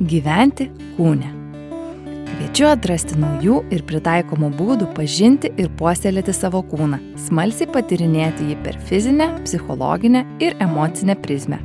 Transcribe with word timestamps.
gyventi 0.00 0.70
kūne. 0.96 1.28
Kviečiu 2.30 2.70
atrasti 2.70 3.18
naujų 3.20 3.58
ir 3.74 3.82
pritaikomų 3.88 4.48
būdų 4.56 4.88
pažinti 4.96 5.50
ir 5.60 5.68
puoselėti 5.76 6.32
savo 6.32 6.62
kūną, 6.70 7.00
smalsiai 7.26 7.68
patirinėti 7.68 8.48
jį 8.48 8.56
per 8.64 8.78
fizinę, 8.88 9.28
psichologinę 9.44 10.24
ir 10.40 10.56
emocinę 10.64 11.18
prizmę. 11.20 11.60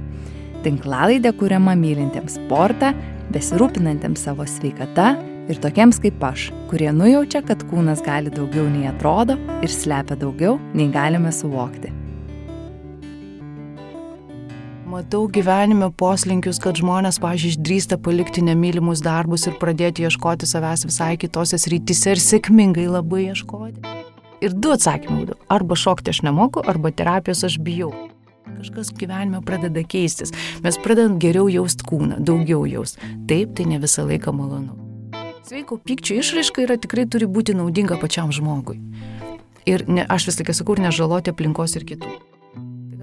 Tinklalaidė 0.65 1.31
kuriama 1.39 1.77
mylintiems 1.79 2.35
sportą, 2.41 2.91
besirūpinantiems 3.31 4.27
savo 4.27 4.47
sveikata 4.49 5.13
ir 5.47 5.61
tokiems 5.63 6.01
kaip 6.03 6.23
aš, 6.25 6.49
kurie 6.71 6.91
nujaučia, 6.91 7.45
kad 7.45 7.63
kūnas 7.69 8.03
gali 8.03 8.33
daugiau 8.33 8.67
nei 8.67 8.89
atrodo 8.91 9.37
ir 9.61 9.71
slepia 9.71 10.17
daugiau 10.19 10.57
nei 10.73 10.89
galime 10.91 11.31
suvokti. 11.31 11.94
Matau 14.95 15.25
gyvenime 15.27 15.89
poslinkius, 15.91 16.55
kad 16.63 16.77
žmonės, 16.79 17.17
pažiūrėjau, 17.19 17.57
išdrįsta 17.57 17.97
palikti 17.99 18.39
nemylimus 18.47 19.01
darbus 19.03 19.43
ir 19.49 19.57
pradėti 19.59 20.05
ieškoti 20.07 20.47
savęs 20.47 20.85
visai 20.87 21.17
kitose 21.19 21.57
srityse 21.59 22.13
ir 22.13 22.21
sėkmingai 22.23 22.85
labai 22.87 23.25
ieškoti. 23.25 23.81
Ir 24.45 24.53
du 24.55 24.71
atsakymai 24.71 25.25
būtų. 25.25 25.35
Arba 25.51 25.75
šokti 25.75 26.13
aš 26.13 26.21
nemoku, 26.23 26.63
arba 26.63 26.93
terapijos 26.95 27.43
aš 27.43 27.57
bijau. 27.65 27.89
Kažkas 28.45 28.93
gyvenime 28.95 29.41
pradeda 29.43 29.83
keistis. 29.83 30.31
Mes 30.63 30.79
pradedam 30.79 31.17
geriau 31.19 31.49
jaust 31.51 31.83
kūną, 31.83 32.21
daugiau 32.23 32.63
jaust. 32.63 33.01
Taip, 33.27 33.51
tai 33.57 33.65
ne 33.73 33.81
visą 33.83 34.05
laiką 34.07 34.31
malonu. 34.37 34.77
Sveiko 35.43 35.75
pykčio 35.75 36.21
išraiška 36.21 36.63
yra 36.69 36.79
tikrai 36.79 37.03
turi 37.03 37.27
būti 37.27 37.57
naudinga 37.57 37.99
pačiam 37.99 38.31
žmogui. 38.31 38.79
Ir 39.67 39.83
ne, 39.91 40.07
aš 40.07 40.29
vis 40.31 40.39
tik 40.39 40.53
sakau, 40.55 40.77
nežaloti 40.79 41.35
aplinkos 41.35 41.75
ir 41.75 41.83
kitų 41.91 42.13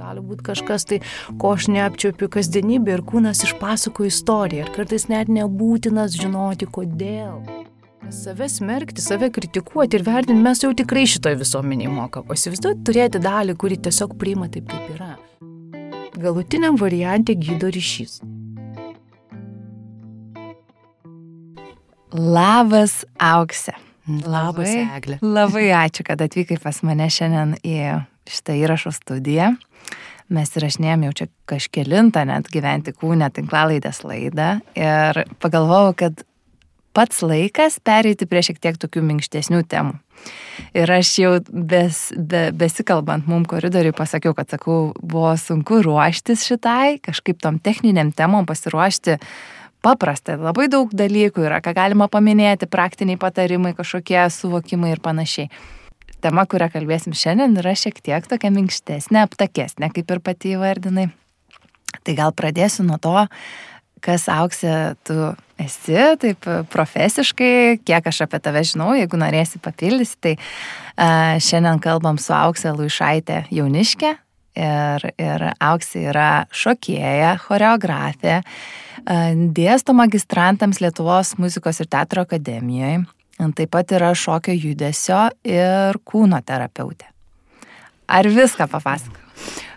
gali 0.03 0.23
būti 0.27 0.47
kažkas 0.51 0.87
tai, 0.91 1.01
ko 1.41 1.55
aš 1.57 1.71
neapčiopiu 1.73 2.29
kasdienybė 2.37 2.99
ir 2.99 3.05
kūnas 3.09 3.45
išpasako 3.47 4.09
istoriją 4.11 4.67
ir 4.67 4.73
kartais 4.75 5.09
net 5.13 5.31
nebūtinas 5.33 6.19
žinoti 6.19 6.69
kodėl. 6.79 7.43
Save 8.13 8.49
smerkti, 8.51 9.01
save 9.01 9.31
kritikuoti 9.33 9.97
ir 9.97 10.05
vertinti 10.05 10.43
mes 10.43 10.61
jau 10.61 10.73
tikrai 10.77 11.07
šitoje 11.09 11.39
visuomenėje 11.41 11.93
mokam. 11.95 12.27
O 12.29 12.37
įsivaizduoti 12.37 12.83
turėti 12.89 13.23
dalį, 13.23 13.55
kuri 13.57 13.79
tiesiog 13.81 14.19
priima 14.21 14.51
taip, 14.53 14.67
kaip 14.69 14.91
yra. 14.97 15.15
Galutiniam 16.21 16.77
variantė 16.77 17.39
gydo 17.39 17.71
ryšys. 17.73 18.19
Labas, 22.13 23.07
Auksė. 23.17 23.73
Labas, 24.27 24.69
Eglė. 24.69 25.17
Labai 25.23 25.71
ačiū, 25.79 26.05
kad 26.05 26.21
atvykai 26.21 26.59
pas 26.61 26.83
mane 26.85 27.07
šiandien 27.09 27.55
į 27.63 27.77
šitą 28.29 28.59
įrašo 28.61 28.93
studiją. 28.93 29.55
Mes 30.33 30.53
įrašinėjom 30.57 31.07
jau 31.07 31.15
čia 31.21 31.27
kažkelintą 31.51 32.25
net 32.29 32.49
gyventi 32.53 32.95
kūnę 32.97 33.29
tinklalaidės 33.37 34.01
laidą 34.07 34.55
ir 34.79 35.25
pagalvojau, 35.43 35.93
kad 35.99 36.23
pats 36.97 37.23
laikas 37.25 37.79
pereiti 37.85 38.29
prie 38.29 38.43
šiek 38.45 38.61
tiek 38.63 38.79
tokių 38.81 39.03
minkštesnių 39.11 39.63
temų. 39.69 39.99
Ir 40.77 40.93
aš 40.93 41.11
jau 41.19 41.33
bes, 41.49 42.05
be, 42.17 42.47
besikalbant 42.57 43.27
mum 43.29 43.45
koridoriui 43.49 43.95
pasakiau, 43.97 44.37
kad 44.37 44.53
sakau, 44.53 44.93
buvo 45.01 45.33
sunku 45.41 45.83
ruoštis 45.85 46.47
šitai, 46.49 47.01
kažkaip 47.03 47.41
tom 47.43 47.59
techniniam 47.61 48.13
temom 48.15 48.49
pasiruošti 48.49 49.19
paprasta, 49.83 50.39
labai 50.39 50.69
daug 50.71 50.93
dalykų 50.95 51.49
yra, 51.49 51.61
ką 51.65 51.75
galima 51.77 52.09
paminėti, 52.13 52.71
praktiniai 52.71 53.19
patarimai, 53.21 53.75
kažkokie 53.77 54.21
suvokimai 54.31 54.95
ir 54.95 55.03
panašiai 55.03 55.51
tema, 56.23 56.45
kurią 56.49 56.71
kalbėsim 56.73 57.17
šiandien, 57.17 57.57
yra 57.61 57.75
šiek 57.79 57.99
tiek 58.05 58.27
tokia 58.31 58.53
minkštesnė, 58.55 59.27
aptakesnė, 59.27 59.91
kaip 59.95 60.15
ir 60.15 60.23
pati 60.25 60.55
įvardinai. 60.57 61.11
Tai 62.03 62.15
gal 62.19 62.33
pradėsiu 62.35 62.87
nuo 62.87 62.99
to, 63.03 63.15
kas 64.03 64.27
auksė 64.33 64.97
tu 65.07 65.17
esi, 65.63 65.99
taip 66.23 66.49
profesiškai, 66.73 67.83
kiek 67.87 68.09
aš 68.11 68.25
apie 68.27 68.41
tave 68.43 68.65
žinau, 68.67 68.93
jeigu 68.99 69.21
norėsi 69.21 69.61
papildysi, 69.63 70.19
tai 70.25 70.35
uh, 70.39 71.39
šiandien 71.43 71.83
kalbam 71.83 72.19
su 72.19 72.35
auksė 72.35 72.75
Luišaitė 72.75 73.45
jauniškė 73.55 74.13
ir, 74.59 75.09
ir 75.23 75.47
auksė 75.63 76.07
yra 76.11 76.31
šokėja, 76.51 77.37
choreografė, 77.45 78.41
uh, 78.43 79.35
dėsto 79.55 79.95
magistrantams 79.95 80.83
Lietuvos 80.83 81.37
muzikos 81.39 81.85
ir 81.85 81.93
teatro 81.93 82.27
akademijoje 82.27 83.05
Taip 83.39 83.73
pat 83.73 83.95
yra 83.97 84.13
šokio 84.15 84.55
judesio 84.55 85.25
ir 85.47 85.99
kūno 86.07 86.39
terapeutė. 86.47 87.09
Ar 88.13 88.29
viską 88.29 88.69
papasakau? 88.71 89.23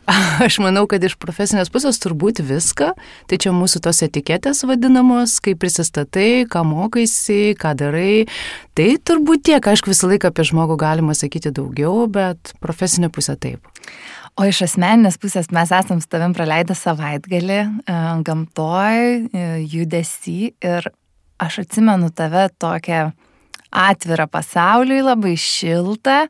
Aš 0.46 0.60
manau, 0.62 0.86
kad 0.90 1.04
iš 1.04 1.16
profesinės 1.22 1.72
pusės 1.74 1.98
turbūt 2.04 2.42
viską, 2.46 2.92
tai 3.30 3.40
čia 3.42 3.54
mūsų 3.56 3.82
tos 3.88 4.04
etiketės 4.06 4.62
vadinamos, 4.68 5.40
kaip 5.44 5.58
prisistatai, 5.64 6.46
ką 6.50 6.62
mokaisi, 6.68 7.56
ką 7.58 7.74
darai. 7.80 8.28
Tai 8.78 8.90
turbūt 9.08 9.48
tiek, 9.50 9.66
aišku, 9.72 9.90
visą 9.90 10.12
laiką 10.12 10.30
apie 10.30 10.46
žmogų 10.46 10.78
galima 10.82 11.16
sakyti 11.18 11.54
daugiau, 11.56 12.06
bet 12.12 12.54
profesinė 12.62 13.10
pusė 13.14 13.38
taip. 13.40 13.66
O 14.36 14.46
iš 14.46 14.66
asmeninės 14.68 15.18
pusės 15.22 15.50
mes 15.56 15.72
esam 15.74 16.02
su 16.04 16.10
tavim 16.12 16.36
praleidę 16.36 16.76
savaitgalį 16.78 17.60
e, 17.64 17.68
gamtoj, 18.28 18.98
e, 19.00 19.46
judesi 19.72 20.52
ir 20.60 20.90
aš 21.42 21.62
atsimenu 21.64 22.12
tave 22.14 22.50
tokią 22.60 23.14
atvirą 23.75 24.30
pasauliui, 24.31 25.02
labai 25.06 25.36
šiltą, 25.40 26.24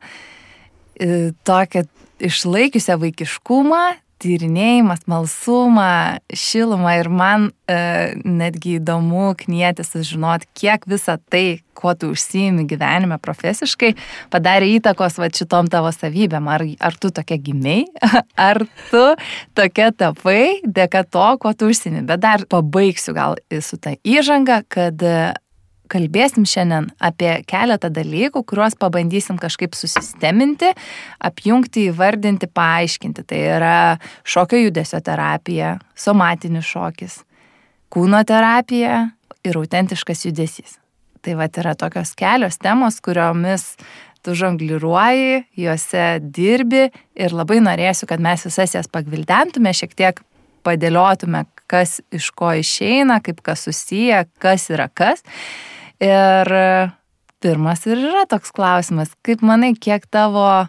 tokią 1.46 1.84
išlaikiusią 2.26 2.96
vaikiškumą, 3.02 3.84
tyrinėjimą, 4.22 4.96
smalsumą, 5.02 5.90
šilumą 6.32 6.94
ir 7.02 7.10
man 7.12 7.50
e, 7.68 8.16
netgi 8.24 8.78
įdomu 8.78 9.34
knieti 9.36 9.84
sužinoti, 9.84 10.48
kiek 10.56 10.86
visa 10.88 11.18
tai, 11.30 11.60
kuo 11.76 11.92
tu 11.92 12.08
užsiimi 12.14 12.64
gyvenime 12.68 13.18
profesiškai, 13.20 13.92
padarė 14.32 14.70
įtakos 14.78 15.18
va 15.20 15.28
šitom 15.28 15.68
tavo 15.72 15.92
savybėm. 15.92 16.48
Ar, 16.48 16.64
ar 16.88 16.96
tu 16.96 17.12
tokia 17.12 17.36
gimiai, 17.36 17.84
ar 18.48 18.62
tu 18.88 19.04
tokia 19.58 19.90
tapai 19.92 20.62
dėka 20.64 21.04
to, 21.12 21.28
kuo 21.42 21.52
tu 21.52 21.68
užsiimi. 21.72 22.06
Bet 22.08 22.24
dar 22.24 22.46
pabaigsiu 22.48 23.12
gal 23.16 23.36
su 23.60 23.76
ta 23.76 23.98
įžanga, 24.00 24.62
kad 24.72 25.04
kalbėsim 25.90 26.46
šiandien 26.48 26.88
apie 27.02 27.32
keletą 27.48 27.90
dalykų, 27.94 28.42
kuriuos 28.48 28.76
pabandysim 28.80 29.38
kažkaip 29.40 29.76
susisteminti, 29.78 30.72
apjungti, 31.18 31.88
įvardinti, 31.92 32.48
paaiškinti. 32.52 33.26
Tai 33.26 33.42
yra 33.58 33.76
šokio 34.26 34.60
judesio 34.66 35.00
terapija, 35.04 35.76
somatinis 35.98 36.66
šokis, 36.68 37.20
kūno 37.92 38.22
terapija 38.26 39.06
ir 39.46 39.60
autentiškas 39.60 40.26
judesys. 40.28 40.80
Tai 41.24 41.34
va 41.38 41.48
yra 41.50 41.74
tokios 41.78 42.14
kelios 42.18 42.60
temos, 42.62 43.00
kuriomis 43.02 43.74
tu 44.26 44.34
žongliruoji, 44.34 45.44
juose 45.58 46.06
dirbi 46.20 46.88
ir 47.18 47.34
labai 47.34 47.60
norėsiu, 47.62 48.08
kad 48.10 48.22
mes 48.22 48.42
visas 48.46 48.74
jas 48.74 48.90
pagvildentume, 48.90 49.70
šiek 49.74 49.94
tiek 49.94 50.22
padėliotume, 50.66 51.44
kas 51.70 52.00
iš 52.14 52.32
ko 52.34 52.50
išeina, 52.58 53.20
kaip 53.22 53.42
kas 53.46 53.66
susiję, 53.68 54.24
kas 54.42 54.66
yra 54.74 54.88
kas. 54.90 55.22
Ir 56.02 56.50
pirmas 57.40 57.86
ir 57.86 58.00
yra 58.00 58.26
toks 58.28 58.52
klausimas, 58.56 59.14
kaip 59.24 59.44
manai, 59.46 59.72
kiek 59.78 60.04
tavo 60.12 60.66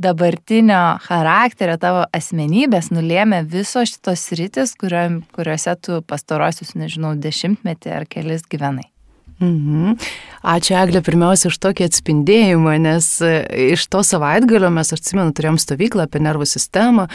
dabartinio 0.00 0.98
charakterio, 1.04 1.76
tavo 1.78 2.02
asmenybės 2.16 2.90
nulėmė 2.94 3.44
visos 3.50 3.92
šitos 3.94 4.26
rytis, 4.38 4.74
kurio, 4.78 5.04
kuriuose 5.36 5.76
tu 5.82 6.00
pastarosius, 6.08 6.74
nežinau, 6.78 7.14
dešimtmetį 7.14 7.94
ar 8.00 8.08
kelis 8.10 8.46
gyvenai? 8.50 8.93
Mhm. 9.42 9.96
Ačiū 10.44 10.76
Eglė 10.76 11.00
pirmiausia 11.00 11.48
už 11.48 11.56
tokį 11.56 11.88
atspindėjimą, 11.88 12.76
nes 12.84 13.06
iš 13.24 13.86
to 13.90 14.02
savaitgalio 14.04 14.68
mes, 14.70 14.92
aš 14.92 15.00
atsimenu, 15.00 15.32
turėjom 15.34 15.56
stovyklą 15.58 16.04
apie 16.04 16.20
nervų 16.22 16.46
sistemą, 16.46 17.08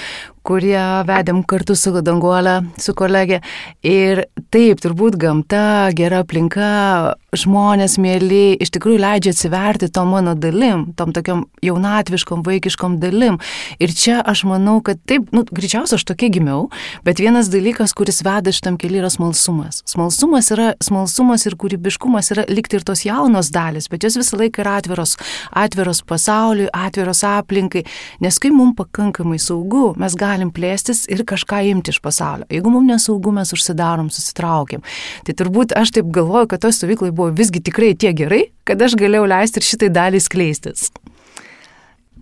kurie 0.43 0.81
vedėm 1.05 1.43
kartu 1.45 1.75
su 1.77 1.93
Danguolė, 1.93 2.57
su 2.81 2.95
kolegė. 2.97 3.43
Ir 3.85 4.25
taip, 4.49 4.81
turbūt 4.81 5.19
gamta, 5.21 5.91
gera 5.93 6.23
aplinka, 6.23 7.13
žmonės 7.37 7.99
mėly, 8.01 8.57
iš 8.57 8.73
tikrųjų 8.73 9.03
leidžia 9.03 9.35
atsiverti 9.35 9.91
tom 9.93 10.09
mano 10.15 10.33
dalim, 10.33 10.87
tom 10.97 11.13
tokiam 11.13 11.45
jaunatviškom, 11.61 12.41
vaikiškom 12.47 12.97
dalim. 13.03 13.37
Ir 13.77 13.93
čia 13.93 14.23
aš 14.25 14.43
manau, 14.49 14.79
kad 14.81 14.97
taip, 15.05 15.29
nu, 15.35 15.45
greičiausiai 15.45 16.01
aš 16.01 16.07
tokia 16.09 16.31
gimiau, 16.33 16.65
bet 17.05 17.21
vienas 17.21 17.53
dalykas, 17.53 17.93
kuris 17.93 18.23
veda 18.25 18.49
šitam 18.49 18.81
keliui 18.81 19.03
yra 19.03 19.13
smalsumas. 19.13 19.83
Smalsumas 19.85 20.49
yra, 20.55 20.73
smalsumas 20.81 21.45
ir 21.45 21.59
kūrybiškumas 21.61 22.08
yra 22.33 22.45
likti 22.49 22.79
ir 22.79 22.85
tos 22.87 23.03
jaunos 23.05 23.51
dalis, 23.53 23.89
bet 23.91 24.05
jos 24.05 24.17
visą 24.19 24.39
laiką 24.39 24.63
yra 24.63 24.77
atviros, 24.79 25.15
atviros 25.51 26.01
pasauliui, 26.09 26.69
atviros 26.73 27.23
aplinkai, 27.27 27.85
nes 28.23 28.39
kai 28.41 28.51
mums 28.55 28.77
pakankamai 28.79 29.39
saugu, 29.41 29.93
mes 29.99 30.15
galim 30.19 30.53
plėstis 30.55 31.05
ir 31.11 31.25
kažką 31.27 31.61
imti 31.73 31.93
iš 31.93 32.01
pasaulio. 32.03 32.47
Jeigu 32.53 32.73
mums 32.73 32.89
nesaugu, 32.89 33.33
mes 33.35 33.53
užsidarom, 33.55 34.09
susitraukiam. 34.13 34.83
Tai 35.27 35.37
turbūt 35.41 35.75
aš 35.77 35.93
taip 35.97 36.09
galvoju, 36.15 36.49
kad 36.53 36.63
to 36.63 36.73
stovyklai 36.75 37.11
buvo 37.15 37.33
visgi 37.35 37.61
tikrai 37.65 37.93
tiek 37.99 38.17
gerai, 38.17 38.45
kad 38.67 38.81
aš 38.81 38.97
galėjau 38.99 39.29
leisti 39.29 39.61
ir 39.61 39.69
šitai 39.69 39.93
dalį 39.93 40.21
skleistis. 40.23 40.89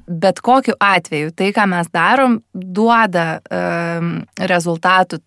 Bet 0.08 0.40
kokiu 0.40 0.78
atveju 0.80 1.34
tai, 1.36 1.50
ką 1.56 1.66
mes 1.68 1.90
darom, 1.92 2.40
duoda 2.56 3.42
um, 3.52 4.14
rezultatų 4.40 5.20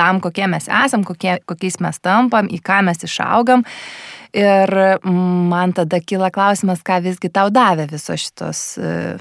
tam, 0.00 0.22
kokie 0.24 0.48
mes 0.48 0.66
esam, 0.66 1.04
kokie, 1.04 1.36
kokiais 1.48 1.80
mes 1.84 2.00
tampam, 2.00 2.48
į 2.48 2.62
ką 2.64 2.80
mes 2.88 3.04
išaugam. 3.04 3.66
Ir 4.32 4.70
man 5.04 5.74
tada 5.74 5.98
kyla 6.00 6.30
klausimas, 6.30 6.84
ką 6.86 7.00
visgi 7.02 7.32
tau 7.34 7.50
davė 7.50 7.88
visos 7.90 8.28
šitos 8.28 8.60
uh, 8.78 9.18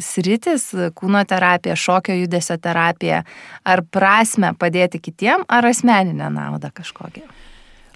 sritis- 0.00 0.70
kūno 0.98 1.22
terapija, 1.28 1.76
šokio 1.76 2.14
judesio 2.14 2.56
terapija, 2.56 3.22
ar 3.64 3.82
prasme 3.82 4.52
padėti 4.54 5.00
kitiem, 5.00 5.44
ar 5.48 5.64
asmeninę 5.64 6.30
naudą 6.30 6.70
kažkokią? 6.70 7.24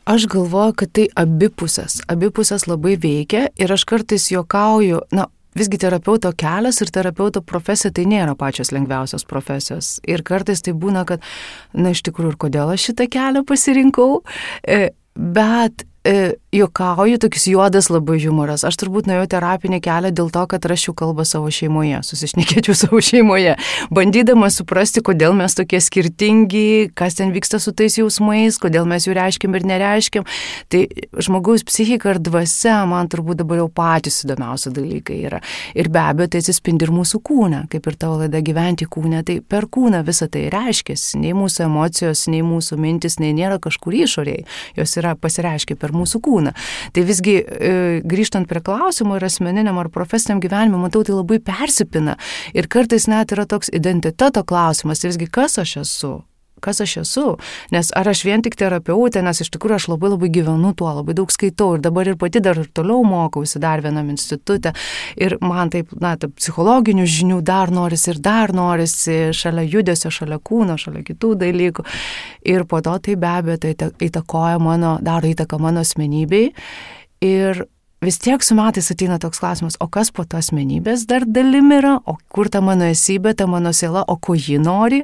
Aš 0.07 0.27
galvoju, 0.27 0.75
kad 0.75 0.93
tai 0.93 1.09
abipusės. 1.15 2.01
Abipusės 2.09 2.67
labai 2.67 2.97
veikia 2.97 3.49
ir 3.57 3.73
aš 3.73 3.85
kartais 3.85 4.31
juokauju, 4.31 5.01
na, 5.13 5.27
visgi 5.59 5.81
terapeuto 5.83 6.33
kelias 6.39 6.81
ir 6.83 6.93
terapeuto 6.95 7.43
profesija 7.43 7.93
tai 7.95 8.07
nėra 8.11 8.37
pačios 8.39 8.73
lengviausios 8.75 9.27
profesijos. 9.29 9.99
Ir 10.09 10.25
kartais 10.27 10.63
tai 10.63 10.75
būna, 10.77 11.05
kad, 11.09 11.25
na, 11.75 11.95
iš 11.95 12.05
tikrųjų, 12.07 12.35
ir 12.35 12.41
kodėl 12.47 12.75
aš 12.75 12.91
šitą 12.91 13.09
kelią 13.11 13.45
pasirinkau, 13.49 14.23
e, 14.63 14.91
bet 15.15 15.87
e, 16.05 16.35
juokauju, 16.53 17.19
toks 17.19 17.47
juodas 17.47 17.91
labai 17.91 18.19
humoras. 18.25 18.65
Aš 18.67 18.79
turbūt 18.81 19.09
nuėjau 19.11 19.27
terapinį 19.35 19.81
kelią 19.85 20.11
dėl 20.17 20.31
to, 20.35 20.43
kad 20.51 20.65
rašiau 20.67 20.95
kalbą 20.97 21.27
savo 21.29 21.51
šeimoje, 21.53 22.01
susišnekėčiau 22.07 22.77
savo 22.83 23.01
šeimoje, 23.05 23.57
bandydama 23.95 24.51
suprasti, 24.51 25.03
kodėl 25.05 25.37
mes 25.39 25.55
tokie 25.59 25.81
skirtingi, 25.85 26.91
kas 26.99 27.19
ten 27.21 27.35
vyksta 27.35 27.61
su 27.63 27.75
tais 27.77 27.99
jausmais, 28.01 28.59
kodėl 28.61 28.89
mes 28.89 29.07
jų 29.07 29.15
reiškiam 29.19 29.55
ir 29.59 29.67
nereiškiam. 29.71 30.27
Tai 30.73 30.83
žmogaus 31.21 31.65
psichika 31.69 32.15
ir 32.15 32.23
dvasia 32.25 32.81
man 32.89 33.11
turbūt 33.11 33.43
dabar 33.43 33.63
jau 33.63 33.69
patys 33.73 34.23
įdomiausi 34.25 34.73
dalykai 34.75 35.21
yra. 35.29 35.43
Ir 35.79 35.91
be 35.93 36.03
abejo, 36.03 36.33
tai 36.33 36.43
atsispindi 36.43 36.89
ir 36.89 36.95
mūsų 36.95 37.23
kūne, 37.27 37.65
kaip 37.71 37.87
ir 37.87 37.99
tavo 38.01 38.21
laida 38.23 38.43
gyventi 38.45 38.89
kūne. 38.91 39.23
Tai 39.27 39.39
per 39.47 39.69
kūną 39.71 40.03
visą 40.07 40.31
tai 40.33 40.49
reiškiasi. 40.53 41.21
Nei 41.23 41.37
mūsų 41.37 41.67
emocijos, 41.69 42.27
nei 42.33 42.43
mūsų 42.47 42.79
mintis, 42.81 43.19
nei 43.23 43.35
nėra 43.37 43.61
kažkur 43.63 43.95
išoriai. 44.03 44.45
Jos 44.79 44.97
yra 45.01 45.15
pasireiškia 45.19 45.79
per 45.81 45.90
per 45.91 45.99
mūsų 45.99 46.23
kūną. 46.25 46.55
Tai 46.95 47.07
visgi 47.09 47.37
e, 47.43 47.75
grįžtant 48.07 48.49
prie 48.51 48.63
klausimų 48.65 49.19
ir 49.19 49.29
asmeniniam 49.29 49.83
ar 49.83 49.91
profesiniam 49.93 50.41
gyvenimui, 50.43 50.81
matau, 50.87 51.03
tai 51.05 51.19
labai 51.19 51.41
persipina. 51.43 52.17
Ir 52.55 52.71
kartais 52.71 53.11
net 53.11 53.35
yra 53.35 53.49
toks 53.51 53.73
identiteto 53.75 54.45
klausimas, 54.47 55.03
tai 55.03 55.13
visgi 55.13 55.31
kas 55.31 55.59
aš 55.61 55.81
esu, 55.85 56.15
kas 56.63 56.83
aš 56.85 56.97
esu. 57.03 57.27
Nes 57.75 57.91
ar 57.97 58.09
aš 58.11 58.23
vien 58.27 58.43
tik 58.45 58.57
terapeutė, 58.61 59.23
nes 59.25 59.43
iš 59.43 59.51
tikrųjų 59.55 59.79
aš 59.79 59.89
labai 59.93 60.13
labai 60.13 60.31
gyvenu 60.33 60.73
tuo, 60.77 60.91
labai 61.01 61.17
daug 61.19 61.33
skaitau 61.33 61.75
ir 61.77 61.85
dabar 61.85 62.09
ir 62.09 62.19
pati 62.21 62.43
dar 62.45 62.61
ir 62.61 62.71
toliau 62.75 63.05
mokausi 63.07 63.63
dar 63.63 63.83
vienam 63.85 64.13
institutė. 64.13 64.75
Ir 65.21 65.37
man 65.45 65.73
taip, 65.73 65.93
na, 66.01 66.15
taip 66.21 66.37
psichologinių 66.39 67.09
žinių 67.09 67.41
dar 67.47 67.73
norisi 67.75 68.13
ir 68.15 68.23
dar 68.23 68.55
norisi 68.57 69.19
šalia 69.37 69.67
judesio, 69.67 70.13
šalia 70.15 70.41
kūno, 70.43 70.79
šalia 70.81 71.05
kitų 71.07 71.35
dalykų. 71.41 71.87
Ir 72.51 72.65
po 72.69 72.81
to 72.85 72.97
tai 73.03 73.19
be 73.21 73.31
abejo 73.31 73.61
tai 73.65 73.75
įtakoja 74.07 74.61
mano, 74.63 74.97
daro 75.05 75.29
įtaką 75.31 75.61
mano 75.61 75.85
asmenybei. 75.85 76.51
Ir 77.21 77.65
vis 78.01 78.19
tiek 78.19 78.43
su 78.43 78.55
metais 78.57 78.91
ateina 78.91 79.19
toks 79.21 79.41
klausimas, 79.43 79.77
o 79.81 79.87
kas 79.93 80.11
po 80.15 80.25
to 80.25 80.39
asmenybės 80.41 81.05
dar 81.09 81.27
dalim 81.29 81.69
yra, 81.77 81.99
o 82.09 82.17
kur 82.33 82.49
ta 82.49 82.63
mano 82.65 82.89
esybė, 82.89 83.35
ta 83.37 83.47
mano 83.51 83.75
siela, 83.77 84.05
o 84.09 84.17
ko 84.17 84.37
ji 84.39 84.57
nori. 84.61 85.03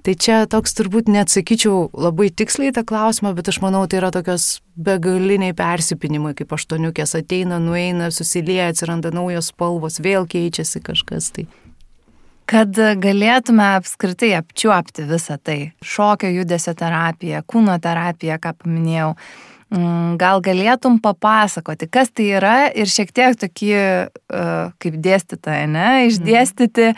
Tai 0.00 0.14
čia 0.16 0.38
toks 0.48 0.72
turbūt 0.78 1.10
neatsakyčiau 1.12 1.90
labai 1.92 2.30
tiksliai 2.32 2.72
tą 2.72 2.86
klausimą, 2.88 3.34
bet 3.36 3.52
aš 3.52 3.60
manau, 3.60 3.84
tai 3.84 4.00
yra 4.00 4.08
tokios 4.14 4.62
begaliniai 4.80 5.52
persipinimai, 5.56 6.32
kaip 6.38 6.54
aštuoniukės 6.56 7.18
ateina, 7.20 7.60
nueina, 7.60 8.08
susilieja, 8.08 8.70
atsiranda 8.72 9.12
naujos 9.12 9.52
spalvos, 9.52 10.00
vėl 10.00 10.24
keičiasi 10.24 10.80
kažkas. 10.86 11.28
Tai. 11.36 11.44
Kad 12.50 12.74
galėtume 13.04 13.68
apskritai 13.76 14.32
apčiuopti 14.40 15.04
visą 15.06 15.36
tai- 15.38 15.72
šokio 15.92 16.32
judesio 16.32 16.72
terapija, 16.74 17.44
kūno 17.44 17.76
terapija, 17.78 18.40
ką 18.40 18.56
paminėjau, 18.64 19.14
gal 19.70 20.40
galėtum 20.42 20.98
papasakoti, 21.02 21.86
kas 21.86 22.10
tai 22.10 22.26
yra 22.34 22.56
ir 22.74 22.90
šiek 22.90 23.12
tiek 23.14 23.36
tokį, 23.38 23.70
e, 23.70 24.46
kaip 24.82 24.96
dėstytoja, 24.98 25.68
ne, 25.70 25.90
išdėstyti, 26.08 26.88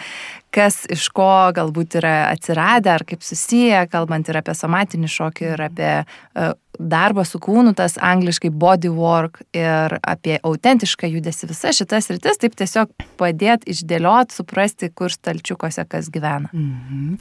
kas 0.53 0.83
iš 0.93 1.05
ko 1.13 1.53
galbūt 1.53 1.99
yra 2.01 2.31
atsiradę 2.31 2.95
ar 2.95 3.05
kaip 3.09 3.25
susiję, 3.25 3.85
kalbant 3.93 4.29
ir 4.29 4.41
apie 4.41 4.55
somatinį 4.57 5.11
šokį, 5.13 5.51
ir 5.53 5.65
apie 5.69 5.91
e, 6.01 6.49
darbą 6.81 7.27
su 7.29 7.41
kūnu, 7.45 7.75
tas 7.77 7.99
angliškai 8.01 8.49
body 8.49 8.89
work 8.89 9.43
ir 9.53 9.99
apie 10.01 10.39
autentišką 10.41 11.13
judesi, 11.13 11.51
visas 11.53 11.77
šitas 11.77 12.09
rytis, 12.09 12.41
taip 12.41 12.57
tiesiog 12.57 12.97
padėti 13.21 13.69
išdėliot, 13.77 14.33
suprasti, 14.33 14.89
kur 14.97 15.13
stalčiukose 15.13 15.85
kas 15.93 16.09
gyvena. 16.13 16.49
Mhm. 16.57 17.21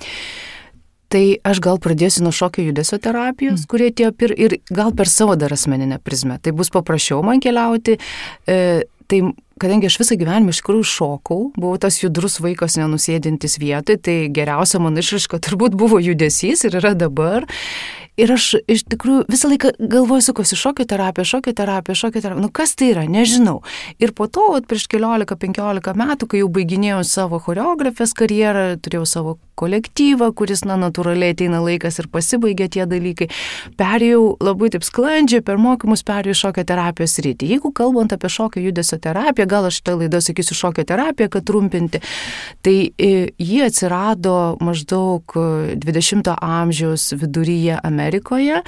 Tai 1.11 1.23
aš 1.43 1.59
gal 1.63 1.79
pradėsiu 1.83 2.23
nuo 2.23 2.31
šokio 2.35 2.63
judesio 2.69 2.99
terapijos, 3.03 3.65
mm. 3.65 3.69
kurie 3.71 3.91
tie 3.91 4.09
ir, 4.11 4.33
ir 4.37 4.57
gal 4.71 4.93
per 4.95 5.11
savo 5.11 5.35
dar 5.35 5.51
asmeninę 5.51 5.99
prizmę. 6.03 6.39
Tai 6.39 6.55
bus 6.55 6.71
paprasčiau 6.71 7.19
man 7.25 7.43
keliauti. 7.43 7.97
E, 8.47 8.57
tai 9.11 9.19
kadangi 9.61 9.89
aš 9.91 9.99
visą 10.01 10.17
gyvenimą 10.17 10.53
iš 10.53 10.61
tikrųjų 10.61 10.87
šokau, 10.87 11.41
buvau 11.57 11.77
tas 11.81 11.99
judrus 12.01 12.39
vaikas 12.41 12.79
nenusėdintis 12.79 13.59
vietoj, 13.61 13.99
tai 14.01 14.15
geriausia 14.33 14.81
mano 14.81 15.03
išraiška 15.03 15.41
turbūt 15.43 15.75
buvo 15.77 15.99
judesys 16.01 16.65
ir 16.65 16.79
yra 16.79 16.95
dabar. 16.97 17.45
Ir 18.19 18.33
aš 18.35 18.57
iš 18.67 18.83
tikrųjų 18.91 19.23
visą 19.31 19.47
laiką 19.47 19.69
galvoju, 19.79 20.25
sukosi 20.25 20.57
šokio 20.59 20.83
terapija, 20.89 21.23
šokio 21.25 21.53
terapija, 21.55 21.95
šokio 21.95 22.19
terapija. 22.19 22.43
Nu 22.43 22.49
kas 22.51 22.75
tai 22.75 22.89
yra, 22.91 23.05
nežinau. 23.07 23.61
Ir 24.03 24.11
po 24.17 24.27
to, 24.27 24.49
at, 24.57 24.67
prieš 24.67 24.89
keliolika, 24.91 25.37
penkiolika 25.39 25.93
metų, 25.95 26.27
kai 26.27 26.41
jau 26.41 26.49
baiginėjau 26.51 27.05
savo 27.07 27.39
choreografės 27.39 28.11
karjerą, 28.17 28.65
turėjau 28.83 29.07
savo 29.07 29.37
kolektyvą, 29.61 30.31
kuris, 30.35 30.65
na, 30.67 30.75
natūraliai 30.81 31.35
ateina 31.35 31.61
laikas 31.63 32.01
ir 32.01 32.09
pasibaigia 32.11 32.67
tie 32.73 32.83
dalykai, 32.89 33.29
perėjau 33.79 34.35
labai 34.43 34.71
taip 34.73 34.83
sklandžiai, 34.83 35.43
per 35.45 35.61
mokymus 35.61 36.03
perėjau 36.07 36.37
šokio 36.47 36.65
terapijos 36.67 37.15
rytį. 37.23 37.51
Jeigu 37.55 37.71
kalbant 37.77 38.11
apie 38.11 38.31
šokio 38.33 38.65
judesio 38.65 38.99
terapiją, 38.99 39.47
gal 39.47 39.69
aš 39.69 39.79
šitą 39.79 39.95
laidą 40.01 40.19
sakysiu 40.23 40.57
šokio 40.57 40.85
terapiją, 40.89 41.29
kad 41.31 41.47
trumpinti, 41.47 42.03
tai 42.65 42.75
e, 42.91 43.11
ji 43.39 43.63
atsirado 43.63 44.57
maždaug 44.59 45.37
20-ojo 45.79 46.35
amžiaus 46.41 47.11
viduryje 47.15 47.79
Amerikoje. 47.79 48.00
Amerikoje 48.01 48.61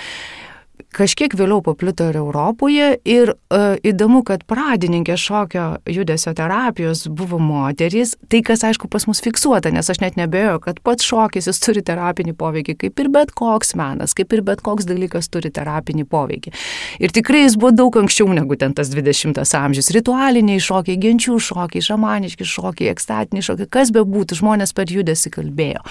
kažkiek 0.94 1.34
vėliau 1.38 1.64
paplito 1.66 2.06
ir 2.12 2.18
Europoje. 2.20 2.90
Ir 3.10 3.34
e, 3.34 3.62
įdomu, 3.90 4.22
kad 4.28 4.44
pradininkė 4.50 5.16
šokio 5.20 5.66
judesio 5.90 6.34
terapijos 6.38 7.08
buvo 7.10 7.40
moterys. 7.42 8.14
Tai, 8.30 8.44
kas 8.46 8.64
aišku 8.68 8.90
pas 8.92 9.08
mus 9.10 9.24
fiksuota, 9.26 9.72
nes 9.74 9.90
aš 9.90 10.02
net 10.04 10.20
nebejoju, 10.20 10.62
kad 10.64 10.82
pats 10.86 11.08
šokis 11.08 11.50
jis 11.50 11.62
turi 11.64 11.84
terapinį 11.86 12.36
poveikį, 12.38 12.78
kaip 12.86 13.04
ir 13.04 13.10
bet 13.14 13.34
koks 13.38 13.74
menas, 13.80 14.14
kaip 14.18 14.34
ir 14.38 14.44
bet 14.46 14.62
koks 14.66 14.88
dalykas 14.90 15.32
turi 15.34 15.52
terapinį 15.54 16.06
poveikį. 16.10 16.54
Ir 17.04 17.16
tikrai 17.16 17.44
jis 17.48 17.58
buvo 17.60 17.74
daug 17.76 17.98
anksčiau 18.04 18.30
negu 18.36 18.58
ten 18.60 18.76
tas 18.78 18.94
20 18.94 19.42
amžius. 19.60 19.92
Ritualiniai 19.98 20.62
šokiai, 20.62 21.00
genčių 21.02 21.40
šokiai, 21.50 21.84
šamaniški 21.90 22.48
šokiai, 22.48 22.94
ekstatiniai 22.94 23.46
šokiai, 23.46 23.72
kas 23.74 23.94
be 23.96 24.06
būtų, 24.06 24.38
žmonės 24.40 24.76
per 24.78 24.94
judesi 24.94 25.34
kalbėjo. 25.34 25.82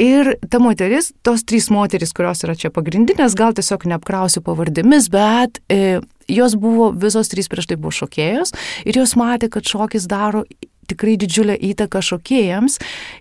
Ir 0.00 0.34
ta 0.52 0.60
moteris, 0.60 1.10
tos 1.24 1.42
trys 1.48 1.70
moteris, 1.72 2.12
kurios 2.16 2.44
yra 2.44 2.54
čia 2.58 2.68
pagrindinės, 2.74 3.34
gal 3.38 3.56
tiesiog 3.56 3.88
neapkalbėjo 3.88 4.09
neapkrausiu 4.10 4.42
pavardėmis, 4.42 5.08
bet 5.10 5.60
e, 5.70 6.00
jos 6.28 6.56
buvo, 6.58 6.90
visos 6.92 7.30
trys 7.30 7.48
prieš 7.48 7.70
tai 7.70 7.76
buvo 7.76 7.92
šokėjos 7.94 8.52
ir 8.84 8.96
jos 8.98 9.16
matė, 9.16 9.48
kad 9.50 9.64
šokis 9.64 10.08
daro 10.08 10.44
tikrai 10.90 11.16
didžiulę 11.16 11.54
įtaką 11.54 12.02
šokėjams 12.02 12.80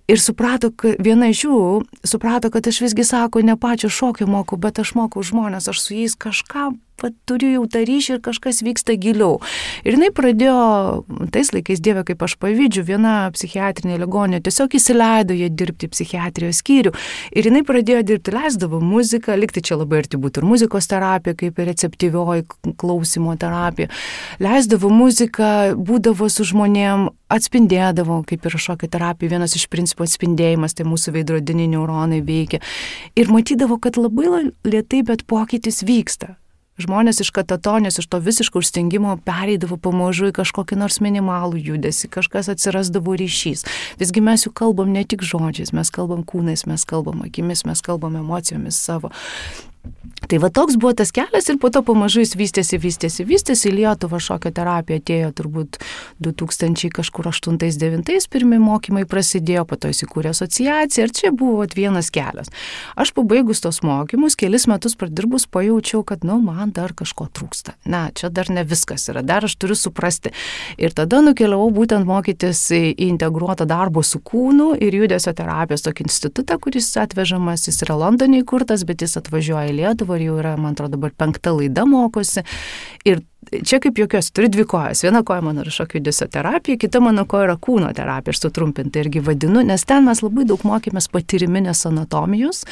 ir 0.09 0.19
suprato, 0.19 0.71
viena 0.99 1.29
iš 1.29 1.45
jų 1.45 1.59
suprato, 2.03 2.49
kad 2.49 2.65
aš 2.65 2.81
visgi 2.81 3.05
sako, 3.05 3.43
ne 3.45 3.55
pačio 3.55 3.89
šokio 3.89 4.25
moku, 4.27 4.57
bet 4.57 4.79
aš 4.79 4.95
moku 4.97 5.21
žmonės, 5.21 5.69
aš 5.69 5.83
su 5.85 5.93
jais 5.93 6.17
kažką 6.17 6.71
va, 7.03 7.11
turiu 7.29 7.51
jau 7.53 7.65
tą 7.71 7.83
ryšį 7.87 8.15
ir 8.15 8.21
kažkas 8.25 8.61
vyksta 8.65 8.95
giliau. 8.99 9.39
Ir 9.83 9.97
jinai 9.97 10.11
pradėjo, 10.15 10.57
tais 11.33 11.51
laikais 11.55 11.81
dievė, 11.83 12.05
kaip 12.07 12.25
aš 12.25 12.35
pavydžiu, 12.41 12.83
viena 12.87 13.15
psichiatrinė 13.35 13.99
ligonė 14.01 14.41
tiesiog 14.45 14.75
įsileido 14.79 15.37
jie 15.37 15.49
dirbti 15.49 15.89
psichiatrijos 15.91 16.61
skyrių. 16.63 16.93
Ir 17.35 17.49
jinai 17.49 17.63
pradėjo 17.67 18.03
dirbti, 18.11 18.33
leisdavo 18.35 18.81
muziką, 18.83 19.37
likti 19.39 19.63
čia 19.65 19.79
labai 19.79 20.03
arti 20.03 20.19
būtų 20.21 20.43
ir 20.43 20.49
muzikos 20.49 20.89
terapija, 20.89 21.37
kaip 21.39 21.59
ir 21.59 21.71
receptyvioji 21.71 22.47
klausimo 22.79 23.35
terapija. 23.39 23.91
Leisdavo 24.43 24.91
muziką, 24.93 25.75
būdavo 25.75 26.29
su 26.31 26.47
žmonėm, 26.47 27.09
atspindėdavo, 27.29 28.23
kaip 28.29 28.45
ir 28.45 28.57
šokio 28.57 28.89
terapija, 28.91 29.35
vienas 29.35 29.55
iš 29.57 29.67
principų 29.71 30.07
atspindėjimas, 30.07 30.75
tai 30.77 30.87
mūsų 30.89 31.13
veidrodiniai 31.19 31.69
neuronai 31.75 32.21
veikia. 32.25 32.61
Ir 33.19 33.31
matydavo, 33.33 33.77
kad 33.81 33.99
labai 34.01 34.49
lietai, 34.65 35.03
bet 35.05 35.25
pokytis 35.29 35.83
vyksta. 35.85 36.35
Žmonės 36.79 37.19
iš 37.19 37.33
katatonės, 37.35 37.99
iš 37.99 38.07
to 38.07 38.21
visiško 38.23 38.61
užstengimo 38.63 39.17
pereidavo 39.27 39.75
pamažu 39.75 40.29
į 40.29 40.35
kažkokį 40.39 40.77
nors 40.79 41.01
minimalų 41.03 41.59
judesi, 41.59 42.07
kažkas 42.11 42.47
atsirasdavo 42.53 43.17
ryšys. 43.19 43.65
Visgi 43.99 44.23
mes 44.23 44.47
jau 44.47 44.53
kalbam 44.55 44.93
ne 44.95 45.03
tik 45.03 45.25
žodžiais, 45.27 45.73
mes 45.75 45.91
kalbam 45.91 46.23
kūnais, 46.23 46.63
mes 46.71 46.87
kalbam 46.87 47.25
akimis, 47.27 47.65
mes 47.67 47.83
kalbam 47.83 48.15
emocijomis 48.21 48.79
savo. 48.79 49.11
Tai 50.29 50.37
va 50.37 50.49
toks 50.53 50.75
buvo 50.77 50.91
tas 50.93 51.09
kelias 51.15 51.47
ir 51.49 51.57
po 51.57 51.71
to 51.73 51.81
pamažu 51.81 52.21
jis 52.21 52.35
vystėsi, 52.37 52.77
vystėsi, 52.81 53.23
vystėsi. 53.25 53.69
Į 53.71 53.77
Lietuvą 53.79 54.19
šokio 54.21 54.51
terapija 54.53 54.99
atėjo 54.99 55.29
turbūt 55.39 55.79
2000 56.21 56.91
kažkur 56.93 57.29
8-9 57.31 58.27
pirmi 58.29 58.59
mokymai 58.61 59.05
prasidėjo, 59.09 59.63
po 59.65 59.79
to 59.79 59.89
įsikūrė 59.89 60.33
asociacija 60.35 61.07
ir 61.07 61.13
čia 61.15 61.31
buvo 61.33 61.65
vienas 61.73 62.11
kelias. 62.13 62.51
Aš 62.99 63.13
pabaigus 63.17 63.63
tos 63.63 63.79
mokymus, 63.85 64.35
kelis 64.37 64.67
metus 64.69 64.97
pradirbus, 64.99 65.47
pajaučiau, 65.49 66.03
kad, 66.05 66.27
nu, 66.27 66.37
man 66.43 66.75
dar 66.75 66.93
kažko 66.93 67.29
trūksta. 67.33 67.73
Na, 67.89 68.09
čia 68.13 68.29
dar 68.29 68.51
ne 68.53 68.65
viskas 68.67 69.07
yra, 69.09 69.23
dar 69.25 69.47
aš 69.47 69.55
turiu 69.57 69.79
suprasti. 69.79 70.33
Ir 70.77 70.93
tada 70.93 71.23
nukeliavau 71.25 71.71
būtent 71.73 72.05
mokytis 72.09 72.67
į 72.75 72.83
integruotą 73.07 73.65
darbo 73.69 74.03
su 74.05 74.21
kūnu 74.21 74.75
ir 74.83 74.99
judesio 74.99 75.33
terapijos 75.33 75.87
tokį 75.87 76.05
institutą, 76.05 76.59
kuris 76.61 76.91
atvežamas, 77.01 77.65
jis 77.71 77.81
yra 77.87 77.97
Londone 78.03 78.43
įkurtas, 78.43 78.85
bet 78.85 79.07
jis 79.07 79.17
atvažiuoja 79.23 79.68
į 79.69 79.77
Lietuvą 79.79 80.19
dabar 80.19 80.25
jau 80.25 80.37
yra, 80.39 80.57
man 80.57 80.73
atrodo, 80.73 80.97
dabar 80.97 81.11
penkta 81.17 81.53
laida 81.53 81.85
mokosi. 81.85 82.43
Ir 83.05 83.21
čia 83.65 83.79
kaip 83.79 83.97
jokios, 83.97 84.31
turi 84.31 84.49
dvi 84.49 84.65
kojas. 84.69 85.03
Viena 85.03 85.23
koja 85.23 85.41
mano 85.41 85.63
yra 85.63 85.71
šokio 85.71 85.99
judesio 85.99 86.27
terapija, 86.27 86.77
kita 86.77 86.99
mano 86.99 87.25
koja 87.25 87.47
yra 87.47 87.57
kūno 87.57 87.91
terapija, 87.95 88.35
aš 88.35 88.43
sutrumpintai 88.45 89.05
irgi 89.05 89.23
vadinu, 89.23 89.63
nes 89.65 89.85
ten 89.85 90.05
mes 90.05 90.23
labai 90.25 90.45
daug 90.49 90.65
mokėmės 90.67 91.09
patiriminės 91.13 91.85
anatomijos 91.89 92.65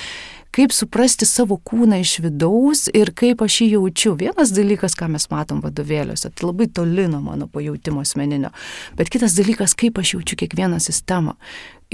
kaip 0.58 0.72
suprasti 0.74 1.25
savo 1.27 1.60
kūną 1.62 2.00
iš 2.01 2.16
vidaus 2.24 2.88
ir 2.96 3.12
kaip 3.18 3.44
aš 3.46 3.60
jį 3.62 3.68
jaučiu. 3.75 4.16
Vienas 4.18 4.54
dalykas, 4.56 4.96
ką 4.98 5.10
mes 5.13 5.27
matom 5.30 5.60
vadovėliuose, 5.62 6.32
tai 6.34 6.48
labai 6.48 6.66
toli 6.74 7.06
nuo 7.12 7.20
mano 7.22 7.50
pajūtimo 7.51 8.01
asmeninio, 8.01 8.50
bet 8.98 9.12
kitas 9.13 9.36
dalykas, 9.38 9.75
kaip 9.77 10.00
aš 10.01 10.16
jaučiu 10.16 10.39
kiekvieną 10.39 10.80
sistemą. 10.82 11.36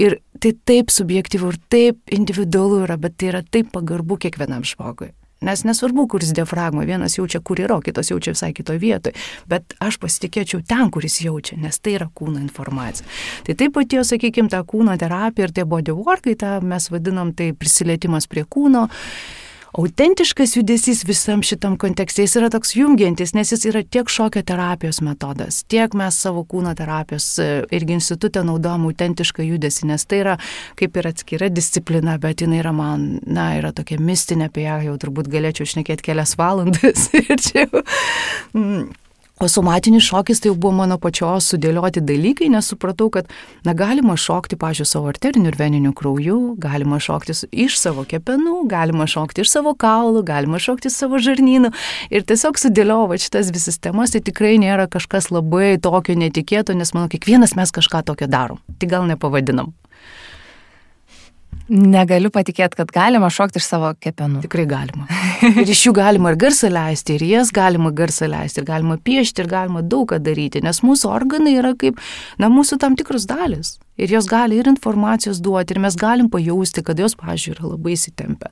Ir 0.00 0.18
tai 0.42 0.54
taip 0.66 0.90
subjektyvu 0.90 1.52
ir 1.52 1.60
taip 1.70 2.14
individualu 2.14 2.82
yra, 2.86 2.96
bet 2.98 3.18
tai 3.18 3.30
yra 3.30 3.44
taip 3.46 3.70
pagarbu 3.74 4.18
kiekvienam 4.24 4.64
žmogui. 4.66 5.12
Nes 5.44 5.60
nesvarbu, 5.66 6.06
kuris 6.08 6.32
diafragma, 6.32 6.86
vienas 6.88 7.18
jaučia, 7.18 7.40
kur 7.44 7.60
yra, 7.60 7.76
kitas 7.84 8.08
jaučia 8.10 8.32
visai 8.32 8.52
kitoje 8.56 8.80
vietoje. 8.80 9.18
Bet 9.50 9.74
aš 9.82 9.98
pasitikėčiau 10.00 10.62
ten, 10.64 10.88
kuris 10.94 11.18
jaučia, 11.20 11.58
nes 11.60 11.78
tai 11.84 11.98
yra 11.98 12.08
kūno 12.08 12.40
informacija. 12.40 13.06
Tai 13.44 13.56
taip 13.60 13.74
pat 13.76 13.92
jau, 13.92 14.04
sakykime, 14.08 14.48
ta 14.52 14.62
kūno 14.64 14.96
terapija 15.00 15.50
ir 15.50 15.54
tie 15.54 15.66
bodyworkai, 15.68 16.36
tą 16.40 16.56
mes 16.64 16.88
vadinam 16.90 17.34
tai 17.36 17.52
prisilietimas 17.52 18.30
prie 18.30 18.46
kūno 18.48 18.86
autentiškas 19.74 20.56
judesys 20.56 21.04
visam 21.04 21.42
šitam 21.42 21.76
kontekste, 21.78 22.22
jis 22.22 22.36
yra 22.38 22.50
toks 22.52 22.74
jungiantis, 22.76 23.34
nes 23.34 23.52
jis 23.52 23.66
yra 23.70 23.82
tiek 23.82 24.08
šokio 24.10 24.42
terapijos 24.46 25.00
metodas, 25.02 25.62
tiek 25.70 25.94
mes 25.98 26.18
savo 26.20 26.44
kūno 26.46 26.74
terapijos 26.78 27.26
e, 27.42 27.48
irgi 27.74 27.96
institutą 27.98 28.44
naudojam 28.46 28.86
autentišką 28.88 29.46
judesį, 29.48 29.88
nes 29.90 30.06
tai 30.06 30.20
yra 30.22 30.36
kaip 30.78 30.98
ir 31.00 31.10
atskira 31.10 31.50
disciplina, 31.50 32.16
bet 32.22 32.44
jinai 32.44 32.62
yra 32.62 32.74
man, 32.76 33.08
na, 33.26 33.50
yra 33.58 33.74
tokia 33.74 33.98
mistinė, 33.98 34.50
apie 34.50 34.68
ją 34.68 34.78
jau 34.88 34.98
turbūt 35.06 35.30
galėčiau 35.32 35.66
šnekėti 35.74 36.06
kelias 36.10 36.36
valandas. 36.38 37.08
ir 37.20 37.34
čia 37.42 37.66
jau, 37.66 37.82
mm, 38.54 38.86
O 39.42 39.48
somatinis 39.50 40.04
šokis 40.06 40.38
tai 40.38 40.52
jau 40.52 40.54
buvo 40.54 40.76
mano 40.78 40.94
pačios 41.02 41.48
sudėlioti 41.50 41.98
dalykai, 42.06 42.46
nes 42.54 42.68
supratau, 42.70 43.08
kad 43.10 43.26
na, 43.66 43.72
galima 43.74 44.14
šokti, 44.14 44.54
pažiūrėjau, 44.60 44.86
savo 44.86 45.10
arteriniu 45.10 45.50
ir 45.50 45.58
veniniu 45.58 45.90
krauju, 45.96 46.36
galima 46.62 47.00
šokti 47.02 47.34
iš 47.64 47.74
savo 47.80 48.04
kepenų, 48.06 48.60
galima 48.70 49.08
šokti 49.10 49.42
iš 49.42 49.50
savo 49.56 49.74
kaulų, 49.74 50.22
galima 50.28 50.62
šokti 50.62 50.86
iš 50.86 51.00
savo 51.02 51.18
žarnynų. 51.18 51.72
Ir 52.14 52.22
tiesiog 52.30 52.62
sudėliojau 52.62 53.18
šitas 53.26 53.50
dvi 53.50 53.64
sistemas, 53.64 54.14
tai 54.14 54.22
tikrai 54.22 54.54
nėra 54.62 54.86
kažkas 54.86 55.32
labai 55.34 55.80
tokio 55.82 56.14
netikėto, 56.14 56.78
nes 56.78 56.94
manau, 56.94 57.10
kiekvienas 57.10 57.56
mes 57.58 57.74
kažką 57.74 58.04
tokio 58.06 58.30
darom. 58.30 58.62
Tik 58.78 58.94
gal 58.94 59.10
nepavadinam. 59.10 59.74
Negaliu 61.74 62.30
patikėti, 62.30 62.78
kad 62.78 62.94
galima 62.94 63.34
šokti 63.34 63.58
iš 63.58 63.66
savo 63.66 63.96
kepenų. 63.98 64.44
Tikrai 64.46 64.70
galima. 64.70 65.10
Ir 65.44 65.68
iš 65.68 65.82
jų 65.88 65.92
galima 65.96 66.32
ir 66.32 66.38
garsą 66.40 66.70
leisti, 66.72 67.18
ir 67.18 67.24
jas 67.28 67.50
galima 67.54 67.90
garsą 67.94 68.28
leisti, 68.30 68.62
ir 68.62 68.68
galima 68.68 68.96
piešti, 68.96 69.44
ir 69.44 69.50
galima 69.50 69.82
daug 69.84 70.06
ką 70.12 70.20
daryti, 70.24 70.62
nes 70.64 70.80
mūsų 70.84 71.10
organai 71.12 71.56
yra 71.60 71.74
kaip, 71.78 72.00
na, 72.40 72.48
mūsų 72.52 72.80
tam 72.80 72.96
tikros 72.96 73.26
dalis. 73.28 73.76
Ir 73.96 74.10
jos 74.10 74.26
gali 74.26 74.58
ir 74.58 74.66
informacijos 74.66 75.38
duoti, 75.38 75.74
ir 75.74 75.80
mes 75.84 75.94
galim 75.94 76.26
pajausti, 76.30 76.82
kad 76.82 76.98
jos, 76.98 77.14
pažiūrėjau, 77.14 77.54
yra 77.54 77.68
labai 77.76 77.92
įsitempę, 77.94 78.50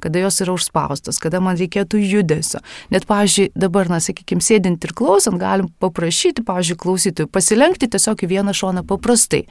kada 0.00 0.22
jos 0.22 0.40
yra 0.40 0.54
užspaustas, 0.56 1.18
kada 1.20 1.42
man 1.44 1.58
reikėtų 1.60 2.00
judesio. 2.00 2.62
Net, 2.88 3.04
pažiūrėjau, 3.08 3.52
dabar, 3.58 3.90
na, 3.92 3.98
sakykime, 4.00 4.40
sėdint 4.44 4.86
ir 4.88 4.94
klausant, 4.96 5.36
galim 5.40 5.68
paprašyti, 5.82 6.40
pažiūrėjau, 6.48 6.80
klausytojų 6.80 7.28
pasilenkti 7.34 7.90
tiesiog 7.92 8.24
į 8.24 8.30
vieną 8.32 8.54
šoną 8.56 8.84
paprastai. 8.88 9.42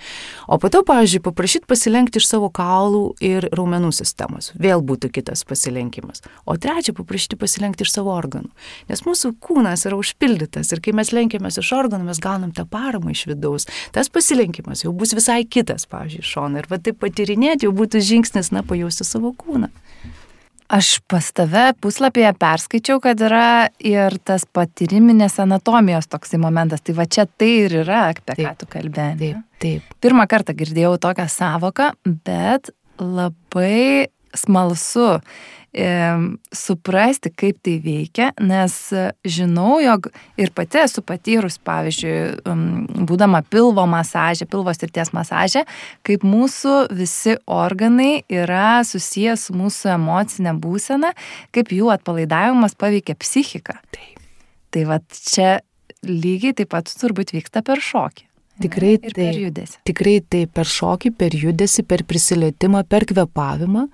O 0.50 0.58
po 0.58 0.72
to, 0.74 0.82
pažiūrėjau, 0.88 1.28
paprašyti 1.30 1.70
pasilenkti 1.70 2.18
iš 2.18 2.32
savo 2.32 2.50
kaulų 2.50 3.04
ir 3.22 3.46
raumenų 3.54 3.94
sistemos. 3.94 4.50
Vėl 4.58 4.82
būtų 4.82 5.12
kitas 5.20 5.46
pasilenkimas. 5.46 6.26
O 6.50 6.58
trečia, 6.58 6.96
paprašyti 6.98 7.38
pasilenkti 7.38 7.86
iš 7.86 7.94
savo 7.94 8.16
organų. 8.18 8.50
Nes 8.90 9.06
mūsų 9.06 9.36
kūnas 9.44 9.86
yra 9.86 10.02
užpildytas 10.02 10.74
ir 10.74 10.82
kai 10.82 10.98
mes 10.98 11.14
lenkiamės 11.14 11.62
iš 11.62 11.76
organų, 11.78 12.10
mes 12.10 12.22
gaunam 12.24 12.56
tą 12.58 12.66
paramą 12.66 13.14
iš 13.14 13.28
vidaus. 13.30 13.70
Tas 13.94 14.10
pasilenkimas 14.10 14.82
jau 14.86 14.96
bus 14.98 15.14
visai 15.14 15.27
visai 15.28 15.46
kitas, 15.46 15.86
pavyzdžiui, 15.92 16.24
šoną. 16.24 16.62
Ir 16.62 16.70
va 16.72 16.80
taip 16.80 17.02
patirinėti 17.04 17.68
jau 17.68 17.74
būtų 17.76 18.00
žingsnis, 18.00 18.52
na, 18.56 18.64
pajausti 18.64 19.04
savo 19.04 19.34
kūną. 19.36 19.70
Aš 20.68 20.98
pas 21.08 21.24
tave 21.32 21.72
puslapyje 21.80 22.34
perskaičiau, 22.40 23.00
kad 23.04 23.20
yra 23.24 23.70
ir 23.80 24.18
tas 24.20 24.44
patiriminės 24.44 25.38
anatomijos 25.40 26.10
toksai 26.12 26.40
momentas. 26.44 26.84
Tai 26.84 26.96
va 26.98 27.06
čia 27.08 27.24
tai 27.28 27.52
ir 27.66 27.78
yra, 27.84 28.10
apie 28.12 28.34
taip, 28.34 28.44
ką 28.44 28.56
tu 28.60 28.70
kalbėjai. 28.72 29.16
Taip, 29.20 29.46
taip. 29.64 29.94
Pirmą 30.04 30.28
kartą 30.28 30.56
girdėjau 30.56 30.98
tokią 31.04 31.28
savoką, 31.32 31.94
bet 32.28 32.72
labai 33.00 34.08
smalsu 34.36 35.20
suprasti, 36.56 37.32
kaip 37.38 37.60
tai 37.66 37.76
veikia, 37.84 38.32
nes 38.42 38.74
žinau, 39.28 39.78
jog 39.84 40.10
ir 40.40 40.52
pati 40.56 40.82
esu 40.82 41.04
patyrus, 41.06 41.60
pavyzdžiui, 41.68 42.18
būdama 43.08 43.44
pilvo 43.46 43.86
masažė, 43.90 44.48
pilvo 44.50 44.74
srities 44.74 45.14
masažė, 45.16 45.66
kaip 46.08 46.26
mūsų 46.28 46.76
visi 46.98 47.38
organai 47.46 48.24
yra 48.26 48.82
susijęs 48.88 49.48
su 49.48 49.58
mūsų 49.58 49.94
emocinė 49.96 50.56
būsena, 50.58 51.14
kaip 51.56 51.74
jų 51.76 51.92
atpalaidavimas 51.94 52.78
paveikia 52.80 53.18
psichiką. 53.20 53.78
Taip. 53.94 54.24
Tai 54.74 54.88
va 54.90 55.02
čia 55.14 55.60
lygiai 56.08 56.56
taip 56.58 56.74
pat 56.74 56.90
turbūt 56.90 57.36
vyksta 57.36 57.64
per 57.66 57.82
šokį. 57.84 58.28
Tikrai 58.58 58.96
ir 58.96 59.02
taip, 59.04 59.18
per 59.18 59.38
judesį. 59.38 59.76
Tikrai 59.86 60.16
taip, 60.34 60.54
per 60.58 60.70
šokį, 60.70 61.12
per 61.18 61.36
judesį, 61.38 61.84
per 61.86 62.04
prisilietimą, 62.10 62.82
per 62.90 63.06
kvepavimą. 63.10 63.86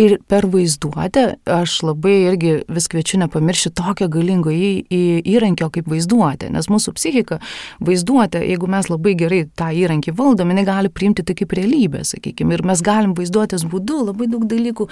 Ir 0.00 0.14
per 0.30 0.46
vaizduotę 0.48 1.24
aš 1.50 1.74
labai 1.84 2.14
irgi 2.30 2.52
vis 2.72 2.86
kviečiu 2.88 3.18
nepamiršti 3.20 3.72
tokio 3.76 4.06
galingo 4.12 4.52
į, 4.52 4.70
į, 4.88 5.00
įrankio 5.34 5.68
kaip 5.74 5.90
vaizduotė, 5.92 6.48
nes 6.54 6.70
mūsų 6.72 6.94
psichika 6.96 7.36
vaizduotė, 7.84 8.40
jeigu 8.48 8.70
mes 8.70 8.88
labai 8.88 9.12
gerai 9.20 9.42
tą 9.60 9.68
įrankį 9.76 10.14
valdom, 10.16 10.54
jinai 10.54 10.64
gali 10.68 10.92
priimti 10.92 11.24
tai 11.26 11.36
kaip 11.36 11.52
realybę, 11.58 12.00
sakykime, 12.08 12.56
ir 12.56 12.64
mes 12.70 12.80
galim 12.86 13.12
vaizduotės 13.18 13.66
būdu 13.68 13.98
labai 14.06 14.30
daug 14.32 14.46
dalykų 14.48 14.88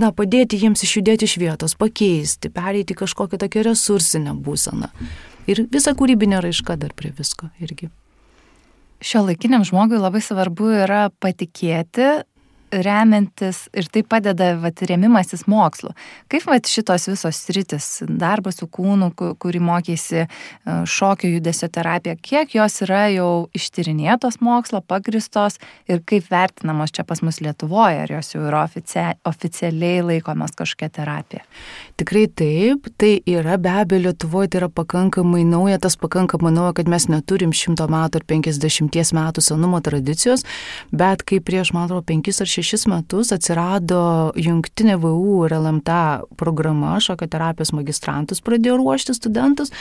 na, 0.00 0.14
padėti 0.16 0.60
jiems 0.62 0.86
išjudėti 0.86 1.28
iš 1.28 1.36
vietos, 1.42 1.76
pakeisti, 1.76 2.48
pereiti 2.54 2.96
kažkokią 2.96 3.42
tokią 3.44 3.66
resursinę 3.68 4.32
būseną. 4.46 4.88
Ir 5.48 5.64
visa 5.72 5.92
kūrybinė 5.96 6.40
raiška 6.44 6.76
dar 6.80 6.96
prie 6.96 7.12
visko 7.16 7.50
irgi. 7.60 7.90
Šio 9.04 9.26
laikiniam 9.28 9.62
žmogui 9.66 10.00
labai 10.00 10.24
svarbu 10.24 10.72
yra 10.86 11.04
patikėti 11.22 12.08
remiantis 12.72 13.66
ir 13.76 13.88
tai 13.92 14.02
padeda 14.06 14.52
vat, 14.62 14.82
rėmimasis 14.88 15.46
mokslu. 15.50 15.92
Kaip 16.32 16.46
vat, 16.48 16.68
šitos 16.68 17.08
visos 17.10 17.40
sritis, 17.46 17.88
darbas 18.08 18.60
su 18.60 18.68
kūnu, 18.70 19.10
kurį 19.16 19.62
mokėsi 19.64 20.24
e, 20.24 20.28
šokio 20.88 21.30
judesio 21.32 21.70
terapija, 21.72 22.16
kiek 22.20 22.54
jos 22.58 22.80
yra 22.86 23.06
jau 23.12 23.30
ištyrinėtos 23.56 24.40
mokslo, 24.44 24.82
pagristos 24.84 25.58
ir 25.88 26.02
kaip 26.08 26.28
vertinamos 26.30 26.94
čia 26.94 27.06
pas 27.08 27.22
mus 27.24 27.40
Lietuvoje, 27.44 28.04
ar 28.04 28.16
jos 28.18 28.34
jau 28.34 28.44
yra 28.46 28.64
oficia 28.66 29.12
oficialiai 29.28 30.04
laikomas 30.12 30.56
kažkokia 30.58 30.92
terapija? 31.00 31.44
Tikrai 31.98 32.28
taip, 32.30 32.84
tai 32.94 33.16
yra 33.26 33.56
be 33.58 33.72
abejo 33.74 34.04
Lietuvoje 34.04 34.52
tai 34.52 34.60
yra 34.60 34.68
pakankamai 34.70 35.40
nauja, 35.42 35.80
tas 35.82 35.96
pakankamai 35.98 36.52
nauja, 36.54 36.76
kad 36.78 36.86
mes 36.86 37.08
neturim 37.10 37.50
šimto 37.50 37.88
metų 37.90 38.20
ar 38.20 38.26
penkisdešimties 38.30 39.10
metų 39.18 39.42
senumo 39.42 39.80
tradicijos, 39.82 40.44
bet 40.94 41.24
kaip 41.26 41.42
prieš, 41.48 41.72
man 41.74 41.88
atrodo, 41.88 42.04
penkis 42.06 42.38
ar 42.38 42.46
šešis 42.46 42.86
metus 42.92 43.32
atsirado 43.34 44.30
jungtinė 44.38 44.94
VU 45.02 45.40
ir 45.48 45.56
LMTA 45.58 46.04
programa, 46.38 47.00
šokio 47.02 47.26
terapijos 47.32 47.74
magistrantus 47.74 48.44
pradėjo 48.46 48.78
ruošti 48.78 49.18
studentus. 49.18 49.74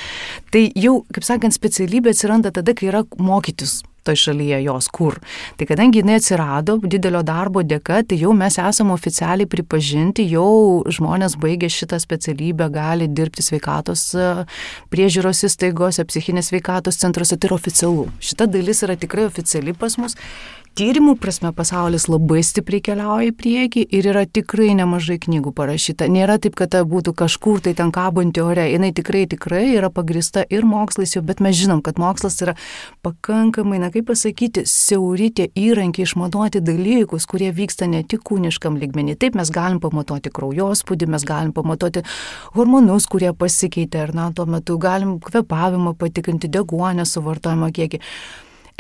Tai 0.50 0.64
jau, 0.74 1.04
kaip 1.14 1.28
sakant, 1.28 1.54
specialybė 1.54 2.18
atsiranda 2.18 2.50
tada, 2.56 2.74
kai 2.74 2.90
yra 2.90 3.06
mokytis 3.22 3.84
toj 4.08 4.20
šalyje 4.24 4.62
jos 4.66 4.90
kur. 4.94 5.20
Tai 5.60 5.68
kadangi 5.70 6.02
jinai 6.02 6.18
atsirado 6.22 6.78
didelio 6.84 7.24
darbo 7.28 7.64
dėka, 7.66 8.02
tai 8.08 8.20
jau 8.22 8.34
mes 8.38 8.60
esame 8.62 8.96
oficialiai 8.96 9.50
pripažinti, 9.50 10.26
jau 10.32 10.84
žmonės 10.98 11.38
baigę 11.42 11.70
šitą 11.72 12.00
specialybę 12.02 12.70
gali 12.74 13.10
dirbti 13.12 13.46
sveikatos 13.46 14.08
e, 14.16 14.30
priežiūros 14.94 15.44
įstaigose, 15.50 16.08
psichinės 16.08 16.52
sveikatos 16.52 17.00
centruose, 17.02 17.38
tai 17.38 17.52
yra 17.52 17.60
oficialu. 17.60 18.08
Šita 18.24 18.50
dalis 18.52 18.84
yra 18.88 18.98
tikrai 19.00 19.28
oficiali 19.28 19.76
pas 19.78 20.00
mus. 20.02 20.18
Tyrimų 20.78 21.16
prasme 21.18 21.50
pasaulis 21.58 22.06
labai 22.06 22.44
stipriai 22.46 22.84
keliauja 22.86 23.32
į 23.32 23.34
priekį 23.38 23.84
ir 23.98 24.08
yra 24.12 24.24
tikrai 24.30 24.76
nemažai 24.78 25.18
knygų 25.24 25.54
parašyta. 25.58 26.06
Nėra 26.12 26.36
taip, 26.42 26.54
kad 26.60 26.70
ta 26.76 26.84
būtų 26.86 27.16
kažkur 27.18 27.64
tai 27.66 27.74
ten 27.78 27.90
kabanti 27.96 28.44
ore. 28.44 28.68
Jis 28.70 28.94
tikrai, 29.00 29.24
tikrai 29.32 29.64
yra 29.74 29.90
pagrista 29.94 30.44
ir 30.54 30.68
mokslais 30.70 31.16
jau, 31.16 31.24
bet 31.26 31.42
mes 31.42 31.58
žinom, 31.58 31.82
kad 31.86 31.98
mokslas 32.02 32.38
yra 32.46 32.54
pakankamai, 33.06 33.82
na 33.82 33.90
kaip 33.94 34.06
pasakyti, 34.12 34.68
siauri 34.70 35.32
tie 35.34 35.50
įrankiai 35.58 36.06
išmatuoti 36.06 36.62
dalykus, 36.62 37.26
kurie 37.30 37.50
vyksta 37.58 37.90
ne 37.90 38.04
tik 38.06 38.22
kūniškam 38.30 38.78
lygmenį. 38.78 39.18
Taip 39.18 39.38
mes 39.40 39.50
galim 39.54 39.82
pamatuoti 39.82 40.34
kraujospūdį, 40.34 41.10
mes 41.16 41.26
galim 41.28 41.56
pamatuoti 41.58 42.06
hormonus, 42.58 43.10
kurie 43.10 43.34
pasikeitė, 43.34 44.06
ar 44.06 44.18
na, 44.18 44.32
tuo 44.36 44.46
metu 44.46 44.78
galim 44.82 45.18
kvepavimą 45.24 45.98
patikrinti, 45.98 46.52
deguonę 46.54 47.08
suvartojimo 47.10 47.74
kiekį 47.74 48.04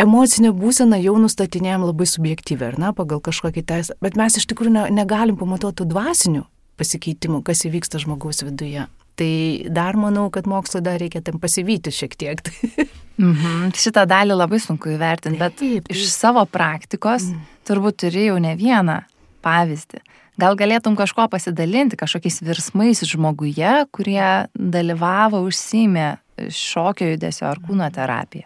emocinė 0.01 0.51
būsena 0.55 0.99
jau 1.01 1.15
nustatinėjom 1.21 1.87
labai 1.89 2.07
subjektyviai, 2.09 2.73
ar 2.73 2.79
ne, 2.81 2.93
pagal 2.97 3.21
kažkokį 3.23 3.65
teisę, 3.67 3.97
bet 4.03 4.17
mes 4.19 4.37
iš 4.39 4.47
tikrųjų 4.51 4.75
ne, 4.75 4.85
negalim 4.93 5.37
pamatuoti 5.39 5.87
dvasinių 5.89 6.45
pasikeitimų, 6.77 7.41
kas 7.45 7.65
įvyksta 7.65 8.01
žmogaus 8.03 8.43
viduje. 8.45 8.85
Tai 9.17 9.31
dar 9.73 9.97
manau, 9.97 10.27
kad 10.29 10.45
mokslo 10.45 10.77
dar 10.85 10.99
reikia 11.01 11.23
tam 11.25 11.39
pasivyti 11.41 11.89
šiek 11.93 12.13
tiek. 12.21 12.43
mhm. 13.17 13.71
Šitą 13.77 14.05
dalį 14.09 14.37
labai 14.37 14.61
sunku 14.61 14.93
įvertinti, 14.93 15.41
bet 15.41 15.57
taip, 15.57 15.87
taip. 15.87 15.95
iš 15.95 16.11
savo 16.13 16.43
praktikos 16.45 17.31
mm. 17.31 17.47
turbūt 17.65 17.97
turi 18.03 18.27
jau 18.27 18.37
ne 18.43 18.53
vieną 18.59 18.99
pavyzdį. 19.45 20.03
Gal 20.37 20.53
galėtum 20.53 20.93
kažko 20.93 21.25
pasidalinti, 21.33 21.97
kažkokiais 21.97 22.43
virsmais 22.45 23.01
žmoguje, 23.09 23.71
kurie 23.89 24.45
dalyvavo, 24.53 25.41
užsimė 25.49 26.19
šokio 26.53 27.09
judesio 27.15 27.47
ar 27.49 27.57
kūno 27.63 27.89
terapiją? 27.93 28.45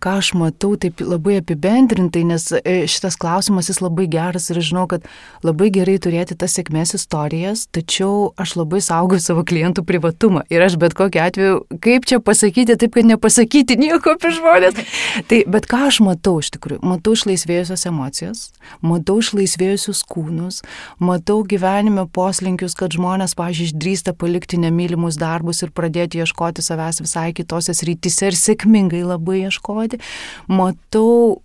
Ką 0.00 0.14
aš 0.22 0.30
matau 0.38 0.72
taip 0.80 1.02
labai 1.04 1.38
apibendrintai, 1.42 2.22
nes 2.24 2.46
e, 2.56 2.86
šitas 2.88 3.18
klausimas 3.20 3.68
jis 3.68 3.82
labai 3.84 4.06
geras 4.08 4.48
ir 4.48 4.60
žinau, 4.64 4.86
kad 4.88 5.04
labai 5.44 5.68
gerai 5.74 5.98
turėti 6.00 6.36
tas 6.38 6.54
sėkmės 6.56 6.94
istorijas, 6.96 7.66
tačiau 7.74 8.30
aš 8.40 8.54
labai 8.56 8.80
saugoju 8.84 9.20
savo 9.20 9.44
klientų 9.44 9.84
privatumą 9.88 10.46
ir 10.48 10.64
aš 10.64 10.78
bet 10.80 10.96
kokiu 10.96 11.20
atveju, 11.26 11.58
kaip 11.84 12.08
čia 12.08 12.20
pasakyti, 12.24 12.78
taip 12.80 12.96
kad 12.96 13.08
nepasakyti 13.10 13.76
nieko 13.80 14.14
apie 14.16 14.32
žmonės. 14.38 14.80
tai, 15.28 15.42
bet 15.50 15.68
ką 15.68 15.82
aš 15.90 16.00
matau 16.06 16.38
iš 16.40 16.48
tikrųjų? 16.56 16.80
Matau 16.88 17.12
išlaisvėjusios 17.18 17.84
emocijas, 17.90 18.46
matau 18.80 19.18
išlaisvėjusius 19.20 20.02
kūnus, 20.08 20.62
matau 21.04 21.42
gyvenime 21.44 22.06
poslinkius, 22.08 22.78
kad 22.78 22.96
žmonės, 22.96 23.36
pažiūrėjau, 23.36 23.74
išdrįsta 23.74 24.16
palikti 24.16 24.56
nemylimus 24.62 25.20
darbus 25.20 25.60
ir 25.66 25.74
pradėti 25.74 26.22
ieškoti 26.22 26.64
savęs 26.64 27.02
visai 27.02 27.32
kitose 27.36 27.74
srityse 27.76 28.30
ir 28.30 28.38
sėkmingai 28.38 29.04
labai 29.04 29.17
labai 29.18 29.42
ieškoti. 29.48 30.00
Matau 30.48 31.42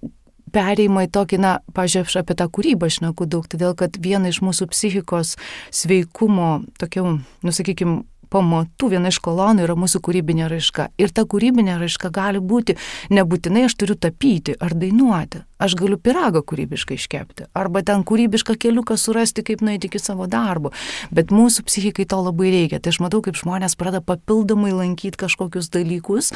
perėjimą 0.53 1.07
į 1.07 1.11
tokį, 1.13 1.41
na, 1.41 1.53
pažiūrėjau, 1.75 2.09
aš 2.09 2.17
apie 2.21 2.37
tą 2.37 2.47
kūrybą 2.53 2.89
šneku 2.93 3.27
daug, 3.29 3.47
todėl 3.49 3.75
kad 3.77 3.97
viena 4.01 4.29
iš 4.29 4.43
mūsų 4.45 4.69
psichikos 4.71 5.35
sveikumo, 5.73 6.63
tokių, 6.81 7.17
nusakykime, 7.45 8.03
pamatų, 8.33 8.93
viena 8.95 9.11
iš 9.13 9.19
kolonų 9.23 9.67
yra 9.67 9.77
mūsų 9.77 10.01
kūrybinė 10.05 10.49
raiška. 10.51 10.89
Ir 11.01 11.13
ta 11.13 11.25
kūrybinė 11.29 11.77
raiška 11.81 12.09
gali 12.13 12.41
būti, 12.41 12.77
nebūtinai 13.13 13.67
aš 13.67 13.77
turiu 13.81 13.97
tapyti 13.99 14.57
ar 14.57 14.73
dainuoti 14.77 15.43
aš 15.63 15.75
galiu 15.79 15.97
piragą 16.01 16.43
kūrybiškai 16.43 16.97
iškepti, 16.99 17.47
arba 17.55 17.83
ten 17.85 18.03
kūrybišką 18.07 18.55
keliuką 18.59 18.97
surasti, 18.99 19.45
kaip 19.47 19.63
nueiti 19.63 19.87
iki 19.89 20.01
savo 20.01 20.27
darbo. 20.27 20.73
Bet 21.13 21.31
mūsų 21.33 21.65
psichikai 21.67 22.05
to 22.09 22.19
labai 22.23 22.51
reikia. 22.53 22.81
Tai 22.83 22.93
aš 22.93 22.99
matau, 23.03 23.21
kaip 23.25 23.37
žmonės 23.39 23.77
pradeda 23.79 24.03
papildomai 24.05 24.73
lankyti 24.75 25.19
kažkokius 25.23 25.69
dalykus, 25.73 26.31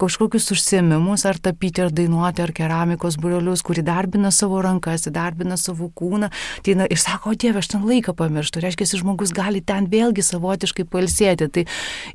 kažkokius 0.00 0.50
užsiemimus, 0.54 1.26
ar 1.28 1.40
tapyti, 1.42 1.82
ar 1.84 1.92
dainuoti, 1.94 2.44
ar 2.44 2.54
keramikos 2.54 3.18
burelius, 3.20 3.64
kuri 3.66 3.84
darbina 3.86 4.30
savo 4.34 4.62
rankas, 4.64 5.08
darbina 5.12 5.58
savo 5.60 5.90
kūną. 5.90 6.30
Tai 6.66 6.76
na, 6.78 6.88
ir 6.90 7.00
sako, 7.00 7.34
o 7.34 7.38
Dieve, 7.38 7.62
aš 7.62 7.72
ten 7.74 7.86
laiką 7.88 8.14
pamirštu. 8.18 8.62
Reiškia, 8.62 8.88
žmogus 9.02 9.34
gali 9.36 9.62
ten 9.64 9.88
vėlgi 9.90 10.24
savotiškai 10.26 10.86
palsėti. 10.88 11.50
Tai 11.52 11.64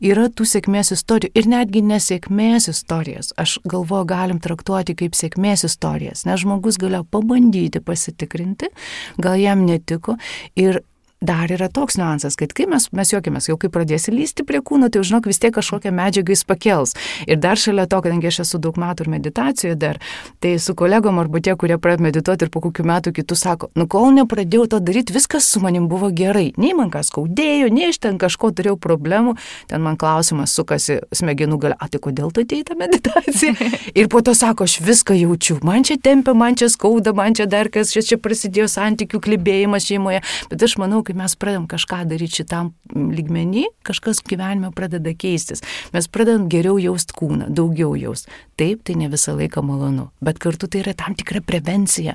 yra 0.04 0.30
tų 0.30 0.48
sėkmės 0.50 0.94
istorijų 0.96 1.34
ir 1.38 1.50
netgi 1.50 1.84
nesėkmės 1.86 2.70
istorijas. 2.72 3.34
Aš 3.40 3.58
galvoju, 3.68 4.08
galim 4.10 4.42
traktuoti 4.44 4.96
kaip 4.98 5.18
sėkmės 5.18 5.66
istorijas. 5.68 6.26
Nes 6.28 6.42
žmogus 6.44 6.53
žmogus 6.54 6.78
galėjo 6.82 7.04
pabandyti 7.10 7.82
pasitikrinti, 7.82 8.70
gal 9.18 9.38
jam 9.42 9.66
netiko. 9.66 10.18
Ir 10.56 10.84
dar 11.24 11.52
yra 11.52 11.70
toks 11.72 11.98
niuansas, 11.98 12.36
kad 12.40 12.54
kai 12.56 12.68
mes, 12.70 12.90
mes 12.92 13.14
juokiamės, 13.14 13.48
jau 13.50 13.58
kai 13.60 13.72
pradėsi 13.74 14.12
lysti 14.14 14.46
prie 14.48 14.60
kūno, 14.60 14.90
tai 14.92 15.04
žinok, 15.08 15.28
vis 15.32 15.40
tiek 15.42 15.54
kažkokią 15.56 15.94
medžiagą 15.96 16.36
jis 16.36 16.44
pakels. 16.48 16.96
Ir 17.28 17.40
dar 17.42 17.60
šalia 17.60 17.88
to, 17.90 18.02
kadangi 18.04 18.30
aš 18.30 18.42
esu 18.44 18.60
daug 18.62 18.78
metų 18.80 19.06
ir 19.06 19.12
meditacijoje 19.16 19.78
dar, 19.80 20.00
tai 20.44 20.56
su 20.60 20.76
kolegom 20.78 21.22
arba 21.22 21.42
tie, 21.44 21.56
kurie 21.60 21.78
pradėjo 21.80 22.08
medituoti 22.10 22.48
ir 22.48 22.52
po 22.54 22.64
kokių 22.64 22.86
metų 22.90 23.14
kitų 23.16 23.38
sako, 23.40 23.70
nu 23.80 23.88
kol 23.88 24.12
nepradėjau 24.18 24.68
to 24.76 24.82
daryti, 24.84 25.16
viskas 25.16 25.48
su 25.48 25.62
manim 25.64 25.88
buvo 25.92 26.10
gerai. 26.14 26.52
Nei 26.60 26.74
man 26.78 26.92
kas 26.94 27.12
skaudėjo, 27.12 27.70
nei 27.74 27.92
aš 27.92 28.02
ten 28.04 28.20
kažko 28.22 28.52
turėjau 28.56 28.76
problemų, 28.82 29.36
ten 29.72 29.84
man 29.86 29.98
klausimas 30.00 30.56
sukasi 30.56 31.00
smegenų 31.16 31.60
galia, 31.62 31.78
a 31.80 31.90
tai 31.92 32.02
kodėl 32.04 32.34
tu 32.34 32.44
atėjai 32.44 32.68
tą 32.72 32.78
meditaciją? 32.80 33.54
ir 34.00 34.10
po 34.12 34.24
to 34.26 34.36
sako, 34.38 34.68
aš 34.68 34.80
viską 34.84 35.16
jaučiu, 35.18 35.60
man 35.66 35.86
čia 35.88 36.00
tempia, 36.02 36.36
man 36.38 36.58
čia 36.60 36.70
skauda, 36.74 37.14
man 37.16 37.38
čia 37.38 37.48
dar 37.50 37.70
kas, 37.74 37.94
čia, 37.94 38.04
čia 38.06 38.20
prasidėjo 38.22 38.68
santykių 38.72 39.22
klibėjimas 39.24 39.88
šeimoje, 39.88 40.24
bet 40.52 40.68
aš 40.68 40.78
manau, 40.82 41.04
kai 41.06 41.13
mes 41.18 41.36
pradedam 41.40 41.68
kažką 41.72 42.04
daryti 42.10 42.42
šitam 42.42 42.74
lygmenį, 42.94 43.66
kažkas 43.88 44.22
gyvenime 44.28 44.72
pradeda 44.76 45.14
keistis. 45.18 45.64
Mes 45.94 46.08
pradedam 46.08 46.50
geriau 46.52 46.80
jaust 46.82 47.14
kūną, 47.18 47.50
daugiau 47.54 47.94
jaust. 48.00 48.30
Taip, 48.60 48.84
tai 48.86 48.96
ne 49.00 49.10
visą 49.10 49.34
laiką 49.38 49.64
malonu, 49.66 50.10
bet 50.22 50.38
kartu 50.42 50.68
tai 50.70 50.84
yra 50.84 50.94
tam 50.98 51.16
tikra 51.18 51.42
prevencija, 51.42 52.14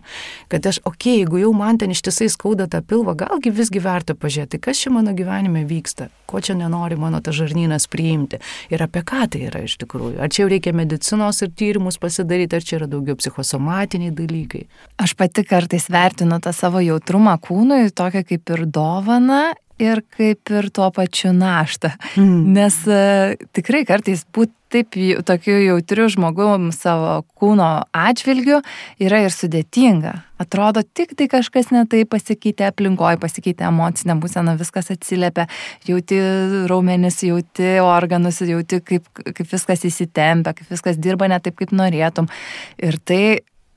kad 0.53 0.67
aš, 0.71 0.79
okei, 0.85 1.19
okay, 1.19 1.23
jeigu 1.25 1.41
jau 1.43 1.51
man 1.57 1.81
ten 1.83 1.91
ištisai 1.91 2.29
skauda 2.31 2.69
tą 2.71 2.81
pilvą, 2.87 3.17
galgi 3.19 3.51
visgi 3.55 3.83
verta 3.83 4.15
pažiūrėti, 4.15 4.61
kas 4.63 4.79
čia 4.85 4.93
mano 4.95 5.15
gyvenime 5.19 5.65
vyksta, 5.69 6.09
ko 6.31 6.41
čia 6.45 6.55
nenori 6.59 6.99
mano 7.01 7.21
tas 7.25 7.35
žarnynas 7.35 7.89
priimti 7.91 8.39
ir 8.71 8.85
apie 8.85 9.03
ką 9.07 9.27
tai 9.33 9.43
yra 9.49 9.65
iš 9.67 9.79
tikrųjų. 9.83 10.21
Ar 10.23 10.31
čia 10.31 10.45
jau 10.45 10.53
reikia 10.53 10.75
medicinos 10.77 11.43
ir 11.43 11.53
tyrimus 11.59 11.99
pasidaryti, 11.99 12.59
ar 12.59 12.67
čia 12.69 12.79
yra 12.79 12.91
daugiau 12.91 13.19
psichosomatiniai 13.19 14.15
dalykai. 14.15 14.65
Aš 15.03 15.17
pati 15.19 15.45
kartais 15.49 15.89
vertinu 15.91 16.39
tą 16.45 16.55
savo 16.57 16.83
jautrumą 16.85 17.35
kūnui, 17.43 17.91
tokią 17.91 18.25
kaip 18.29 18.55
ir 18.55 18.67
do 18.79 18.88
dovaną 18.89 19.53
ir 19.79 20.03
kaip 20.17 20.51
ir 20.51 20.71
tuo 20.75 20.91
pačiu 20.95 21.33
naštą. 21.37 21.93
Mm. 22.19 22.39
Nes 22.57 22.79
uh, 22.91 23.35
tikrai 23.55 23.85
kartais 23.89 24.25
būti 24.35 24.55
taip 24.69 24.97
tokiu 25.25 25.55
jautriu 25.63 26.11
žmogum 26.13 26.69
savo 26.77 27.23
kūno 27.41 27.69
atžvilgiu 27.97 28.61
yra 29.01 29.23
ir 29.25 29.33
sudėtinga. 29.33 30.13
Atrodo, 30.39 30.83
tik 30.85 31.15
tai 31.19 31.27
kažkas 31.33 31.73
netai 31.75 32.05
pasikeitė 32.09 32.69
aplinkoje, 32.69 33.17
pasikeitė 33.23 33.65
emocinė 33.71 34.19
būsena, 34.21 34.59
viskas 34.61 34.93
atsiliepia, 34.95 35.49
jauti 35.89 36.21
raumenis, 36.71 37.23
jauti 37.27 37.79
organus, 37.83 38.43
jauti 38.45 38.83
kaip, 38.85 39.09
kaip 39.25 39.47
viskas 39.49 39.87
įsitempia, 39.89 40.53
kaip 40.59 40.75
viskas 40.77 41.01
dirba 41.01 41.31
ne 41.33 41.41
taip, 41.41 41.57
kaip 41.59 41.73
norėtum. 41.73 42.29
Ir 42.77 43.01
tai 43.09 43.23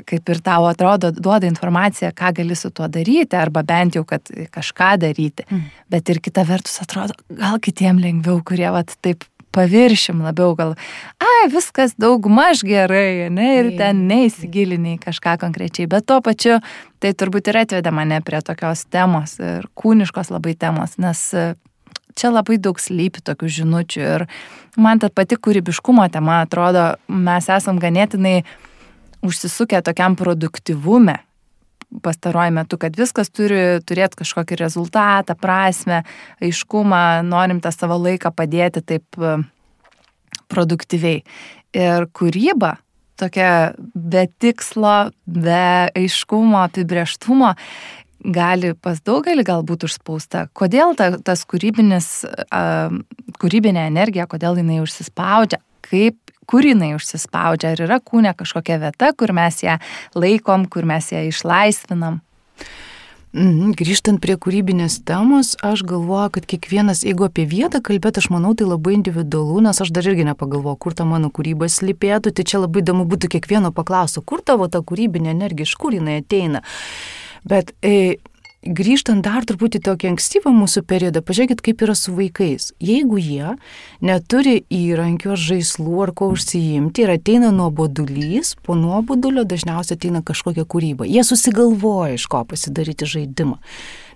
kaip 0.08 0.32
ir 0.34 0.42
tau 0.44 0.68
atrodo, 0.70 1.12
duoda 1.16 1.50
informaciją, 1.50 2.12
ką 2.18 2.34
gali 2.42 2.58
su 2.58 2.72
tuo 2.74 2.88
daryti, 2.92 3.38
arba 3.38 3.64
bent 3.68 3.98
jau, 3.98 4.06
kad 4.08 4.32
kažką 4.54 4.94
daryti. 5.02 5.48
Mm. 5.50 5.68
Bet 5.92 6.10
ir 6.14 6.22
kita 6.24 6.46
vertus 6.48 6.82
atrodo, 6.84 7.18
gal 7.30 7.60
kitiem 7.64 8.02
lengviau, 8.02 8.42
kurie 8.46 8.70
vat 8.74 8.96
taip 9.02 9.26
paviršim 9.52 10.22
labiau, 10.24 10.54
gal, 10.56 10.76
ai, 11.20 11.50
viskas 11.52 11.96
daugmaž 12.00 12.64
gerai, 12.68 13.28
ne, 13.34 13.50
ir 13.60 13.72
ten 13.80 14.06
neįsigiliniai 14.08 15.00
kažką 15.02 15.38
konkrečiai, 15.42 15.90
bet 15.92 16.08
tuo 16.08 16.22
pačiu 16.24 16.62
tai 17.04 17.12
turbūt 17.18 17.52
ir 17.52 17.60
atvedė 17.66 17.92
mane 17.92 18.22
prie 18.24 18.40
tokios 18.46 18.86
temos 18.88 19.36
ir 19.42 19.68
kūniškos 19.76 20.32
labai 20.32 20.56
temos, 20.56 20.96
nes 21.02 21.26
čia 22.16 22.32
labai 22.32 22.60
daug 22.62 22.80
slypi 22.80 23.24
tokių 23.28 23.52
žinučių 23.60 24.02
ir 24.04 24.28
man 24.80 25.02
ta 25.04 25.12
pati 25.14 25.36
kūrybiškumo 25.36 26.08
tema 26.14 26.42
atrodo, 26.46 26.94
mes 27.08 27.50
esam 27.52 27.80
ganėtinai 27.82 28.42
užsisukę 29.26 29.82
tokiam 29.86 30.16
produktyvume 30.20 31.20
pastaruoju 32.04 32.52
metu, 32.56 32.78
kad 32.80 32.96
viskas 32.96 33.32
turi 33.34 33.82
turėti 33.84 34.22
kažkokį 34.22 34.58
rezultatą, 34.62 35.36
prasme, 35.40 36.04
aiškumą, 36.44 37.22
norim 37.28 37.60
tą 37.64 37.74
savo 37.76 37.98
laiką 38.00 38.32
padėti 38.36 38.84
taip 38.94 39.20
e, 39.20 39.34
produktyviai. 40.52 41.22
Ir 41.76 42.08
kūryba, 42.16 42.76
tokia 43.20 43.74
be 43.96 44.26
tikslo, 44.42 45.12
be 45.26 45.92
aiškumo, 45.96 46.64
apibrieštumo, 46.66 47.54
gali 48.22 48.74
pas 48.78 49.00
daugelį 49.02 49.46
galbūt 49.48 49.88
užspausta. 49.88 50.46
Kodėl 50.58 50.96
ta, 51.00 51.14
tas 51.26 51.44
kūrybinis, 51.50 52.10
kūrybinė 53.42 53.88
energija, 53.90 54.28
kodėl 54.30 54.60
jinai 54.62 54.82
užsispaudžia, 54.84 55.62
kaip 55.88 56.21
kur 56.52 56.68
jinai 56.68 56.94
užsispaudžia, 56.98 57.76
ar 57.76 57.86
yra 57.88 58.02
kūne 58.04 58.36
kažkokia 58.36 58.82
vieta, 58.82 59.14
kur 59.16 59.32
mes 59.36 59.64
ją 59.64 59.80
laikom, 60.20 60.68
kur 60.72 60.88
mes 60.90 61.08
ją 61.14 61.24
išlaisvinam. 61.30 62.20
Mhm, 63.32 63.72
grįžtant 63.80 64.20
prie 64.20 64.36
kūrybinės 64.36 64.98
temos, 65.08 65.54
aš 65.64 65.86
galvoju, 65.88 66.34
kad 66.36 66.48
kiekvienas, 66.52 67.06
jeigu 67.08 67.30
apie 67.30 67.46
vietą 67.48 67.80
kalbėt, 67.80 68.18
aš 68.20 68.28
manau, 68.34 68.52
tai 68.60 68.68
labai 68.68 68.98
individualu, 68.98 69.62
nes 69.64 69.80
aš 69.80 69.94
dar 69.96 70.10
irgi 70.12 70.26
nepagalvoju, 70.28 70.76
kur 70.84 70.98
ta 70.98 71.06
mano 71.08 71.30
kūryba 71.32 71.70
slypėtų, 71.72 72.34
tai 72.36 72.44
čia 72.44 72.60
labai 72.60 72.84
įdomu 72.84 73.06
būtų 73.08 73.32
kiekvieno 73.38 73.72
paklausti, 73.72 74.20
kur 74.20 74.44
tavo 74.44 74.68
ta 74.68 74.84
kūrybinė 74.84 75.32
energija, 75.32 75.70
iš 75.70 75.78
kur 75.80 75.96
jinai 75.96 76.20
ateina. 76.20 76.60
Bet 77.48 77.72
e, 77.80 78.20
grįžtant 78.62 79.24
dar 79.26 79.46
truputį 79.48 79.82
tokį 79.88 80.12
ankstyvą 80.12 80.52
mūsų 80.54 80.84
periodą, 80.86 81.24
pažiūrėkit, 81.26 81.64
kaip 81.66 81.82
yra 81.82 81.96
su 81.98 82.14
vaikais. 82.14 82.72
Jeigu 82.82 83.18
jie 83.18 83.56
neturi 84.06 84.62
įrankių 84.70 85.34
ar 85.34 85.42
žaislų 85.42 86.04
ar 86.06 86.14
ko 86.18 86.30
užsiimti 86.36 87.06
ir 87.06 87.16
ateina 87.16 87.50
nuobodulys, 87.56 88.54
po 88.62 88.78
nuobodulio 88.78 89.46
dažniausiai 89.50 89.98
ateina 89.98 90.22
kažkokia 90.26 90.68
kūryba. 90.70 91.10
Jie 91.10 91.26
susigalvoja, 91.26 92.14
iš 92.20 92.30
ko 92.30 92.44
pasidaryti 92.46 93.10
žaidimą. 93.10 93.58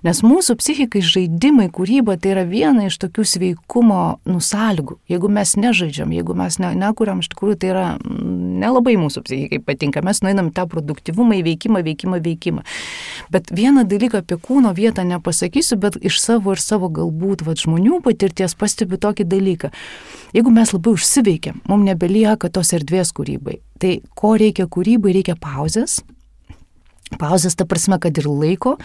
Nes 0.06 0.20
mūsų 0.22 0.54
psichikai 0.60 1.02
žaidimai, 1.02 1.65
kūryba 1.74 2.13
tai 2.22 2.36
yra 2.36 2.44
viena 2.46 2.84
iš 2.86 3.00
tokių 3.02 3.24
sveikumo 3.26 4.20
nusalgų. 4.30 5.00
Jeigu 5.10 5.32
mes 5.34 5.56
nežaidžiam, 5.58 6.12
jeigu 6.13 6.36
mes 6.38 6.60
ne, 6.62 6.70
nekuriam, 6.78 7.24
iš 7.24 7.32
tikrųjų 7.32 7.58
tai 7.63 7.72
yra 7.72 7.86
mm, 7.98 8.60
nelabai 8.62 8.94
mūsų 9.02 9.24
psichikai 9.26 9.60
patinka. 9.65 10.04
Mes 10.06 10.22
nueinam 10.22 10.52
tą 10.54 10.68
produktivumą, 10.70 11.39
įveikimą, 11.39 11.82
veikimą, 11.89 12.22
veikimą. 12.22 12.62
Bet 13.34 13.50
vieną 13.50 13.88
dalyką 13.89 14.22
apie 14.22 14.38
kūno 14.38 14.76
vietą 14.78 15.08
nepasakysiu, 15.10 15.80
bet 15.82 15.98
iš 16.06 16.22
savo 16.22 16.54
ir 16.54 16.62
savo 16.62 16.91
galbūt 16.94 17.41
va, 17.48 17.58
žmonių 17.58 18.04
patirties 18.06 18.54
pastebiu 18.62 19.02
tokį 19.02 19.26
dalyką. 19.34 19.74
Jeigu 20.38 20.54
mes 20.54 20.78
labai 20.78 20.94
užsiveikiam, 21.00 21.63
mums 21.65 21.89
nebelieka 21.89 22.54
tos 22.54 22.76
erdvės 22.78 23.10
kūrybai. 23.15 23.58
Tai 23.82 23.98
ko 24.13 24.38
reikia 24.38 24.70
kūrybai, 24.70 25.18
reikia 25.18 25.34
pauzės. 25.34 26.04
Pauzės 27.22 27.54
ta 27.58 27.68
prasme, 27.70 27.98
kad 28.02 28.18
ir 28.18 28.26
laiko 28.30 28.76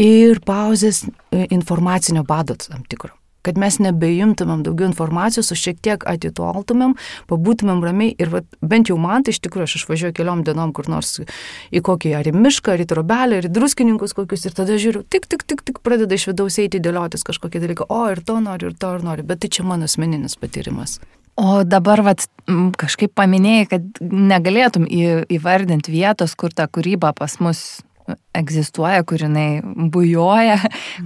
ir 0.00 0.40
pauzės 0.44 1.04
e, 1.04 1.46
informacinio 1.54 2.24
bado 2.26 2.56
tam 2.58 2.82
tikro. 2.88 3.14
Kad 3.44 3.58
mes 3.60 3.76
nebejimtumėm 3.76 4.62
daugiau 4.64 4.88
informacijos, 4.88 5.50
o 5.52 5.56
šiek 5.58 5.76
tiek 5.84 6.04
atitoltumėm, 6.08 6.94
pabūtumėm 7.28 7.82
ramiai 7.84 8.14
ir 8.16 8.30
vat, 8.32 8.46
bent 8.64 8.88
jau 8.88 8.96
man 8.96 9.26
tai 9.26 9.34
iš 9.34 9.42
tikrųjų 9.44 9.66
aš 9.68 9.74
išvažiuoju 9.82 10.16
keliom 10.16 10.44
dienom 10.46 10.72
kur 10.72 10.88
nors 10.88 11.18
į 11.68 11.82
kokį 11.84 12.14
ar 12.16 12.30
į 12.30 12.32
mišką, 12.38 12.72
ar 12.72 12.84
į 12.86 12.88
trobelę, 12.94 13.42
ar 13.42 13.50
į 13.50 13.52
druskininkus 13.52 14.16
kokius 14.16 14.48
ir 14.48 14.56
tada 14.56 14.80
žiūriu, 14.80 15.04
tik, 15.04 15.28
tik, 15.28 15.44
tik, 15.44 15.60
tik 15.60 15.82
pradeda 15.84 16.16
iš 16.16 16.30
vidaus 16.32 16.56
eiti 16.62 16.80
dėliotis 16.80 17.26
kažkokį 17.28 17.66
dalyką, 17.66 17.90
o 17.92 18.06
ir 18.14 18.24
to 18.24 18.40
noriu, 18.40 18.72
ir 18.72 18.80
to 18.80 18.96
ir 18.96 19.04
noriu, 19.04 19.28
bet 19.28 19.44
tai 19.44 19.52
čia 19.52 19.68
mano 19.68 19.90
asmeninis 19.90 20.40
patyrimas. 20.40 20.96
O 21.36 21.64
dabar 21.68 22.00
vat, 22.06 22.24
kažkaip 22.80 23.12
paminėjai, 23.18 23.68
kad 23.68 24.04
negalėtum 24.08 24.86
įvardinti 24.88 25.92
vietos, 25.92 26.32
kur 26.38 26.54
ta 26.54 26.64
kūryba 26.70 27.12
pas 27.18 27.36
mus 27.44 27.82
egzistuoja, 28.34 29.02
kur 29.06 29.24
jinai 29.24 29.48
bujoja 29.64 30.60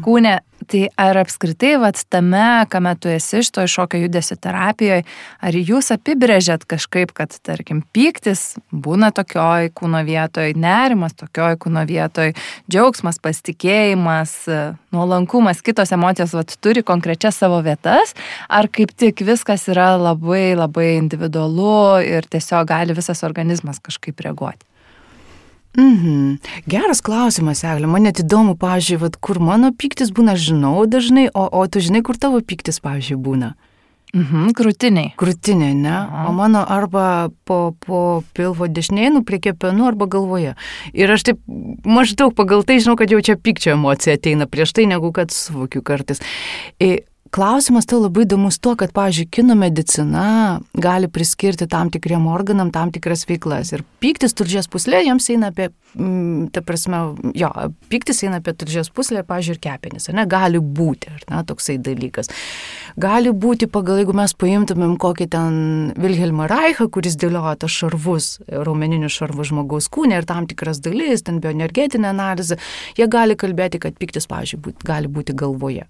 kūne. 0.04 0.40
Tai 0.68 0.80
ar 0.98 1.16
apskritai, 1.20 1.76
vat, 1.80 2.00
tame, 2.10 2.66
kame 2.68 2.90
tu 2.98 3.08
esi 3.08 3.38
iš 3.38 3.52
to 3.54 3.62
šokio 3.70 4.00
judesio 4.02 4.34
terapijoje, 4.42 5.04
ar 5.38 5.54
jūs 5.56 5.92
apibrėžėt 5.94 6.66
kažkaip, 6.68 7.12
kad, 7.16 7.32
tarkim, 7.46 7.84
pyktis 7.94 8.42
būna 8.74 9.12
tokioj 9.14 9.70
kūno 9.78 10.02
vietoje, 10.04 10.56
nerimas 10.58 11.14
tokioj 11.16 11.56
kūno 11.62 11.86
vietoje, 11.88 12.34
džiaugsmas, 12.68 13.20
pasitikėjimas, 13.22 14.34
nuolankumas, 14.92 15.62
kitos 15.64 15.94
emocijos 15.94 16.34
vat, 16.36 16.58
turi 16.60 16.82
konkrečias 16.82 17.38
savo 17.38 17.62
vietas, 17.64 18.16
ar 18.50 18.68
kaip 18.68 18.92
tik 18.98 19.22
viskas 19.24 19.70
yra 19.70 19.92
labai 19.94 20.50
labai 20.58 20.90
individualu 20.98 22.02
ir 22.02 22.28
tiesiog 22.28 22.68
gali 22.74 22.98
visas 22.98 23.24
organizmas 23.24 23.78
kažkaip 23.78 24.26
reaguoti? 24.26 24.67
Mhm. 25.76 26.38
Geras 26.66 27.02
klausimas, 27.04 27.62
Eglė. 27.66 27.86
Man 27.90 28.08
net 28.08 28.22
įdomu, 28.22 28.56
pažiūrėjau, 28.58 29.12
kur 29.20 29.38
mano 29.42 29.70
piktis 29.76 30.10
būna, 30.14 30.34
žinau 30.38 30.86
dažnai, 30.88 31.28
o, 31.34 31.44
o 31.44 31.66
tu 31.68 31.82
žinai, 31.84 32.02
kur 32.06 32.16
tavo 32.18 32.40
piktis, 32.40 32.80
pažiūrėjau, 32.84 33.20
būna. 33.22 33.52
Mhm, 34.16 34.54
krūtiniai. 34.56 35.10
Krūtiniai, 35.20 35.74
ne? 35.76 35.92
Aha. 35.92 36.24
O 36.28 36.32
mano 36.32 36.62
arba 36.64 37.28
po, 37.44 37.74
po 37.84 38.22
pilvo 38.32 38.64
dešinėje, 38.64 39.10
nu 39.18 39.20
prie 39.26 39.36
kepenų 39.44 39.90
arba 39.90 40.08
galvoje. 40.08 40.54
Ir 40.96 41.12
aš 41.12 41.26
taip 41.28 41.42
maždaug 41.84 42.32
pagal 42.38 42.64
tai 42.64 42.78
žinau, 42.80 42.96
kad 42.96 43.12
jau 43.12 43.20
čia 43.20 43.36
pykčio 43.36 43.74
emocija 43.76 44.16
ateina 44.16 44.48
prieš 44.48 44.72
tai, 44.78 44.88
negu 44.88 45.12
kad 45.12 45.34
suvokiu 45.34 45.84
kartais. 45.84 46.24
Ir 46.80 47.04
Klausimas 47.34 47.84
tai 47.84 47.98
labai 48.00 48.22
įdomus 48.24 48.56
tuo, 48.62 48.72
kad, 48.78 48.92
pavyzdžiui, 48.96 49.26
kino 49.32 49.52
medicina 49.58 50.60
gali 50.80 51.10
priskirti 51.12 51.66
tam 51.68 51.90
tikriem 51.92 52.24
organam 52.30 52.70
tam 52.72 52.92
tikras 52.94 53.26
veiklas. 53.28 53.74
Ir 53.76 53.82
pyktis 54.00 54.32
tulžies 54.38 54.68
puslė 54.70 55.02
jiems 55.04 55.28
eina 55.34 55.50
apie, 55.52 55.66
mm, 55.98 56.46
ta 56.54 56.62
prasme, 56.64 57.00
jo, 57.36 57.50
pyktis 57.92 58.22
eina 58.24 58.40
apie 58.40 58.54
tulžies 58.56 58.88
puslę, 58.94 59.24
pavyzdžiui, 59.28 59.58
ir 59.58 59.60
kepenis. 59.66 60.08
Ne, 60.16 60.24
gali 60.30 60.62
būti, 60.62 61.12
ar 61.12 61.26
ne, 61.28 61.42
toksai 61.50 61.76
dalykas. 61.90 62.32
Gali 62.96 63.34
būti 63.34 63.68
pagal, 63.68 64.00
jeigu 64.00 64.16
mes 64.16 64.32
paimtumėm 64.32 64.96
kokį 64.96 65.28
ten 65.36 65.60
Vilhelmą 66.00 66.48
Reichą, 66.48 66.88
kuris 66.88 67.18
dėlioja 67.20 67.58
tas 67.60 67.76
šarvus, 67.76 68.30
raumeninius 68.48 69.20
šarvus 69.20 69.52
žmogaus 69.52 69.90
kūne 69.92 70.16
ir 70.16 70.24
tam 70.28 70.48
tikras 70.48 70.80
dalis, 70.80 71.26
ten 71.28 71.42
bioenergetinė 71.44 72.08
analizė, 72.14 72.56
jie 72.96 73.10
gali 73.10 73.36
kalbėti, 73.36 73.84
kad 73.84 74.00
pyktis, 74.00 74.30
pavyzdžiui, 74.32 74.64
būt, 74.64 74.84
gali 74.88 75.12
būti 75.12 75.36
galvoje 75.36 75.84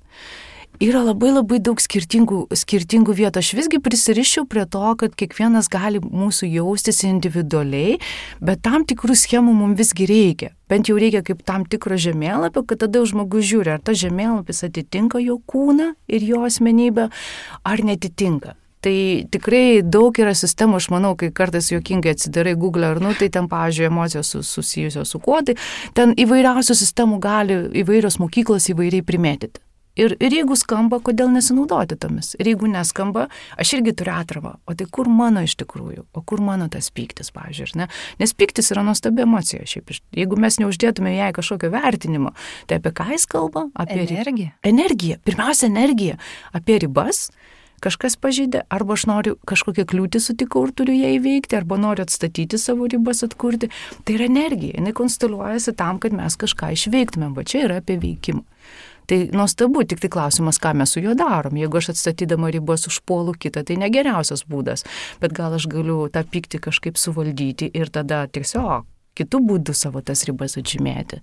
yra 0.83 1.03
labai 1.03 1.31
labai 1.33 1.59
daug 1.63 1.81
skirtingų, 1.83 2.47
skirtingų 2.55 3.15
vietų. 3.19 3.43
Aš 3.43 3.51
visgi 3.59 3.81
prisirišiau 3.83 4.47
prie 4.51 4.65
to, 4.71 4.85
kad 5.01 5.17
kiekvienas 5.19 5.71
gali 5.73 6.01
mūsų 6.03 6.49
jaustis 6.53 7.03
individualiai, 7.09 7.99
bet 8.41 8.63
tam 8.67 8.87
tikrų 8.89 9.17
schemų 9.19 9.55
mums 9.59 9.79
visgi 9.81 10.07
reikia. 10.09 10.53
Bent 10.71 10.91
jau 10.91 10.99
reikia 11.01 11.25
kaip 11.27 11.43
tam 11.49 11.65
tikro 11.67 11.99
žemėlapio, 11.99 12.63
kad 12.69 12.85
tada 12.85 13.03
žmogus 13.09 13.47
žiūri, 13.49 13.75
ar 13.75 13.83
tas 13.83 13.99
žemėlapis 14.01 14.65
atitinka 14.69 15.21
jo 15.25 15.41
kūną 15.49 15.95
ir 16.07 16.25
jo 16.29 16.45
asmenybę, 16.47 17.09
ar 17.65 17.85
netitinka. 17.85 18.55
Tai 18.85 18.95
tikrai 19.35 19.81
daug 19.83 20.15
yra 20.23 20.37
sistemų, 20.39 20.79
aš 20.79 20.87
manau, 20.95 21.17
kai 21.19 21.33
kartais 21.35 21.73
juokingai 21.73 22.13
atsidarai 22.15 22.55
Google 22.55 22.87
ar 22.93 23.01
nu, 23.03 23.11
tai 23.19 23.27
ten, 23.35 23.49
pavyzdžiui, 23.51 23.89
emocijos 23.91 24.37
susijusios 24.47 25.11
su 25.11 25.19
kuo, 25.19 25.41
tai 25.43 25.57
ten 25.99 26.15
įvairiausių 26.15 26.77
sistemų 26.79 27.19
gali 27.25 27.65
įvairios 27.83 28.21
mokyklos 28.23 28.71
įvairiai 28.71 29.03
primėtyti. 29.03 29.59
Ir, 29.99 30.15
ir 30.23 30.37
jeigu 30.37 30.57
skamba, 30.59 31.01
kodėl 31.03 31.33
nesinaudoti 31.35 31.99
tomis? 31.99 32.33
Ir 32.39 32.53
jeigu 32.53 32.71
neskamba, 32.71 33.27
aš 33.59 33.75
irgi 33.79 33.97
turiu 33.99 34.15
atravą. 34.15 34.55
O 34.69 34.77
tai 34.79 34.87
kur 34.95 35.11
mano 35.11 35.43
iš 35.47 35.57
tikrųjų? 35.59 36.07
O 36.15 36.23
kur 36.23 36.43
mano 36.45 36.69
tas 36.73 36.93
pyktis, 36.95 37.33
pavyzdžiui, 37.35 37.75
ne? 37.81 37.89
Nes 38.23 38.35
pyktis 38.39 38.71
yra 38.75 38.85
nuostabi 38.87 39.25
emocija. 39.27 39.67
Šiaip, 39.69 39.91
jeigu 40.15 40.39
mes 40.41 40.61
neuždėtume 40.63 41.17
jai 41.17 41.33
kažkokio 41.37 41.73
vertinimo, 41.75 42.35
tai 42.71 42.79
apie 42.79 42.95
ką 42.95 43.11
jis 43.17 43.27
kalba? 43.31 43.67
Apie 43.75 44.05
energiją. 44.07 44.55
Energiją. 44.63 45.19
Pirmiausia, 45.27 45.67
energiją. 45.73 46.19
Apie 46.55 46.79
ribas 46.85 47.27
kažkas 47.85 48.17
pažydė, 48.19 48.65
arba 48.75 48.97
aš 48.99 49.07
noriu 49.11 49.37
kažkokią 49.49 49.85
kliūtį 49.89 50.21
sutikau 50.23 50.65
ir 50.67 50.75
turiu 50.77 50.97
ją 50.99 51.13
įveikti, 51.19 51.59
arba 51.59 51.79
noriu 51.81 52.05
atstatyti 52.07 52.59
savo 52.59 52.89
ribas, 52.91 53.23
atkurti. 53.27 53.71
Tai 54.05 54.17
yra 54.17 54.27
energija, 54.27 54.79
jinai 54.79 54.95
konsteliuojasi 54.99 55.77
tam, 55.79 56.01
kad 56.03 56.17
mes 56.17 56.39
kažką 56.41 56.73
išveiktumėm, 56.75 57.37
va 57.39 57.47
čia 57.47 57.67
yra 57.69 57.81
apie 57.83 57.99
veikimą. 58.03 58.43
Tai 59.09 59.19
nuostabu, 59.33 59.87
tik 59.89 60.03
tai 60.05 60.11
klausimas, 60.13 60.59
ką 60.61 60.75
mes 60.77 60.93
su 60.93 61.01
juo 61.01 61.15
darom. 61.17 61.57
Jeigu 61.57 61.81
aš 61.81 61.95
atstatydama 61.95 62.51
ribas 62.53 62.85
užpuolu 62.91 63.33
kitą, 63.41 63.63
tai 63.65 63.79
negeriausias 63.81 64.45
būdas. 64.45 64.85
Bet 65.23 65.33
gal 65.37 65.57
aš 65.57 65.65
galiu 65.73 66.03
tą 66.13 66.27
pyktį 66.29 66.61
kažkaip 66.69 67.01
suvaldyti 67.01 67.71
ir 67.73 67.89
tada 67.95 68.27
tiesiog 68.29 68.85
kitų 69.19 69.41
būdų 69.49 69.75
savo 69.75 70.03
tas 70.05 70.25
ribas 70.29 70.59
atžymėti. 70.61 71.23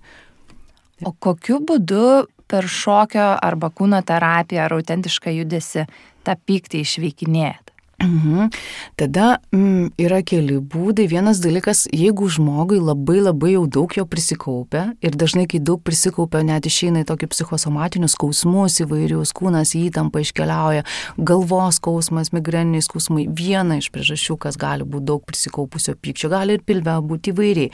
O 1.04 1.12
kokiu 1.12 1.60
būdu 1.64 2.26
per 2.50 2.68
šokio 2.70 3.34
arba 3.44 3.70
kūno 3.70 4.00
terapiją 4.06 4.66
ar 4.66 4.76
autentišką 4.78 5.32
judesi 5.38 5.86
tą 6.26 6.36
pyktį 6.48 6.82
išveikinėjat? 6.84 7.65
Mhm. 7.96 8.50
Tada 8.96 9.38
mm, 9.54 9.94
yra 9.96 10.18
keli 10.20 10.58
būdai. 10.60 11.06
Vienas 11.08 11.40
dalykas, 11.40 11.86
jeigu 11.96 12.28
žmogui 12.28 12.76
labai 12.76 13.22
labai 13.22 13.54
jau 13.54 13.62
daug 13.78 13.94
jo 13.96 14.04
prisikaupia 14.04 14.90
ir 15.00 15.16
dažnai, 15.16 15.46
kai 15.48 15.62
daug 15.64 15.80
prisikaupia, 15.80 16.42
net 16.44 16.68
išeina 16.68 17.04
į 17.04 17.08
tokį 17.08 17.30
psichosomatinius 17.32 18.12
skausmus 18.18 18.82
įvairius, 18.84 19.32
kūnas 19.36 19.72
įtampa 19.80 20.20
iškeliauja, 20.20 20.84
galvos 21.16 21.80
skausmas, 21.80 22.34
migreniniai 22.36 22.84
skausmai. 22.84 23.26
Viena 23.32 23.80
iš 23.80 23.88
priežasčių, 23.94 24.36
kas 24.44 24.60
gali 24.60 24.84
būti 24.84 25.08
daug 25.08 25.24
prisikaupusio 25.24 25.96
pykčio, 25.96 26.30
gali 26.32 26.58
ir 26.58 26.68
pilve 26.68 27.00
būti 27.00 27.32
įvairiai. 27.32 27.72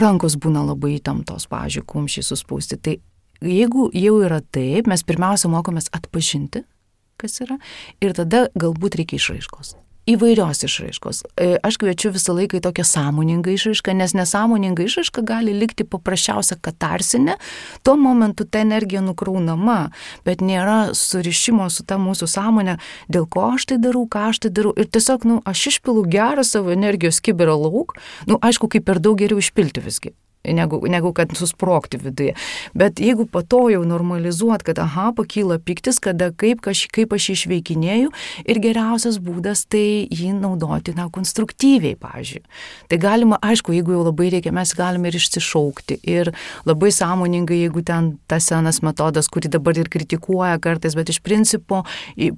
Rankos 0.00 0.40
būna 0.40 0.64
labai 0.72 0.96
įtamptos, 0.96 1.50
pažiūrėjau, 1.52 1.90
kumščiai 1.92 2.24
suspausti. 2.32 2.80
Tai 2.80 2.96
jeigu 3.44 3.90
jau 3.92 4.18
yra 4.24 4.40
taip, 4.40 4.88
mes 4.88 5.04
pirmiausia 5.04 5.52
mokomės 5.52 5.92
atpažinti 5.92 6.64
kas 7.22 7.40
yra, 7.44 7.60
ir 8.02 8.18
tada 8.18 8.48
galbūt 8.58 9.00
reikia 9.00 9.20
išraiškos. 9.22 9.76
Įvairios 10.02 10.64
išraiškos. 10.66 11.18
E, 11.38 11.44
aš 11.62 11.76
kviečiu 11.78 12.10
visą 12.10 12.34
laiką 12.34 12.58
į 12.58 12.62
tokią 12.64 12.82
sąmoningą 12.88 13.52
išraišką, 13.54 13.92
nes 13.94 14.16
nesąmoninga 14.18 14.82
išraiška 14.82 15.22
gali 15.22 15.52
likti 15.54 15.86
paprasčiausia 15.86 16.56
katarsinė, 16.58 17.36
tuo 17.86 17.94
momentu 17.94 18.42
ta 18.42 18.64
energija 18.66 18.98
nukraunama, 18.98 19.92
bet 20.26 20.42
nėra 20.42 20.90
surišimo 20.98 21.68
su 21.70 21.86
ta 21.86 22.00
mūsų 22.02 22.26
sąmonė, 22.34 22.80
dėl 23.14 23.28
ko 23.30 23.52
aš 23.52 23.68
tai 23.70 23.78
darau, 23.84 24.02
ką 24.10 24.24
aš 24.32 24.42
tai 24.42 24.50
darau. 24.50 24.74
Ir 24.74 24.90
tiesiog, 24.90 25.28
nu, 25.30 25.38
aš 25.46 25.68
išpilu 25.70 26.02
gerą 26.10 26.42
savo 26.42 26.74
energijos 26.74 27.22
kiberą 27.22 27.54
lauk, 27.62 27.94
nu, 28.26 28.42
aišku, 28.42 28.74
kaip 28.74 28.90
per 28.90 28.98
daug 28.98 29.22
geriau 29.22 29.38
išpilti 29.38 29.86
visgi. 29.86 30.16
Negu, 30.44 30.80
negu 30.88 31.12
kad 31.12 31.30
susprokti 31.36 31.96
viduje. 32.02 32.34
Bet 32.74 33.00
jeigu 33.00 33.26
po 33.26 33.42
to 33.42 33.68
jau 33.70 33.84
normalizuot, 33.86 34.62
kad 34.66 34.78
aha, 34.82 35.12
pakyla 35.16 35.58
piktis, 35.62 36.00
kada 36.02 36.32
kaip, 36.34 36.60
kaž, 36.64 36.86
kaip 36.92 37.14
aš 37.14 37.28
išveikinėjau 37.36 38.10
ir 38.50 38.60
geriausias 38.62 39.20
būdas 39.22 39.64
tai 39.70 40.08
jį 40.10 40.32
naudoti, 40.40 40.96
na, 40.98 41.06
konstruktyviai, 41.12 41.94
pažiūrėjau. 42.00 42.48
Tai 42.90 42.98
galima, 42.98 43.38
aišku, 43.42 43.74
jeigu 43.76 43.94
jau 43.94 44.02
labai 44.08 44.32
reikia, 44.34 44.54
mes 44.54 44.74
galime 44.74 45.12
ir 45.12 45.18
išsišaukti. 45.20 46.00
Ir 46.10 46.32
labai 46.66 46.90
sąmoningai, 46.94 47.60
jeigu 47.62 47.84
ten 47.86 48.12
tas 48.30 48.50
senas 48.50 48.82
metodas, 48.82 49.30
kurį 49.30 49.52
dabar 49.54 49.78
ir 49.78 49.90
kritikuoja 49.92 50.58
kartais, 50.62 50.96
bet 50.98 51.12
iš 51.12 51.20
principo 51.22 51.84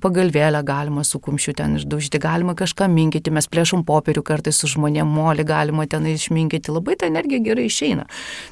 pagalvėlę 0.05 0.61
galima 0.67 1.07
su 1.09 1.21
kumščiu 1.25 1.57
ten 1.57 1.79
išdaužyti, 1.81 2.21
galima 2.21 2.57
kažką 2.59 2.90
minkyti, 2.93 3.33
mes 3.33 3.49
plėšom 3.49 3.87
popierių 3.88 4.25
kartais 4.27 4.61
su 4.61 4.69
žmonėm, 4.75 5.09
molį 5.09 5.49
galima 5.49 5.88
ten 5.88 6.05
išminkyti, 6.11 6.73
labai 6.75 6.99
ta 7.01 7.09
energija 7.09 7.40
gerai 7.49 7.69
išeina 7.71 7.93
išeina. 7.94 8.07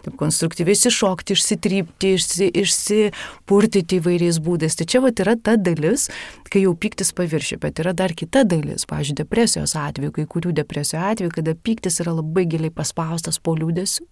Taip 0.04 0.16
konstruktyviai 0.20 0.76
išsišokti, 0.76 1.36
išsitrypti, 1.36 2.14
išsi, 2.16 2.48
išsipurtyti 2.62 4.00
įvairiais 4.00 4.40
būdais. 4.42 4.76
Tai 4.76 4.86
čia 4.86 5.02
va 5.02 5.12
yra 5.12 5.36
ta 5.36 5.56
dalis, 5.56 6.08
kai 6.50 6.64
jau 6.64 6.74
pyktis 6.74 7.12
paviršiu, 7.12 7.58
bet 7.62 7.80
yra 7.82 7.92
dar 7.92 8.12
kita 8.14 8.44
dalis, 8.44 8.86
pavyzdžiui, 8.86 9.18
depresijos 9.22 9.76
atveju, 9.76 10.12
kai 10.12 10.26
kurių 10.26 10.52
depresijos 10.52 11.02
atveju, 11.02 11.32
kada 11.34 11.54
pyktis 11.54 12.00
yra 12.00 12.16
labai 12.18 12.46
giliai 12.46 12.72
paspaustas 12.72 13.38
po 13.38 13.56
liūdėsiu. 13.56 14.06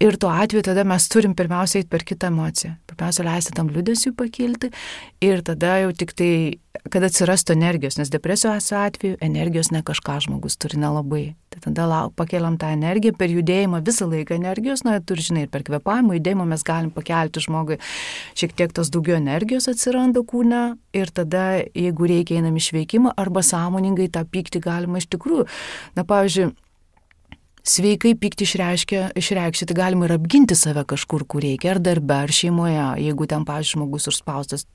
Ir 0.00 0.16
tuo 0.16 0.30
atveju 0.32 0.64
tada 0.64 0.80
mes 0.88 1.04
turim 1.12 1.34
pirmiausia 1.36 1.82
eiti 1.82 1.90
per 1.92 2.00
kitą 2.08 2.30
emociją. 2.30 2.70
Pirmiausia, 2.88 3.24
leisti 3.26 3.52
tam 3.52 3.68
liūdėsiu 3.68 4.14
pakilti 4.16 4.70
ir 5.20 5.42
tada 5.44 5.74
jau 5.82 5.90
tik 5.92 6.14
tai, 6.16 6.30
kad 6.88 7.04
atsirastų 7.04 7.52
energijos, 7.52 7.98
nes 8.00 8.08
depresijos 8.08 8.70
atveju 8.72 9.18
energijos 9.20 9.68
ne 9.74 9.82
kažką 9.84 10.14
žmogus 10.24 10.56
turi 10.56 10.80
nelabai. 10.80 11.34
Tai 11.52 11.60
tada 11.66 11.84
lauk, 11.90 12.14
pakeliam 12.16 12.56
tą 12.56 12.70
energiją 12.72 13.12
per 13.18 13.28
judėjimą 13.28 13.82
visą 13.84 14.08
laiką 14.08 14.38
energijos, 14.40 14.86
na, 14.88 14.96
turi 15.04 15.26
žinai, 15.26 15.44
ir 15.44 15.52
per 15.52 15.66
kvepavimą 15.68 16.16
judėjimą 16.16 16.48
mes 16.54 16.64
galim 16.64 16.88
pakelti 16.96 17.44
žmogui 17.44 17.76
šiek 18.40 18.56
tiek 18.56 18.72
tos 18.72 18.88
daugiau 18.94 19.18
energijos 19.20 19.68
atsiranda 19.68 20.24
kūne 20.24 20.62
ir 20.96 21.12
tada, 21.12 21.60
jeigu 21.76 22.08
reikia, 22.08 22.40
einam 22.40 22.56
iš 22.56 22.72
veikimą 22.78 23.12
arba 23.20 23.44
sąmoningai 23.44 24.08
tą 24.16 24.24
pyktį 24.24 24.64
galima 24.64 25.04
iš 25.04 25.10
tikrųjų. 25.12 25.44
Na, 26.00 26.08
pavyzdžiui, 26.08 26.54
sveikai 27.66 28.14
pykti 28.18 28.46
išreiškia, 28.48 29.10
išreikšti, 29.18 29.68
tai 29.70 29.76
galima 29.76 30.06
ir 30.08 30.14
apginti 30.16 30.56
save 30.58 30.84
kažkur, 30.88 31.24
kur 31.28 31.44
reikia, 31.44 31.74
ar 31.74 31.82
darbe, 31.82 32.16
ar 32.26 32.32
šeimoje, 32.34 32.80
jeigu 33.04 33.28
ten, 33.30 33.44
pavyzdžiui, 33.48 33.76
žmogus 33.78 34.10
užspaustas. 34.10 34.66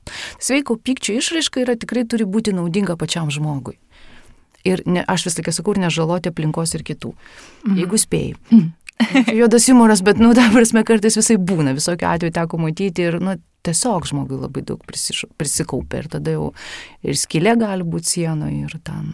Sveiko 0.41 0.77
pykčio 0.77 1.17
išraiška 1.19 1.63
yra 1.65 1.77
tikrai 1.79 2.05
turi 2.09 2.27
būti 2.29 2.55
naudinga 2.55 2.97
pačiam 2.99 3.31
žmogui. 3.33 3.77
Ir 4.65 4.81
ne, 4.89 5.03
aš 5.05 5.27
vis 5.27 5.37
tik 5.37 5.51
sakau, 5.53 5.75
nežaloti 5.77 6.31
aplinkos 6.31 6.73
ir 6.77 6.85
kitų, 6.85 7.13
mhm. 7.65 7.81
jeigu 7.83 8.01
spėjai. 8.01 8.33
Mhm. 8.51 8.73
Juodas 9.35 9.65
humoras, 9.67 9.99
bet, 10.05 10.21
nu, 10.23 10.31
ta 10.37 10.47
prasme, 10.53 10.85
kartais 10.87 11.17
visai 11.19 11.35
būna, 11.35 11.73
visokio 11.75 12.07
atveju 12.07 12.31
teko 12.37 12.59
matyti 12.63 13.09
ir, 13.09 13.19
nu, 13.19 13.35
tiesiog 13.65 14.07
žmogui 14.09 14.39
labai 14.39 14.63
daug 14.65 14.83
prisikaupia 15.39 16.03
ir 16.03 16.09
tada 16.17 16.35
jau 16.35 16.49
ir 17.05 17.17
skylė 17.19 17.55
gali 17.61 17.87
būti 17.87 18.15
sienoje 18.17 18.67
ir 18.67 18.77
ten 18.85 19.09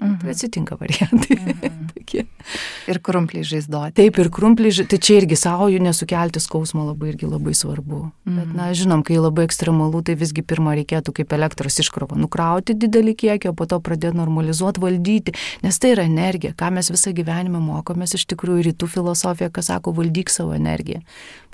Mhm. 0.00 0.18
Tai 0.22 0.30
atsitinka 0.32 0.76
variantai. 0.80 1.36
Mhm. 1.36 2.26
ir 2.90 2.98
krumpliai 3.04 3.44
žaizdoti. 3.46 3.94
Taip, 3.98 4.18
ir 4.18 4.30
krumpliai 4.32 4.72
žaizdoti. 4.72 4.96
Tai 4.96 5.00
čia 5.06 5.18
irgi 5.20 5.36
savo 5.38 5.68
jų 5.70 5.80
nesukelti 5.84 6.42
skausmo 6.42 6.86
labai 6.88 7.12
irgi 7.12 7.28
labai 7.28 7.54
svarbu. 7.56 8.00
Mhm. 8.26 8.38
Bet, 8.38 8.54
na, 8.56 8.70
žinom, 8.76 9.04
kai 9.06 9.18
labai 9.20 9.46
ekstremalu, 9.48 10.02
tai 10.06 10.16
visgi 10.20 10.44
pirmą 10.46 10.74
reikėtų 10.80 11.14
kaip 11.20 11.34
elektros 11.36 11.78
iškrovą 11.84 12.18
nukrauti 12.20 12.76
didelį 12.78 13.14
kiekį, 13.24 13.52
o 13.52 13.56
po 13.56 13.68
to 13.70 13.80
pradėti 13.84 14.18
normalizuoti, 14.18 14.82
valdyti. 14.82 15.36
Nes 15.64 15.78
tai 15.82 15.94
yra 15.94 16.06
energija, 16.08 16.54
ką 16.56 16.72
mes 16.76 16.90
visą 16.92 17.14
gyvenimą 17.16 17.60
mokomės 17.64 18.16
iš 18.18 18.26
tikrųjų 18.32 18.70
rytų 18.70 18.90
filosofija, 18.96 19.50
kas 19.52 19.70
sako, 19.70 19.94
valdyk 19.96 20.32
savo 20.32 20.56
energiją. 20.56 21.04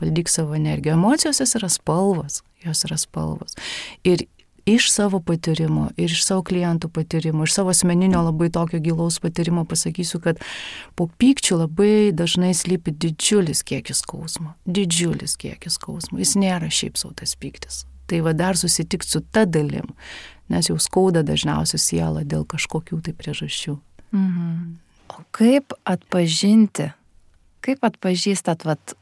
Valdyk 0.01 0.31
savo 0.33 0.57
energiją. 0.57 0.97
Emocijos 0.97 1.43
jos 1.43 1.59
yra 1.59 1.71
spalvos. 1.73 2.43
Jos 2.65 2.87
yra 2.87 2.97
spalvos. 3.01 3.59
Ir 4.07 4.27
iš 4.67 4.91
savo 4.93 5.21
patyrimo 5.21 5.89
ir 5.97 6.11
iš 6.11 6.25
savo 6.27 6.43
klientų 6.47 6.91
patyrimo, 6.91 7.47
iš 7.47 7.55
savo 7.55 7.71
asmeninio 7.71 8.21
labai 8.27 8.49
tokio 8.51 8.81
gilaus 8.83 9.21
patyrimo 9.23 9.65
pasakysiu, 9.65 10.21
kad 10.25 10.41
po 10.99 11.07
pykčių 11.07 11.61
labai 11.63 12.11
dažnai 12.17 12.51
slypi 12.55 12.91
didžiulis 12.91 13.63
kiekis 13.67 14.03
skausmo. 14.03 14.57
Didžiulis 14.67 15.37
kiekis 15.39 15.79
skausmo. 15.79 16.19
Jis 16.19 16.35
nėra 16.41 16.71
šiaip 16.71 16.99
savo 16.99 17.15
tas 17.15 17.37
pyktis. 17.39 17.85
Tai 18.11 18.21
va 18.27 18.35
dar 18.35 18.59
susitikti 18.59 19.09
su 19.11 19.23
ta 19.23 19.47
dalim, 19.47 19.95
nes 20.51 20.71
jau 20.71 20.79
skauda 20.83 21.23
dažniausiai 21.27 21.83
siela 21.83 22.27
dėl 22.27 22.45
kažkokių 22.47 23.01
tai 23.07 23.15
priežasčių. 23.15 23.79
Mhm. 24.11 24.77
O 25.15 25.23
kaip 25.31 25.73
atpažinti, 25.87 26.91
kaip 27.63 27.87
atpažįstat, 27.87 28.67
vat, 28.67 28.95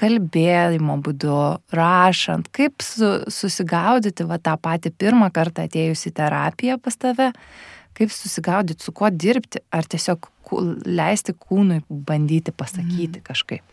kalbėjimo 0.00 0.96
būdu, 1.04 1.38
rašant, 1.76 2.48
kaip 2.56 2.84
su, 2.84 3.10
susigaudyti 3.30 4.26
va, 4.28 4.40
tą 4.42 4.56
patį 4.60 4.94
pirmą 5.00 5.30
kartą 5.34 5.66
atėjus 5.68 6.06
į 6.08 6.14
terapiją 6.16 6.78
pas 6.82 6.96
tave, 7.00 7.30
kaip 7.98 8.14
susigaudyti, 8.14 8.86
su 8.86 8.94
kuo 8.96 9.10
dirbti, 9.12 9.62
ar 9.74 9.88
tiesiog 9.90 10.30
leisti 10.88 11.34
kūnui 11.36 11.82
bandyti 11.88 12.54
pasakyti 12.56 13.20
mm. 13.20 13.26
kažkaip. 13.28 13.66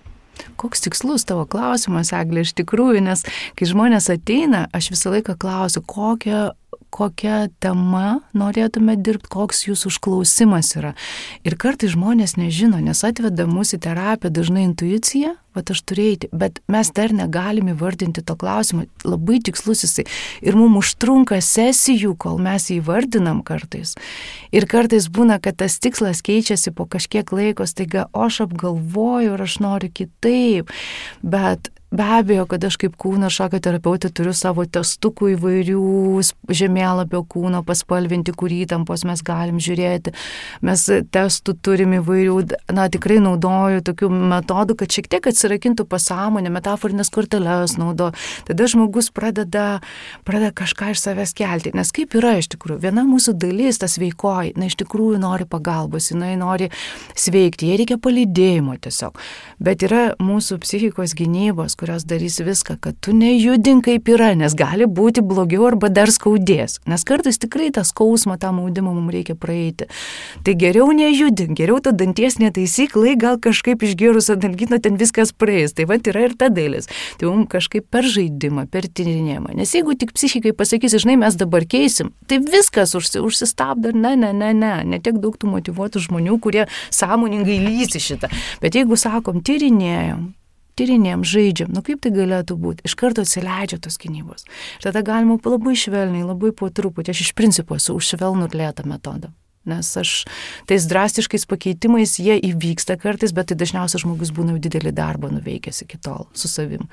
Koks 0.62 0.84
tikslus 0.86 1.26
tavo 1.26 1.48
klausimas, 1.50 2.12
Eglė, 2.14 2.44
iš 2.46 2.54
tikrųjų, 2.60 3.02
nes 3.08 3.24
kai 3.58 3.70
žmonės 3.70 4.12
ateina, 4.14 4.68
aš 4.76 4.92
visą 4.94 5.16
laiką 5.16 5.34
klausiu, 5.42 5.82
kokią 5.82 6.44
kokia 6.94 7.48
tema 7.64 8.20
norėtume 8.38 8.98
dirbti, 9.00 9.30
koks 9.34 9.66
jūsų 9.68 9.92
užklausimas 9.92 10.74
yra. 10.80 10.94
Ir 11.48 11.58
kartai 11.60 11.90
žmonės 11.92 12.38
nežino, 12.40 12.80
nes 12.84 13.04
atveda 13.06 13.48
mūsų 13.50 13.78
į 13.78 13.84
terapiją 13.86 14.34
dažnai 14.34 14.66
intuicija, 14.68 15.36
bet 15.58 15.72
aš 15.74 15.82
turėjau, 15.90 16.30
bet 16.38 16.60
mes 16.72 16.92
dar 16.96 17.14
negalim 17.16 17.72
įvardinti 17.74 18.24
to 18.26 18.36
klausimo, 18.40 18.86
labai 19.06 19.40
tikslus 19.44 19.84
jisai. 19.86 20.06
Ir 20.46 20.58
mums 20.60 20.84
užtrunka 20.84 21.40
sesijų, 21.44 22.14
kol 22.20 22.38
mes 22.42 22.70
jį 22.70 22.80
įvardinam 22.82 23.42
kartais. 23.46 23.96
Ir 24.54 24.68
kartais 24.70 25.10
būna, 25.10 25.40
kad 25.44 25.58
tas 25.62 25.80
tikslas 25.84 26.22
keičiasi 26.26 26.74
po 26.78 26.86
kažkiek 26.90 27.32
laiko, 27.34 27.66
staiga, 27.70 28.08
o 28.14 28.28
aš 28.28 28.44
apgalvoju 28.48 29.34
ir 29.36 29.48
aš 29.48 29.60
noriu 29.64 29.92
kitaip. 29.94 30.72
Bet 31.26 31.72
Be 31.92 32.04
abejo, 32.04 32.44
kad 32.52 32.66
aš 32.68 32.76
kaip 32.82 32.98
kūno 33.00 33.30
šokio 33.32 33.62
terapeutė 33.64 34.10
turiu 34.12 34.34
savo 34.36 34.66
testukų 34.68 35.30
įvairių 35.38 35.84
žemėlapio 36.60 37.22
kūno 37.32 37.62
paspalvinti, 37.64 38.34
kurį 38.36 38.58
įtampos 38.66 39.06
mes 39.08 39.24
galim 39.24 39.62
žiūrėti. 39.64 40.12
Mes 40.68 40.84
testų 41.16 41.56
turim 41.64 41.94
įvairių, 41.96 42.36
na 42.76 42.90
tikrai 42.92 43.22
naudoju 43.24 43.86
tokių 43.88 44.10
metodų, 44.34 44.76
kad 44.82 44.98
šiek 44.98 45.08
tiek 45.14 45.30
atsirakintų 45.32 45.86
pasąmonę, 45.88 46.52
metaforinės 46.58 47.12
korteles 47.16 47.78
naudo. 47.80 48.10
Tada 48.52 48.68
žmogus 48.68 49.08
pradeda, 49.16 49.80
pradeda 50.28 50.52
kažką 50.60 50.92
iš 50.92 51.06
savęs 51.06 51.32
kelti. 51.40 51.72
Nes 51.72 51.94
kaip 51.96 52.20
yra 52.20 52.36
iš 52.42 52.52
tikrųjų, 52.52 52.82
viena 52.84 53.08
mūsų 53.08 53.38
dalis, 53.40 53.80
tas 53.80 53.96
veikoji, 53.96 54.58
na 54.60 54.68
iš 54.68 54.76
tikrųjų 54.84 55.24
nori 55.24 55.48
pagalbos, 55.48 56.12
jinai 56.12 56.36
nori 56.36 56.68
sveikti, 57.16 57.72
jai 57.72 57.80
reikia 57.80 57.96
palydėjimo 57.96 58.76
tiesiog. 58.84 59.16
Bet 59.64 59.88
yra 59.88 60.04
mūsų 60.20 60.60
psichikos 60.68 61.16
gynybos 61.16 61.77
kurios 61.78 62.06
darys 62.10 62.40
viską, 62.42 62.78
kad 62.82 62.98
tu 63.00 63.14
nejudink 63.14 63.86
kaip 63.86 64.10
yra, 64.10 64.32
nes 64.38 64.56
gali 64.58 64.88
būti 64.90 65.22
blogiau 65.22 65.68
arba 65.70 65.90
dar 65.94 66.10
skaudės. 66.12 66.80
Nes 66.90 67.04
kartais 67.08 67.38
tikrai 67.38 67.70
tą 67.76 67.84
skausmą, 67.86 68.38
tą 68.42 68.52
maudimą 68.56 68.94
mums 68.96 69.14
reikia 69.14 69.36
praeiti. 69.38 69.88
Tai 70.44 70.56
geriau 70.58 70.90
nejudink, 70.96 71.54
geriau 71.58 71.80
to 71.84 71.94
danties 71.94 72.40
netaisyklai, 72.42 73.14
gal 73.20 73.38
kažkaip 73.42 73.86
išgerus 73.86 74.32
analgino 74.34 74.80
ten 74.82 74.98
viskas 74.98 75.34
praeis. 75.34 75.76
Tai 75.78 75.86
va 75.90 76.00
yra 76.02 76.26
ir 76.28 76.34
ta 76.40 76.50
dalis. 76.54 76.90
Tai 77.22 77.30
mums 77.30 77.52
kažkaip 77.52 77.86
per 77.94 78.08
žaidimą, 78.08 78.66
per 78.74 78.90
tyrinėjimą. 78.90 79.54
Nes 79.58 79.76
jeigu 79.76 79.94
tik 80.00 80.16
psichikai 80.18 80.56
pasakysi, 80.58 81.04
žinai, 81.04 81.20
mes 81.22 81.38
dabar 81.38 81.68
keisim, 81.70 82.14
tai 82.28 82.42
viskas 82.44 82.96
užsi, 82.98 83.22
užsistabdo 83.22 83.94
ne, 83.94 84.16
ne, 84.18 84.34
ne, 84.34 84.54
ne, 84.58 84.74
ne 84.88 85.02
tiek 85.04 85.22
daug 85.22 85.38
tų 85.38 85.52
motivuotų 85.54 86.02
žmonių, 86.08 86.40
kurie 86.42 86.66
sąmoningai 86.90 87.62
lysi 87.68 88.02
šitą. 88.02 88.32
Bet 88.64 88.78
jeigu 88.80 88.98
sakom, 89.00 89.44
tyrinėjom, 89.46 90.32
tyrinėjom, 90.78 91.26
žaidžiam, 91.28 91.74
nu 91.74 91.84
kaip 91.86 92.04
tai 92.04 92.14
galėtų 92.16 92.58
būti, 92.62 92.86
iš 92.88 92.96
karto 93.00 93.26
atsileidžia 93.26 93.82
tos 93.84 94.00
gynybos. 94.02 94.48
Ir 94.78 94.88
tada 94.90 95.04
galima 95.06 95.40
labai 95.42 95.76
švelniai, 95.78 96.28
labai 96.28 96.54
po 96.56 96.70
truputį, 96.70 97.14
aš 97.14 97.28
iš 97.28 97.36
principo 97.38 97.78
esu 97.80 97.98
už 97.98 98.14
švelnų 98.14 98.50
ir 98.50 98.58
lėtą 98.62 98.88
metodą. 98.90 99.34
Nes 99.68 99.90
aš 100.00 100.14
tais 100.70 100.86
drastiškais 100.90 101.48
pakeitimais 101.50 102.18
jie 102.22 102.38
įvyksta 102.50 102.98
kartais, 103.02 103.34
bet 103.36 103.52
tai 103.52 103.58
dažniausiai 103.60 104.04
žmogus 104.04 104.32
būna 104.36 104.56
jau 104.56 104.62
didelį 104.68 104.94
darbą 104.96 105.32
nuveikęs 105.34 105.84
iki 105.86 106.00
tol 106.04 106.28
su 106.38 106.50
savim. 106.52 106.88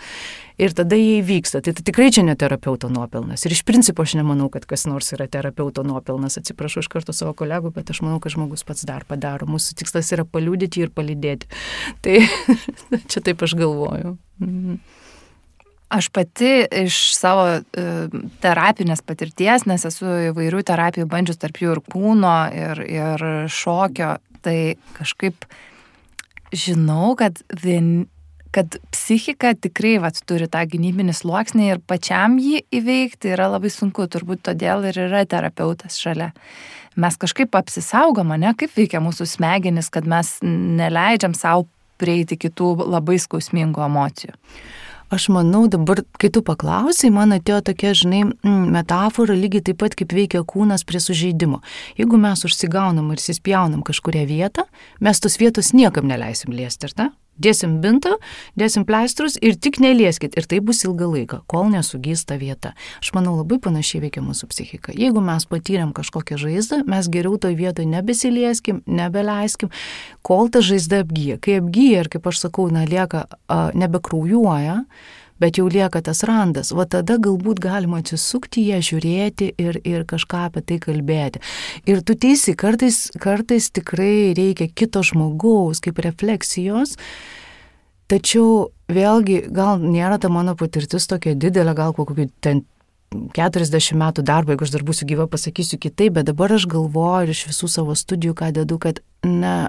Ir 0.59 0.75
tada 0.77 0.99
jie 0.99 1.21
įvyksta. 1.21 1.63
Tai, 1.65 1.75
tai 1.75 1.87
tikrai 1.87 2.11
čia 2.15 2.23
ne 2.27 2.37
terapeuto 2.39 2.91
nuopelnas. 2.93 3.43
Ir 3.47 3.55
iš 3.57 3.65
principo 3.67 4.05
aš 4.07 4.17
nemanau, 4.19 4.47
kad 4.55 4.67
kas 4.71 4.87
nors 4.87 5.11
yra 5.17 5.27
terapeuto 5.31 5.83
nuopelnas. 5.87 6.39
Atsiprašau 6.39 6.85
iš 6.85 6.91
karto 6.93 7.15
savo 7.17 7.35
kolegų, 7.39 7.73
bet 7.75 7.91
aš 7.91 8.05
manau, 8.07 8.21
kad 8.23 8.37
žmogus 8.37 8.67
pats 8.67 8.87
dar 8.87 9.07
padaro. 9.09 9.49
Mūsų 9.51 9.79
tikslas 9.83 10.13
yra 10.15 10.27
paliūdyti 10.27 10.87
ir 10.87 10.95
palydėti. 10.95 11.51
Tai 12.07 12.21
čia 13.11 13.25
taip 13.25 13.43
aš 13.47 13.59
galvoju. 13.59 14.17
Mhm. 14.43 14.79
Aš 15.93 16.09
pati 16.09 16.65
iš 16.85 16.97
savo 17.15 17.45
e, 17.59 17.61
terapinės 18.43 19.03
patirties, 19.05 19.67
nes 19.69 19.85
esu 19.85 20.09
įvairių 20.31 20.63
terapijų 20.67 21.07
bandžius 21.11 21.39
tarp 21.43 21.61
jų 21.61 21.77
ir 21.77 21.83
kūno, 21.93 22.35
ir, 22.57 22.81
ir 22.89 23.25
šokio, 23.53 24.17
tai 24.45 24.77
kažkaip 24.97 25.47
žinau, 26.55 27.13
kad 27.19 27.43
vien, 27.63 28.07
kad 28.55 28.79
psichika 28.95 29.53
tikrai 29.55 29.99
vat, 30.03 30.19
turi 30.29 30.49
tą 30.51 30.65
gynybinį 30.71 31.15
sluoksnį 31.17 31.69
ir 31.73 31.83
pačiam 31.85 32.39
jį 32.41 32.65
įveikti 32.75 33.35
yra 33.35 33.51
labai 33.53 33.71
sunku, 33.73 34.09
turbūt 34.09 34.45
todėl 34.49 34.87
ir 34.89 34.99
yra 35.09 35.25
terapeutas 35.29 36.01
šalia. 36.01 36.33
Mes 36.97 37.19
kažkaip 37.19 37.55
apsisaugom, 37.59 38.33
ne, 38.39 38.55
kaip 38.57 38.73
veikia 38.77 39.03
mūsų 39.03 39.27
smegenis, 39.27 39.91
kad 39.91 40.07
mes 40.07 40.37
neleidžiam 40.43 41.35
savo 41.35 41.67
prieiti 41.99 42.39
kitų 42.39 42.77
labai 42.87 43.19
skausmingų 43.23 43.83
emocijų. 43.85 44.35
Aš 45.15 45.29
manau, 45.31 45.69
dabar, 45.71 46.01
kai 46.19 46.27
tu 46.35 46.41
paklausai, 46.43 47.13
man 47.15 47.37
atėjo 47.37 47.61
tokia, 47.69 47.93
žinai, 47.95 48.25
mm, 48.27 48.65
metafora 48.75 49.37
lygiai 49.39 49.63
taip 49.69 49.79
pat, 49.79 49.95
kaip 49.95 50.11
veikia 50.11 50.43
kūnas 50.43 50.83
prie 50.89 50.99
sužeidimo. 50.99 51.61
Jeigu 52.01 52.19
mes 52.19 52.43
užsigaunam 52.49 53.13
ir 53.15 53.23
įsispjaunam 53.23 53.85
kažkuria 53.87 54.25
vietą, 54.27 54.65
mes 54.99 55.23
tos 55.23 55.39
vietos 55.39 55.71
niekam 55.71 56.11
neleisim 56.11 56.51
liesti, 56.51 56.91
ar 56.91 56.99
ne? 56.99 57.07
Dėsim 57.35 57.81
bintą, 57.83 58.15
dėsim 58.59 58.85
pleistrus 58.87 59.35
ir 59.43 59.57
tik 59.59 59.81
nelieskit. 59.83 60.37
Ir 60.39 60.47
tai 60.47 60.61
bus 60.63 60.85
ilgą 60.87 61.09
laiką, 61.11 61.41
kol 61.51 61.67
nesugys 61.73 62.23
ta 62.29 62.39
vieta. 62.39 62.75
Aš 63.03 63.11
manau, 63.17 63.35
labai 63.41 63.59
panašiai 63.63 64.05
veikia 64.07 64.23
mūsų 64.23 64.51
psichika. 64.53 64.95
Jeigu 64.95 65.23
mes 65.25 65.49
patyrėm 65.51 65.91
kažkokią 65.97 66.39
žaizdą, 66.41 66.83
mes 66.87 67.11
geriau 67.11 67.35
toje 67.43 67.59
vietoje 67.59 67.91
nebesilieskim, 67.91 68.85
nebeleiskim, 68.87 69.73
kol 70.23 70.47
ta 70.53 70.63
žaizda 70.65 71.03
apgyja. 71.03 71.41
Kai 71.43 71.59
apgyja 71.59 72.05
ir, 72.05 72.13
kaip 72.13 72.31
aš 72.31 72.47
sakau, 72.47 72.69
na, 72.71 72.87
lieka, 72.87 73.27
a, 73.51 73.61
nebekraujuoja, 73.75 74.85
bet 75.43 75.59
jau 75.59 75.67
lieka 75.71 76.03
tas 76.05 76.23
randas, 76.27 76.73
va 76.77 76.87
tada 76.91 77.17
galbūt 77.23 77.63
galima 77.63 78.01
atsisukti 78.03 78.67
ją, 78.69 78.81
žiūrėti 78.85 79.53
ir, 79.61 79.81
ir 79.87 80.05
kažką 80.09 80.47
apie 80.49 80.65
tai 80.67 80.81
kalbėti. 80.83 81.43
Ir 81.91 82.03
tu 82.07 82.17
teisi, 82.19 82.57
kartais, 82.59 83.09
kartais 83.21 83.71
tikrai 83.75 84.35
reikia 84.37 84.69
kito 84.71 85.03
žmogaus 85.07 85.83
kaip 85.85 85.99
refleksijos, 86.05 86.99
tačiau 88.11 88.71
vėlgi 88.93 89.45
gal 89.55 89.81
nėra 89.83 90.21
ta 90.21 90.31
mano 90.31 90.55
patirtis 90.59 91.09
tokia 91.11 91.35
didelė, 91.35 91.75
gal 91.77 91.97
kokiu 91.97 92.29
ten 92.45 92.65
40 93.15 93.95
metų 93.99 94.25
darbo, 94.27 94.53
jeigu 94.53 94.67
aš 94.67 94.73
dar 94.75 94.85
būsiu 94.87 95.07
gyva, 95.09 95.27
pasakysiu 95.31 95.79
kitaip, 95.79 96.17
bet 96.19 96.29
dabar 96.31 96.55
aš 96.55 96.67
galvoju 96.71 97.29
ir 97.29 97.35
iš 97.35 97.45
visų 97.51 97.71
savo 97.71 97.95
studijų, 97.99 98.35
ką 98.41 98.51
dedu, 98.57 98.79
kad 98.83 99.01
ne, 99.25 99.69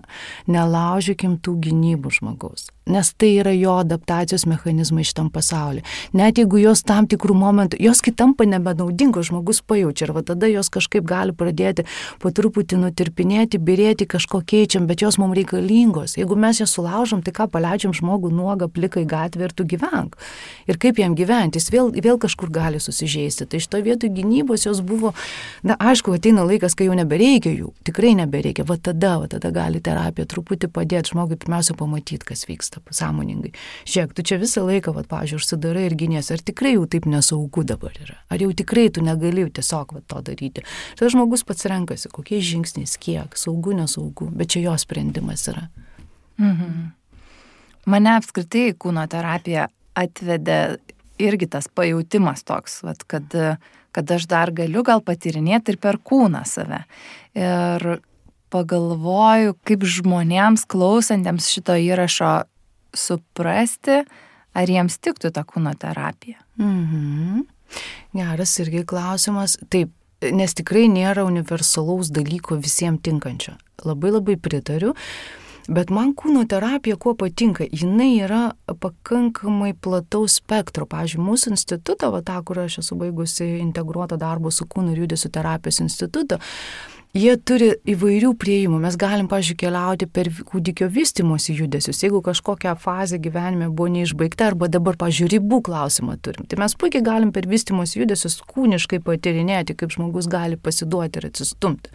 nelaužykim 0.51 1.37
tų 1.43 1.55
gynybų 1.65 2.11
žmogaus, 2.19 2.69
nes 2.89 3.11
tai 3.17 3.31
yra 3.39 3.53
jo 3.55 3.77
adaptacijos 3.81 4.45
mechanizmai 4.49 5.05
šitam 5.07 5.31
pasauliu. 5.33 5.83
Net 6.13 6.39
jeigu 6.39 6.59
jos 6.61 6.83
tam 6.85 7.07
tikrų 7.09 7.35
momentų, 7.39 7.79
jos 7.81 8.03
kitampa 8.05 8.45
nebenaudingos, 8.49 9.29
žmogus 9.31 9.61
pajaučia 9.65 10.07
ir 10.07 10.15
va 10.15 10.23
tada 10.27 10.49
jos 10.51 10.69
kažkaip 10.73 11.05
gali 11.07 11.33
pradėti 11.35 11.87
po 12.21 12.31
truputį 12.35 12.79
nutirpinėti, 12.83 13.59
birėti, 13.61 14.07
kažko 14.09 14.41
keičiam, 14.45 14.85
bet 14.89 15.03
jos 15.03 15.17
mums 15.21 15.37
reikalingos. 15.37 16.17
Jeigu 16.19 16.37
mes 16.39 16.61
jas 16.61 16.75
sulaužom, 16.75 17.23
tai 17.25 17.33
ką 17.35 17.47
paleidžiam 17.51 17.95
žmogų 17.95 18.31
nuogą, 18.33 18.69
plikai 18.71 19.05
gatvę 19.09 19.49
ir 19.49 19.55
tu 19.55 19.65
gyvenk. 19.67 20.17
Ir 20.69 20.79
kaip 20.81 20.99
jam 21.01 21.15
gyventi, 21.17 21.59
jis 21.61 21.71
vėl, 21.73 21.91
vėl 21.93 22.19
kažkur 22.21 22.51
gali 22.53 22.81
susižeisti. 22.81 23.47
Tai 23.49 23.61
šito 23.63 23.81
vietoj 23.85 24.11
gynybos 24.15 24.65
jos 24.67 24.81
buvo, 24.85 25.13
na 25.63 25.77
aišku, 25.79 26.15
ateina 26.17 26.45
laikas, 26.47 26.75
kai 26.77 26.89
jau 26.89 26.97
nebereikia 26.97 27.53
jų, 27.53 27.71
tikrai 27.87 28.15
nebereikia. 28.19 28.65
Va 28.67 28.77
tada, 28.77 29.15
va 29.21 29.29
tada 29.31 29.44
tada 29.45 29.65
gali 29.65 29.81
terapija 29.83 30.25
truputį 30.29 30.69
padėti 30.73 31.13
žmogui 31.13 31.37
pirmiausia 31.37 31.75
pamatyti, 31.77 32.25
kas 32.25 32.45
vyksta 32.49 32.81
sąmoningai. 32.89 33.53
Žiūrėk, 33.85 34.13
tu 34.15 34.25
čia 34.25 34.37
visą 34.41 34.65
laiką, 34.65 34.93
va, 34.95 35.03
pažiūrėjau, 35.03 35.41
užsidarai 35.41 35.85
ir 35.89 35.95
gynės, 35.99 36.31
ar 36.33 36.41
tikrai 36.41 36.75
jau 36.75 36.85
taip 36.89 37.05
nesaugu 37.05 37.65
dabar 37.67 37.93
yra, 38.01 38.17
ar 38.29 38.41
jau 38.41 38.51
tikrai 38.53 38.89
tu 38.89 39.03
negali 39.05 39.45
tiesiog 39.45 39.95
va, 39.97 40.01
to 40.07 40.21
daryti. 40.25 40.65
Tada 40.97 41.11
žmogus 41.13 41.45
pats 41.45 41.67
renkasi, 41.69 42.09
kokie 42.13 42.41
žingsniai, 42.41 42.89
kiek, 42.99 43.37
saugu, 43.37 43.75
nesaugu, 43.77 44.29
bet 44.33 44.55
čia 44.55 44.65
jo 44.69 44.77
sprendimas 44.81 45.47
yra. 45.51 45.67
Mhm. 46.41 46.91
Mane 47.85 48.15
apskritai 48.17 48.71
kūno 48.81 49.05
terapija 49.07 49.67
atvedė 49.95 50.79
irgi 51.21 51.47
tas 51.47 51.69
pajūtimas 51.69 52.41
toks, 52.43 52.81
vat, 52.83 53.05
kad, 53.07 53.29
kad 53.93 54.11
aš 54.11 54.25
dar 54.27 54.51
galiu 54.55 54.81
gal 54.83 55.05
patirinėti 55.05 55.75
ir 55.75 55.77
per 55.79 56.01
kūną 56.01 56.41
save. 56.49 56.81
Ir 57.37 57.85
pagalvoju, 58.53 59.55
kaip 59.67 59.83
žmonėms 59.83 60.65
klausantiems 60.69 61.49
šito 61.51 61.75
įrašo 61.79 62.45
suprasti, 62.95 64.03
ar 64.55 64.71
jiems 64.71 64.97
tiktų 65.03 65.33
ta 65.35 65.43
kūno 65.47 65.75
terapija. 65.79 66.39
Mhm. 66.61 67.45
Geras 68.15 68.59
irgi 68.63 68.85
klausimas. 68.87 69.57
Taip, 69.69 69.91
nes 70.21 70.53
tikrai 70.55 70.85
nėra 70.91 71.25
universalaus 71.27 72.11
dalyko 72.13 72.59
visiems 72.61 73.03
tinkančio. 73.03 73.57
Labai 73.83 74.13
labai 74.15 74.37
pritariu. 74.39 74.93
Bet 75.65 75.89
man 75.89 76.11
kūno 76.13 76.43
terapija 76.45 76.93
kuo 77.01 77.15
patinka, 77.17 77.65
jinai 77.65 78.19
yra 78.21 78.51
pakankamai 78.69 79.71
plataus 79.73 80.37
spektro. 80.37 80.85
Pavyzdžiui, 80.85 81.23
mūsų 81.25 81.55
institutą, 81.55 82.11
va 82.13 82.21
tą, 82.25 82.37
kur 82.45 82.61
aš 82.67 82.83
esu 82.83 82.97
baigusi 82.99 83.47
integruotą 83.63 84.19
darbą 84.21 84.53
su 84.53 84.67
kūno 84.69 84.93
ir 84.93 85.01
judesių 85.05 85.31
terapijos 85.33 85.81
institutą, 85.81 86.37
Jie 87.15 87.31
turi 87.39 87.69
įvairių 87.87 88.33
prieimų. 88.35 88.75
Mes 88.83 88.97
galim, 88.99 89.29
pažiūrėjau, 89.31 89.55
keliauti 89.61 90.07
per 90.11 90.27
kūdikio 90.49 90.89
vystimosi 90.91 91.53
judesius. 91.55 92.01
Jeigu 92.03 92.19
kažkokia 92.19 92.73
fazė 92.75 93.21
gyvenime 93.23 93.69
buvo 93.71 93.87
neišbaigta 93.93 94.49
arba 94.49 94.67
dabar, 94.67 94.97
pažiūrėjau, 94.99 95.37
ribų 95.37 95.61
klausimą 95.63 96.17
turim. 96.19 96.43
Tai 96.51 96.59
mes 96.59 96.75
puikiai 96.75 97.05
galim 97.05 97.31
per 97.31 97.47
vystimosi 97.47 98.01
judesius 98.01 98.35
kūniškai 98.49 98.99
patyrinėti, 99.05 99.77
kaip 99.79 99.93
žmogus 99.95 100.27
gali 100.27 100.59
pasiduoti 100.59 101.21
ir 101.21 101.29
atsistumti. 101.29 101.93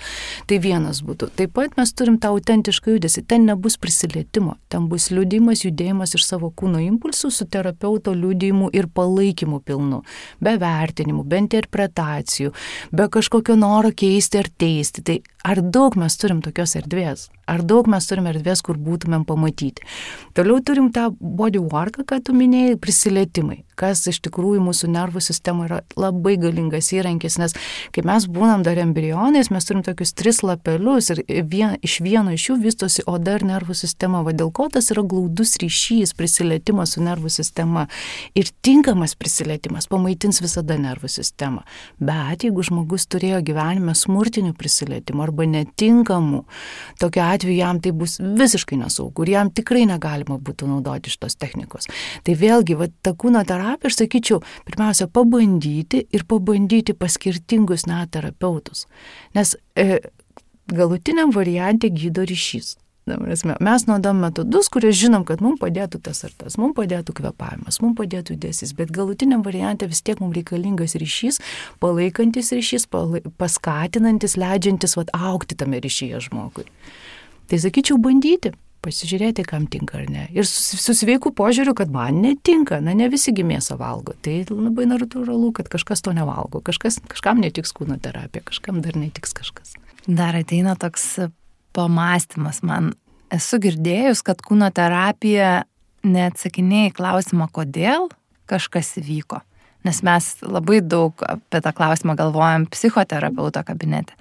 Tai 0.49 0.59
vienas 0.65 1.03
būtų. 1.05 1.29
Taip 1.37 1.53
pat 1.59 1.77
mes 1.77 1.93
turim 1.93 2.17
tą 2.17 2.33
autentišką 2.33 2.97
judesį. 2.97 3.27
Ten 3.29 3.45
nebus 3.51 3.77
prisilietimo. 3.77 4.57
Ten 4.73 4.89
bus 4.89 5.11
liūdimas, 5.13 5.67
judėjimas 5.67 6.17
iš 6.17 6.25
savo 6.31 6.49
kūno 6.49 6.81
impulsų 6.87 7.29
su 7.29 7.45
terapeuto 7.45 8.17
liūdimu 8.17 8.73
ir 8.73 8.89
palaikymu 8.89 9.61
pilnu. 9.69 10.01
Be 10.41 10.57
vertinimų, 10.65 11.29
be 11.29 11.45
interpretacijų, 11.45 12.57
be 12.97 13.11
kažkokio 13.13 13.61
noro 13.61 13.93
keisti 13.93 14.41
ar 14.41 14.49
teisti 14.57 15.10
Tai 15.11 15.23
ar 15.43 15.59
daug 15.75 15.97
mes 15.99 16.15
turim 16.23 16.39
tokios 16.39 16.77
erdvės? 16.79 17.25
Ar 17.51 17.65
daug 17.67 17.89
mes 17.91 18.07
turim 18.07 18.29
erdvės, 18.31 18.63
kur 18.67 18.79
būtumėm 18.79 19.27
pamatyti? 19.29 19.85
Toliau 20.39 20.63
turim 20.63 20.93
tą 20.95 21.11
body 21.19 21.63
worką, 21.63 22.07
ką 22.07 22.21
tu 22.25 22.37
minėjai, 22.37 22.79
prisilietimai 22.81 23.65
kas 23.81 24.05
iš 24.11 24.21
tikrųjų 24.27 24.61
mūsų 24.65 24.91
nervų 24.93 25.23
sistema 25.25 25.67
yra 25.67 25.81
labai 25.99 26.37
galingas 26.41 26.91
įrankis, 26.93 27.39
nes 27.41 27.55
kai 27.95 28.05
mes 28.07 28.27
būnam 28.31 28.65
dar 28.67 28.81
embrionais, 28.83 29.51
mes 29.53 29.67
turim 29.67 29.83
tokius 29.87 30.13
tris 30.17 30.43
lapelius 30.45 31.11
ir 31.15 31.23
vien, 31.49 31.77
iš 31.87 32.01
vieno 32.05 32.35
iš 32.37 32.51
jų 32.51 32.59
vystosi 32.65 33.05
oda 33.09 33.39
ir 33.39 33.47
nervų 33.49 33.77
sistema, 33.79 34.23
va 34.27 34.35
dėl 34.37 34.53
ko 34.57 34.69
tas 34.73 34.91
yra 34.93 35.05
glaudus 35.07 35.57
ryšys, 35.63 36.13
prisilietimas 36.19 36.97
su 36.97 37.05
nervų 37.05 37.33
sistema 37.33 37.87
ir 38.37 38.51
tinkamas 38.65 39.17
prisilietimas 39.19 39.89
pamaitins 39.91 40.43
visada 40.45 40.77
nervų 40.81 41.09
sistemą. 41.13 41.65
Bet 42.01 42.45
jeigu 42.45 42.65
žmogus 42.67 43.09
turėjo 43.11 43.41
gyvenime 43.47 43.97
smurtinių 43.97 44.53
prisilietimų 44.59 45.25
arba 45.25 45.49
netinkamų, 45.49 46.43
tokiu 47.01 47.25
atveju 47.25 47.40
jam 47.49 47.81
tai 47.81 47.93
bus 47.97 48.19
visiškai 48.21 48.79
nesaugu 48.81 49.25
ir 49.25 49.35
jam 49.37 49.51
tikrai 49.55 49.87
negalima 49.89 50.37
būtų 50.41 50.69
naudoti 50.69 51.13
šitos 51.13 51.39
technikos. 51.41 51.89
Tai 52.27 52.37
vėlgi, 52.37 52.77
va, 52.79 52.91
ta 53.03 53.15
kūno 53.17 53.43
terapija 53.49 53.91
aš 53.91 54.03
sakyčiau, 54.03 54.43
pirmiausia, 54.69 55.09
pabandyti 55.09 56.05
ir 56.13 56.27
pabandyti 56.29 56.97
pas 56.99 57.17
skirtingus 57.17 57.87
net 57.91 58.13
terapeutus. 58.15 58.87
Nes 59.37 59.57
e, 59.79 60.03
galutiniam 60.71 61.33
variantė 61.35 61.91
gydo 61.95 62.27
ryšys. 62.29 62.77
Mes 63.11 63.87
naudojam 63.89 64.21
metodus, 64.23 64.69
kurie 64.71 64.93
žinom, 64.95 65.25
kad 65.27 65.41
mums 65.43 65.59
padėtų 65.63 65.99
tas 66.05 66.21
ar 66.27 66.35
tas, 66.37 66.57
mums 66.61 66.77
padėtų 66.77 67.15
kvepavimas, 67.17 67.81
mums 67.83 67.97
padėtų 67.99 68.37
judesys, 68.37 68.75
bet 68.77 68.93
galutiniam 68.95 69.43
variantė 69.43 69.89
vis 69.91 70.03
tiek 70.07 70.21
mums 70.23 70.37
reikalingas 70.37 70.95
ryšys, 71.01 71.41
palaikantis 71.83 72.53
ryšys, 72.55 72.87
palai, 72.93 73.25
paskatinantis, 73.41 74.37
leidžiantis 74.39 74.95
vat, 75.01 75.11
aukti 75.17 75.59
tame 75.59 75.81
ryšyje 75.83 76.23
žmogui. 76.29 76.69
Tai 77.51 77.59
sakyčiau, 77.59 77.99
bandyti 77.99 78.53
pasižiūrėti, 78.85 79.45
kam 79.49 79.67
tinka 79.71 79.99
ar 80.01 80.07
ne. 80.11 80.25
Ir 80.33 80.47
su, 80.49 80.79
su 80.81 80.95
sveiku 80.97 81.33
požiūriu, 81.37 81.75
kad 81.77 81.91
man 81.93 82.23
netinka, 82.25 82.79
na 82.85 82.95
ne 82.97 83.11
visi 83.13 83.35
gimėsą 83.37 83.77
valgo. 83.81 84.15
Tai 84.25 84.37
labai 84.49 84.87
natūralu, 84.89 85.51
kad 85.57 85.69
kažkas 85.73 86.05
to 86.07 86.15
nevalgo, 86.17 86.63
kažkas, 86.65 87.01
kažkam 87.11 87.43
netiks 87.43 87.75
kūno 87.77 87.99
terapija, 88.01 88.47
kažkam 88.49 88.81
dar 88.85 88.97
netiks 88.97 89.35
kažkas. 89.37 89.75
Dar 90.07 90.39
ateina 90.39 90.77
toks 90.81 91.07
pamastymas 91.77 92.63
man. 92.67 92.95
Esu 93.35 93.61
girdėjus, 93.63 94.25
kad 94.27 94.41
kūno 94.43 94.71
terapija 94.75 95.65
neatsakinėja 96.07 96.91
į 96.91 96.97
klausimą, 96.97 97.51
kodėl 97.53 98.09
kažkas 98.51 98.97
įvyko. 99.03 99.43
Nes 99.87 100.01
mes 100.05 100.31
labai 100.45 100.81
daug 100.85 101.21
apie 101.25 101.61
tą 101.65 101.73
klausimą 101.77 102.17
galvojam 102.19 102.67
psichoterapeuto 102.73 103.63
kabinete 103.65 104.17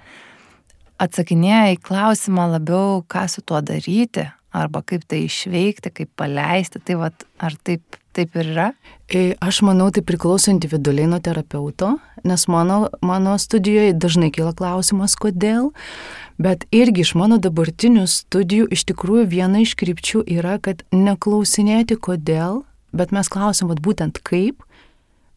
atsakinėja 1.00 1.74
į 1.74 1.80
klausimą 1.84 2.50
labiau, 2.56 3.00
ką 3.08 3.26
su 3.30 3.42
tuo 3.46 3.60
daryti, 3.64 4.26
arba 4.52 4.82
kaip 4.86 5.06
tai 5.08 5.24
išveikti, 5.26 5.92
kaip 5.94 6.12
paleisti. 6.18 6.82
Tai 6.84 6.98
vat, 7.04 7.26
ar 7.42 7.56
taip, 7.64 7.98
taip 8.16 8.36
ir 8.38 8.52
yra? 8.52 8.68
E, 9.10 9.34
aš 9.42 9.62
manau, 9.66 9.90
tai 9.94 10.02
priklauso 10.06 10.52
individualiai 10.52 11.10
nuo 11.10 11.20
terapeuto, 11.22 11.96
nes 12.26 12.46
mano, 12.50 12.88
mano 13.06 13.36
studijoje 13.38 13.94
dažnai 13.98 14.32
kyla 14.34 14.54
klausimas, 14.58 15.16
kodėl. 15.18 15.70
Bet 16.40 16.64
irgi 16.72 17.04
iš 17.04 17.14
mano 17.20 17.36
dabartinių 17.42 18.06
studijų 18.08 18.70
iš 18.72 18.86
tikrųjų 18.88 19.26
viena 19.28 19.60
iš 19.60 19.74
krypčių 19.76 20.24
yra, 20.38 20.56
kad 20.62 20.86
neklausinėti 20.94 21.98
kodėl, 22.00 22.62
bet 22.96 23.12
mes 23.12 23.28
klausim, 23.28 23.68
vat 23.68 23.82
būtent 23.84 24.22
kaip, 24.24 24.64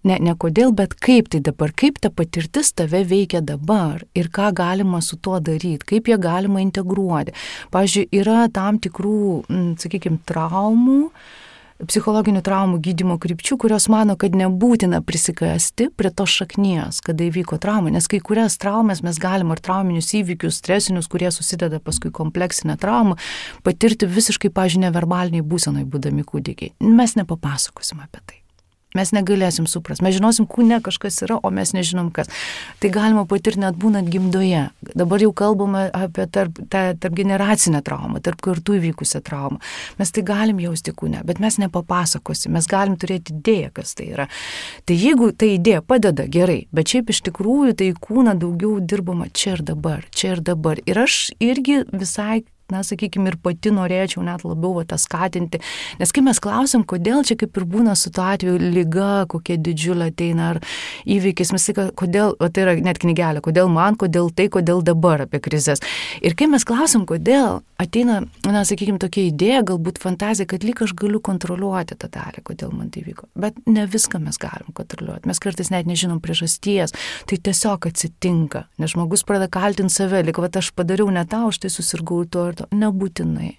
ne, 0.07 0.17
ne 0.19 0.35
kodėl, 0.39 0.73
bet 0.75 0.95
kaip 0.99 1.29
tai 1.33 1.41
dabar, 1.43 1.73
kaip 1.75 1.99
ta 2.03 2.11
patirtis 2.13 2.73
tave 2.75 3.03
veikia 3.07 3.43
dabar 3.45 4.03
ir 4.17 4.29
ką 4.33 4.51
galima 4.55 5.01
su 5.01 5.17
tuo 5.17 5.39
daryti, 5.43 5.85
kaip 5.95 6.11
ją 6.11 6.19
galima 6.21 6.63
integruoti. 6.63 7.35
Pavyzdžiui, 7.73 8.09
yra 8.21 8.45
tam 8.53 8.79
tikrų, 8.83 9.23
sakykime, 9.81 10.21
traumų, 10.29 10.99
psichologinių 11.83 12.43
traumų 12.45 12.77
gydimo 12.83 13.17
krypčių, 13.19 13.57
kurios 13.59 13.89
mano, 13.91 14.15
kad 14.19 14.35
nebūtina 14.37 15.01
prisikasti 15.03 15.89
prie 15.97 16.11
to 16.15 16.27
šaknies, 16.29 17.01
kada 17.03 17.25
įvyko 17.27 17.57
trauma, 17.61 17.91
nes 17.93 18.07
kai 18.11 18.21
kurias 18.23 18.55
traumas 18.61 19.01
mes 19.03 19.19
galim 19.19 19.51
ar 19.51 19.61
trauminius 19.63 20.13
įvykius, 20.19 20.61
stresinius, 20.61 21.09
kurie 21.11 21.31
susideda 21.33 21.81
paskui 21.83 22.13
kompleksinę 22.13 22.77
traumą, 22.79 23.17
patirti 23.65 24.07
visiškai, 24.07 24.53
pažiūrėjau, 24.53 24.93
verbaliniai 24.95 25.43
būsenai 25.43 25.83
būdami 25.89 26.23
kūdikiai. 26.29 26.75
Mes 26.85 27.17
nepapasakosim 27.19 28.05
apie 28.05 28.21
tai. 28.23 28.42
Mes 28.97 29.11
negalėsim 29.15 29.65
suprasti. 29.69 30.05
Mes 30.05 30.15
žinosim, 30.17 30.47
kūne 30.49 30.79
kažkas 30.83 31.21
yra, 31.25 31.39
o 31.41 31.49
mes 31.53 31.73
nežinom 31.73 32.11
kas. 32.13 32.29
Tai 32.81 32.91
galima 32.93 33.25
patirti 33.29 33.63
net 33.63 33.77
būnant 33.79 34.09
gimdoje. 34.13 34.67
Dabar 34.93 35.23
jau 35.23 35.31
kalbame 35.33 35.87
apie 35.93 36.27
tarp, 36.29 36.59
tą 36.69 36.83
tarp 37.01 37.17
generacinę 37.17 37.81
traumą, 37.85 38.21
tarp 38.23 38.41
kartų 38.45 38.77
įvykusią 38.79 39.23
traumą. 39.25 39.59
Mes 39.97 40.13
tai 40.13 40.25
galim 40.27 40.61
jausti 40.61 40.93
kūne, 40.93 41.23
bet 41.25 41.41
mes 41.43 41.57
nepapasakosim. 41.61 42.53
Mes 42.53 42.69
galim 42.69 42.97
turėti 43.01 43.33
idėją, 43.33 43.73
kas 43.79 43.95
tai 43.97 44.11
yra. 44.13 44.29
Tai 44.85 44.97
jeigu 44.97 45.31
ta 45.33 45.49
idėja 45.49 45.81
padeda, 45.81 46.27
gerai, 46.29 46.63
bet 46.75 46.93
šiaip 46.93 47.09
iš 47.13 47.23
tikrųjų 47.29 47.77
tai 47.81 47.91
kūną 47.97 48.37
daugiau 48.39 48.77
dirbama 48.79 49.29
čia 49.33 49.57
ir 49.57 49.65
dabar, 49.73 50.05
čia 50.13 50.35
ir 50.37 50.45
dabar. 50.45 50.81
Ir 50.85 51.03
aš 51.05 51.31
irgi 51.41 51.81
visai 51.91 52.43
na, 52.71 52.83
sakykime, 52.85 53.33
ir 53.33 53.37
pati 53.43 53.73
norėčiau 53.73 54.23
net 54.25 54.45
labiau 54.47 54.77
va, 54.77 54.85
tą 54.87 54.97
skatinti. 55.01 55.59
Nes 55.99 56.13
kai 56.15 56.23
mes 56.25 56.39
klausim, 56.43 56.85
kodėl 56.87 57.25
čia 57.27 57.37
kaip 57.39 57.57
ir 57.59 57.65
būna 57.69 57.95
su 57.99 58.11
tuo 58.13 58.25
atveju 58.31 58.55
lyga, 58.61 59.25
kokia 59.31 59.57
didžiulė 59.61 60.09
ateina 60.13 60.53
ar 60.53 60.61
įvykis, 61.09 61.53
mes 61.55 61.67
sakai, 61.69 61.89
kodėl, 61.99 62.37
o 62.39 62.49
tai 62.49 62.65
yra 62.65 62.75
net 62.79 63.01
knygelė, 63.03 63.43
kodėl 63.43 63.71
man, 63.73 63.97
kodėl 63.99 64.31
tai, 64.35 64.47
kodėl 64.53 64.83
dabar 64.85 65.25
apie 65.25 65.41
krizės. 65.43 65.83
Ir 66.23 66.37
kai 66.39 66.47
mes 66.51 66.65
klausim, 66.67 67.07
kodėl 67.09 67.61
ateina, 67.81 68.21
na, 68.47 68.63
sakykime, 68.67 69.01
tokia 69.01 69.27
idėja, 69.27 69.63
galbūt 69.73 69.99
fantazija, 70.01 70.47
kad 70.49 70.63
lyg 70.65 70.79
aš 70.85 70.95
galiu 70.97 71.19
kontroliuoti 71.23 71.97
tą 71.99 72.09
dalį, 72.13 72.45
kodėl 72.47 72.71
man 72.75 72.89
tai 72.93 73.03
vyko. 73.05 73.27
Bet 73.39 73.59
ne 73.67 73.85
viską 73.89 74.21
mes 74.23 74.39
galim 74.41 74.71
kontroliuoti. 74.75 75.27
Mes 75.29 75.41
kartais 75.43 75.71
net 75.73 75.89
nežinom 75.89 76.21
priežasties. 76.23 76.95
Tai 77.29 77.39
tiesiog 77.47 77.89
atsitinka, 77.89 78.65
nes 78.81 78.93
žmogus 78.93 79.25
pradeda 79.27 79.49
kaltinti 79.51 79.93
save, 79.93 80.23
lyg 80.25 80.39
va 80.39 80.49
aš 80.53 80.71
padariau 80.77 81.11
ne 81.11 81.25
tau, 81.29 81.49
aš 81.51 81.63
tai 81.63 81.71
susirgau 81.73 82.23
tuo 82.29 82.47
ir 82.53 82.59
to. 82.61 82.69
Nebūtinai. 82.77 83.51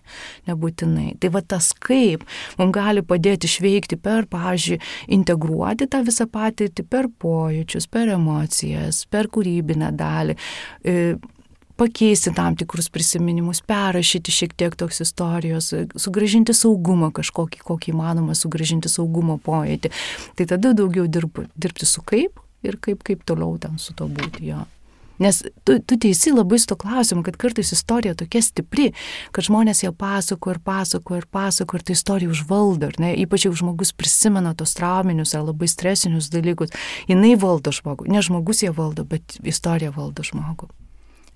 Nebūtinai. 0.49 1.11
Tai 1.21 1.33
va 1.35 1.45
tas 1.55 1.73
kaip 1.75 2.25
mums 2.61 2.75
gali 2.75 3.05
padėti 3.05 3.51
išveikti 3.51 4.01
per, 4.01 4.29
pavyzdžiui, 4.33 4.81
integruoti 5.19 5.91
tą 5.91 6.05
visą 6.07 6.29
patirtį 6.31 6.87
per 6.89 7.11
pojūčius, 7.23 7.91
per 7.91 8.15
emocijas, 8.17 9.05
per 9.11 9.31
kūrybinę 9.35 9.93
dalį 9.99 10.39
e, 10.39 10.99
pakeisti 11.77 12.33
tam 12.35 12.57
tikrus 12.57 12.89
prisiminimus, 12.95 13.61
perrašyti 13.67 14.33
šiek 14.33 14.55
tiek 14.57 14.77
toks 14.79 15.01
istorijos, 15.05 15.73
sugražinti 15.99 16.55
saugumą 16.55 17.11
kažkokį, 17.15 17.65
kokį 17.67 17.95
įmanoma 17.95 18.37
sugražinti 18.39 18.91
saugumo 18.93 19.41
pojūtį. 19.43 19.91
Tai 20.39 20.49
tada 20.55 20.75
daugiau 20.77 21.09
dirbu, 21.11 21.49
dirbti 21.59 21.89
su 21.89 22.05
kaip 22.07 22.39
ir 22.65 22.79
kaip, 22.81 23.03
kaip 23.07 23.27
toliau 23.27 23.59
ten 23.61 23.79
su 23.83 23.97
to 23.97 24.09
būti 24.09 24.47
jo. 24.53 24.63
Nes 25.23 25.43
tu, 25.65 25.79
tu 25.79 25.99
teisi 26.01 26.33
labai 26.35 26.59
su 26.59 26.67
to 26.73 26.77
klausimu, 26.81 27.23
kad 27.27 27.37
kartais 27.39 27.73
istorija 27.73 28.17
tokia 28.19 28.43
stipri, 28.43 28.91
kad 29.35 29.47
žmonės 29.47 29.85
ją 29.85 29.93
pasako 29.97 30.55
ir 30.55 30.61
pasako 30.65 31.21
ir 31.21 31.27
pasako 31.31 31.79
ir 31.79 31.87
ta 31.87 31.95
istorija 31.95 32.33
užvaldo, 32.35 32.91
ne? 32.99 33.13
ypač 33.23 33.47
jeigu 33.47 33.59
žmogus 33.63 33.95
prisimena 33.95 34.55
tos 34.59 34.75
trauminius 34.75 35.37
ar 35.39 35.47
labai 35.47 35.71
stresinius 35.71 36.31
dalykus, 36.35 36.75
jinai 37.11 37.37
valdo 37.39 37.75
žmogų, 37.75 38.09
ne 38.11 38.25
žmogus 38.25 38.65
ją 38.67 38.75
valdo, 38.75 39.07
bet 39.07 39.39
istorija 39.45 39.95
valdo 39.95 40.27
žmogų. 40.27 40.71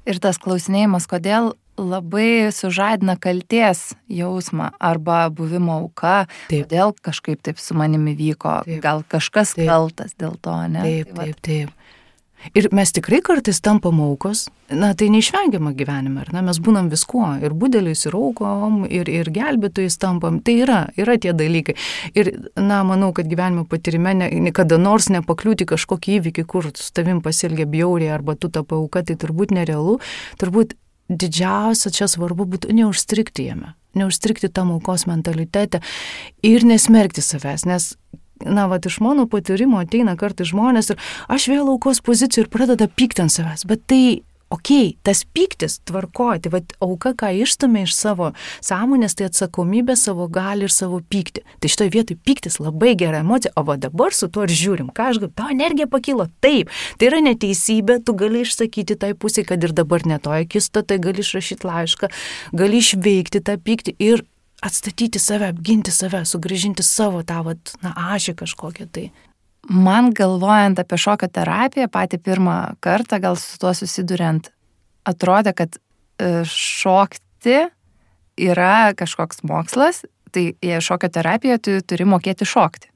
Ir 0.09 0.19
tas 0.25 0.39
klausinėjimas, 0.41 1.05
kodėl 1.05 1.53
labai 1.79 2.51
sužadina 2.55 3.17
kalties 3.21 3.93
jausmą 4.09 4.71
arba 4.81 5.29
buvimo 5.31 5.77
auka, 5.83 6.27
taip. 6.49 6.67
kodėl 6.67 6.95
kažkaip 7.05 7.43
taip 7.45 7.61
su 7.63 7.77
manimi 7.79 8.17
vyko, 8.19 8.63
taip. 8.67 8.81
gal 8.83 9.05
kažkas 9.07 9.55
taip. 9.55 9.69
kaltas 9.69 10.17
dėl 10.19 10.39
to, 10.43 10.57
ne? 10.73 10.83
Taip, 10.83 11.13
tai 11.15 11.29
taip, 11.29 11.43
taip. 11.45 11.75
Ir 12.57 12.69
mes 12.73 12.93
tikrai 12.95 13.19
kartais 13.25 13.59
tampam 13.61 13.99
aukos, 14.05 14.47
na 14.71 14.93
tai 14.95 15.09
neišvengiama 15.13 15.73
gyvenime, 15.77 16.23
ar 16.23 16.31
ne, 16.33 16.43
mes 16.47 16.61
būnam 16.63 16.89
viskuo, 16.93 17.27
ir 17.43 17.55
budeliais, 17.59 18.05
ir 18.07 18.17
aukom, 18.17 18.85
ir, 18.87 19.11
ir 19.11 19.31
gelbėtojais 19.35 19.99
tampam, 20.01 20.39
tai 20.45 20.59
yra, 20.63 20.79
yra 21.01 21.19
tie 21.21 21.35
dalykai. 21.37 21.75
Ir, 22.15 22.33
na, 22.57 22.81
manau, 22.87 23.11
kad 23.17 23.29
gyvenimo 23.31 23.67
patirime 23.69 24.15
ne, 24.17 24.31
ne, 24.49 24.53
nors 24.79 25.11
nepakliūti 25.13 25.67
kažkokį 25.69 26.19
įvykį, 26.21 26.47
kur 26.49 26.71
su 26.75 26.93
tavim 26.95 27.23
pasielgia 27.25 27.67
bjauriai, 27.69 28.15
arba 28.15 28.39
tu 28.39 28.53
tapai 28.53 28.79
auka, 28.79 29.03
tai 29.03 29.19
turbūt 29.19 29.55
nerealu, 29.59 29.99
turbūt 30.41 30.79
didžiausia 31.09 31.93
čia 31.95 32.09
svarbu 32.11 32.47
būtų 32.55 32.73
neužstrikti 32.77 33.49
jame, 33.49 33.73
neužstrikti 33.99 34.51
tam 34.53 34.73
aukos 34.77 35.07
mentalitete 35.09 35.81
ir 36.45 36.67
nesmerkti 36.69 37.25
savęs, 37.25 37.65
nes 37.69 37.95
na, 38.45 38.69
va, 38.71 38.79
iš 38.79 39.01
mano 39.05 39.27
patyrimo 39.31 39.81
ateina 39.83 40.17
kartai 40.19 40.47
žmonės 40.49 40.95
ir 40.95 41.03
aš 41.29 41.51
vėl 41.53 41.69
aukos 41.75 42.03
poziciją 42.05 42.47
ir 42.47 42.53
pradeda 42.53 42.89
pykti 42.89 43.25
ant 43.25 43.35
savęs, 43.35 43.67
bet 43.69 43.87
tai 43.91 44.03
okay, 44.51 44.97
tas 45.03 45.25
pyktis 45.25 45.79
tvarkoja, 45.85 46.41
tai 46.43 46.53
vad 46.53 46.73
auka, 46.85 47.13
ką 47.17 47.31
išstumė 47.43 47.85
iš 47.87 47.95
savo 47.97 48.31
sąmonės, 48.65 49.17
tai 49.19 49.29
atsakomybė 49.29 49.97
savo 49.99 50.29
gali 50.33 50.67
ir 50.69 50.73
savo 50.73 51.01
pyktį. 51.13 51.45
Tai 51.61 51.73
šitoje 51.73 51.93
vietoje 51.95 52.21
pyktis 52.25 52.59
labai 52.63 52.95
gera 52.99 53.23
emocija, 53.25 53.53
o 53.57 53.65
va 53.69 53.77
dabar 53.81 54.17
su 54.17 54.31
tuo 54.33 54.47
ir 54.49 54.55
žiūrim, 54.55 54.91
ką 54.97 55.11
aš 55.13 55.21
galiu, 55.23 55.35
tavo 55.37 55.53
energija 55.55 55.89
pakilo, 55.91 56.29
taip, 56.45 56.73
tai 56.99 57.11
yra 57.11 57.21
neteisybė, 57.29 58.01
tu 58.05 58.17
gali 58.19 58.45
išsakyti 58.47 58.99
tai 59.01 59.13
pusė, 59.13 59.45
kad 59.49 59.65
ir 59.65 59.77
dabar 59.77 60.07
netoje 60.09 60.49
kisto, 60.49 60.83
tai 60.83 61.01
gali 61.03 61.25
išrašyti 61.25 61.69
laišką, 61.69 62.13
gali 62.57 62.83
išveikti 62.83 63.45
tą 63.45 63.61
pyktį 63.61 63.99
ir 64.01 64.25
atstatyti 64.65 65.21
save, 65.23 65.53
apginti 65.53 65.93
save, 65.95 66.25
sugražinti 66.27 66.83
savo 66.83 67.23
tą, 67.27 67.43
vat, 67.47 67.73
na, 67.85 67.95
ašį 68.15 68.35
kažkokią 68.43 68.89
tai. 68.93 69.09
Man 69.69 70.13
galvojant 70.17 70.79
apie 70.81 70.99
šokio 70.99 71.29
terapiją, 71.33 71.89
patį 71.93 72.21
pirmą 72.25 72.59
kartą, 72.85 73.19
gal 73.23 73.37
su 73.37 73.59
tuo 73.61 73.75
susiduriant, 73.77 74.51
atrodė, 75.09 75.53
kad 75.57 75.77
e, 75.77 76.45
šokti 76.49 77.59
yra 78.39 78.95
kažkoks 78.99 79.43
mokslas, 79.47 80.05
tai 80.33 80.53
šokio 80.85 81.11
terapija, 81.13 81.59
tu 81.61 81.79
turi 81.83 82.07
mokėti 82.09 82.47
šokti. 82.49 82.91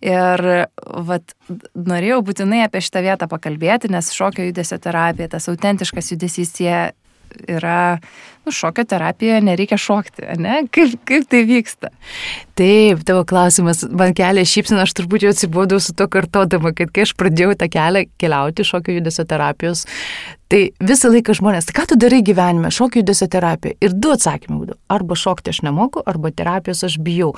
Ir 0.00 0.40
vat, 1.04 1.34
norėjau 1.76 2.22
būtinai 2.24 2.62
apie 2.64 2.80
šitą 2.80 3.02
vietą 3.04 3.28
pakalbėti, 3.28 3.90
nes 3.92 4.08
šokio 4.16 4.46
judesio 4.46 4.78
terapija, 4.80 5.28
tas 5.34 5.48
autentiškas 5.52 6.14
judesys, 6.14 6.54
jie 6.56 6.78
yra 7.48 7.98
nu, 8.44 8.52
šokio 8.52 8.84
terapija, 8.88 9.40
nereikia 9.44 9.76
šokti, 9.78 10.24
ne? 10.40 10.62
Kaip, 10.72 10.96
kaip 11.08 11.26
tai 11.30 11.42
vyksta? 11.48 11.90
Taip, 12.58 13.02
tavo 13.06 13.24
klausimas 13.28 13.82
man 13.90 14.14
kelia 14.16 14.46
šypsiną, 14.48 14.84
aš 14.86 14.94
turbūt 14.98 15.26
jau 15.26 15.34
atsibodau 15.34 15.80
su 15.82 15.94
to 15.96 16.08
kartodama, 16.10 16.72
kad 16.76 16.92
kai 16.94 17.04
aš 17.06 17.14
pradėjau 17.20 17.56
tą 17.60 17.68
kelią 17.72 18.06
keliauti 18.20 18.66
šokio 18.66 18.96
judesio 18.96 19.26
terapijos, 19.28 19.84
tai 20.50 20.62
visą 20.80 21.12
laiką 21.12 21.36
žmonės, 21.36 21.68
tai 21.68 21.76
ką 21.80 21.90
tu 21.92 22.00
darai 22.00 22.22
gyvenime, 22.26 22.72
šokio 22.74 23.04
judesio 23.04 23.28
terapija? 23.30 23.76
Ir 23.84 23.94
du 23.94 24.14
atsakymai 24.16 24.64
būdavo, 24.64 24.80
arba 24.96 25.20
šokti 25.20 25.54
aš 25.54 25.62
nemoku, 25.66 26.02
arba 26.08 26.32
terapijos 26.34 26.84
aš 26.88 26.98
bijau. 27.04 27.34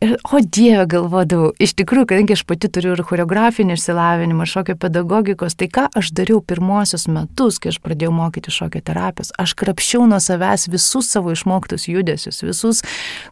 Ir, 0.00 0.16
o 0.32 0.38
Dieve, 0.42 0.84
galvodavau, 0.90 1.52
iš 1.62 1.72
tikrųjų, 1.78 2.08
kadangi 2.10 2.34
aš 2.34 2.42
pati 2.48 2.68
turiu 2.72 2.92
ir 2.96 3.02
choreografinį 3.06 3.76
išsilavinimą, 3.76 4.46
šokio 4.50 4.74
pedagogikos, 4.80 5.54
tai 5.54 5.68
ką 5.70 5.86
aš 6.00 6.10
dariau 6.18 6.40
pirmosius 6.42 7.06
metus, 7.08 7.60
kai 7.62 7.70
aš 7.70 7.78
pradėjau 7.84 8.10
mokyti 8.16 8.52
šokio 8.52 8.82
terapijos, 8.84 9.30
aš 9.40 9.54
krapščiau 9.60 10.08
nuo 10.10 10.18
savęs 10.20 10.66
visus 10.72 11.12
savo 11.14 11.32
išmoktus 11.34 11.86
judesius, 11.88 12.42
visus 12.42 12.82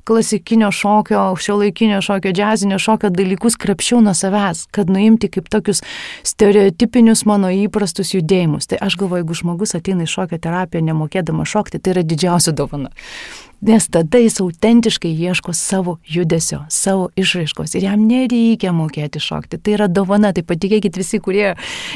klasikinio 0.09 0.71
šokio, 0.73 1.25
šio 1.43 1.59
laikinio 1.65 2.01
šokio, 2.05 2.33
džiazinio 2.33 2.79
šokio 2.81 3.11
dalykus 3.13 3.59
krapščiau 3.61 4.01
nuo 4.07 4.15
savęs, 4.17 4.69
kad 4.73 4.91
nuimti 4.93 5.33
kaip 5.35 5.51
tokius 5.53 5.83
stereotipinius 6.23 7.27
mano 7.29 7.51
įprastus 7.53 8.15
judėjimus. 8.15 8.71
Tai 8.71 8.81
aš 8.87 9.01
galvoju, 9.03 9.27
jeigu 9.27 9.41
žmogus 9.43 9.75
ateina 9.77 10.07
į 10.07 10.15
šokio 10.15 10.39
terapiją 10.39 10.87
nemokėdama 10.93 11.49
šokti, 11.49 11.83
tai 11.83 11.99
yra 11.99 12.07
didžiausia 12.07 12.55
dovana 12.55 12.95
nes 13.63 13.87
tada 13.89 14.19
jis 14.19 14.41
autentiškai 14.43 15.13
ieško 15.27 15.53
savo 15.55 15.97
judesio, 16.09 16.65
savo 16.69 17.09
išraiškos 17.17 17.77
ir 17.79 17.87
jam 17.87 18.03
nereikia 18.09 18.73
mokėti 18.75 19.23
šokti. 19.23 19.61
Tai 19.63 19.77
yra 19.77 19.89
dovana, 19.89 20.33
tai 20.35 20.43
patikėkit 20.47 20.99
visi, 20.99 21.21
kurie, 21.23 21.53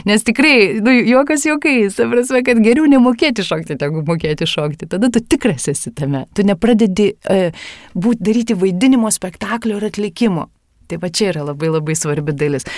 nes 0.06 0.26
tikrai, 0.26 0.78
nu, 0.84 0.94
jokas 0.94 1.46
jokais, 1.48 1.98
prasme, 1.98 2.42
kad 2.46 2.62
geriau 2.62 2.86
nemokėti 2.90 3.44
šokti, 3.46 3.78
negu 3.82 4.04
mokėti 4.06 4.48
šokti. 4.48 4.90
Tada 4.94 5.10
tu 5.10 5.22
tikras 5.22 5.66
esi 5.72 5.90
tame, 5.96 6.26
tu 6.36 6.46
nepradedi 6.46 7.12
e, 7.16 7.50
būt, 7.94 8.22
daryti 8.22 8.58
vaidinimo 8.58 9.10
spektaklio 9.12 9.80
ir 9.80 9.90
atlikimo. 9.90 10.50
Tai 10.86 11.00
va 11.02 11.10
čia 11.10 11.32
yra 11.32 11.48
labai 11.48 11.72
labai 11.72 11.96
svarbi 11.98 12.34
dalis. 12.36 12.68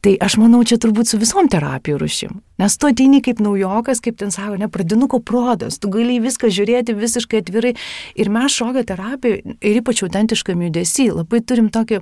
Tai 0.00 0.14
aš 0.24 0.38
manau, 0.40 0.62
čia 0.64 0.78
turbūt 0.80 1.10
su 1.10 1.18
visom 1.20 1.48
terapijų 1.52 1.98
rušim. 2.00 2.38
Nes 2.60 2.76
tu 2.80 2.88
ateini 2.88 3.20
kaip 3.24 3.40
naujokas, 3.44 4.00
kaip 4.00 4.16
ten 4.20 4.32
savo, 4.32 4.56
ne, 4.60 4.68
pradinuko 4.72 5.20
prodas, 5.20 5.76
tu 5.80 5.90
gali 5.92 6.16
viską 6.24 6.48
žiūrėti 6.48 6.96
visiškai 6.96 7.42
atvirai. 7.42 7.74
Ir 8.16 8.30
mes 8.32 8.56
šokio 8.56 8.86
terapijoje, 8.88 9.58
ir 9.60 9.80
ypač 9.82 10.00
autentiškam 10.06 10.62
judesy, 10.64 11.10
labai 11.12 11.42
turim 11.44 11.68
tokį, 11.72 12.00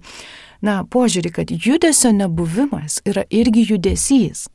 na, 0.62 0.84
požiūrį, 0.86 1.34
kad 1.40 1.50
judesio 1.50 2.14
nebuvimas 2.14 3.00
yra 3.08 3.26
irgi 3.34 3.66
judesys. 3.72 4.46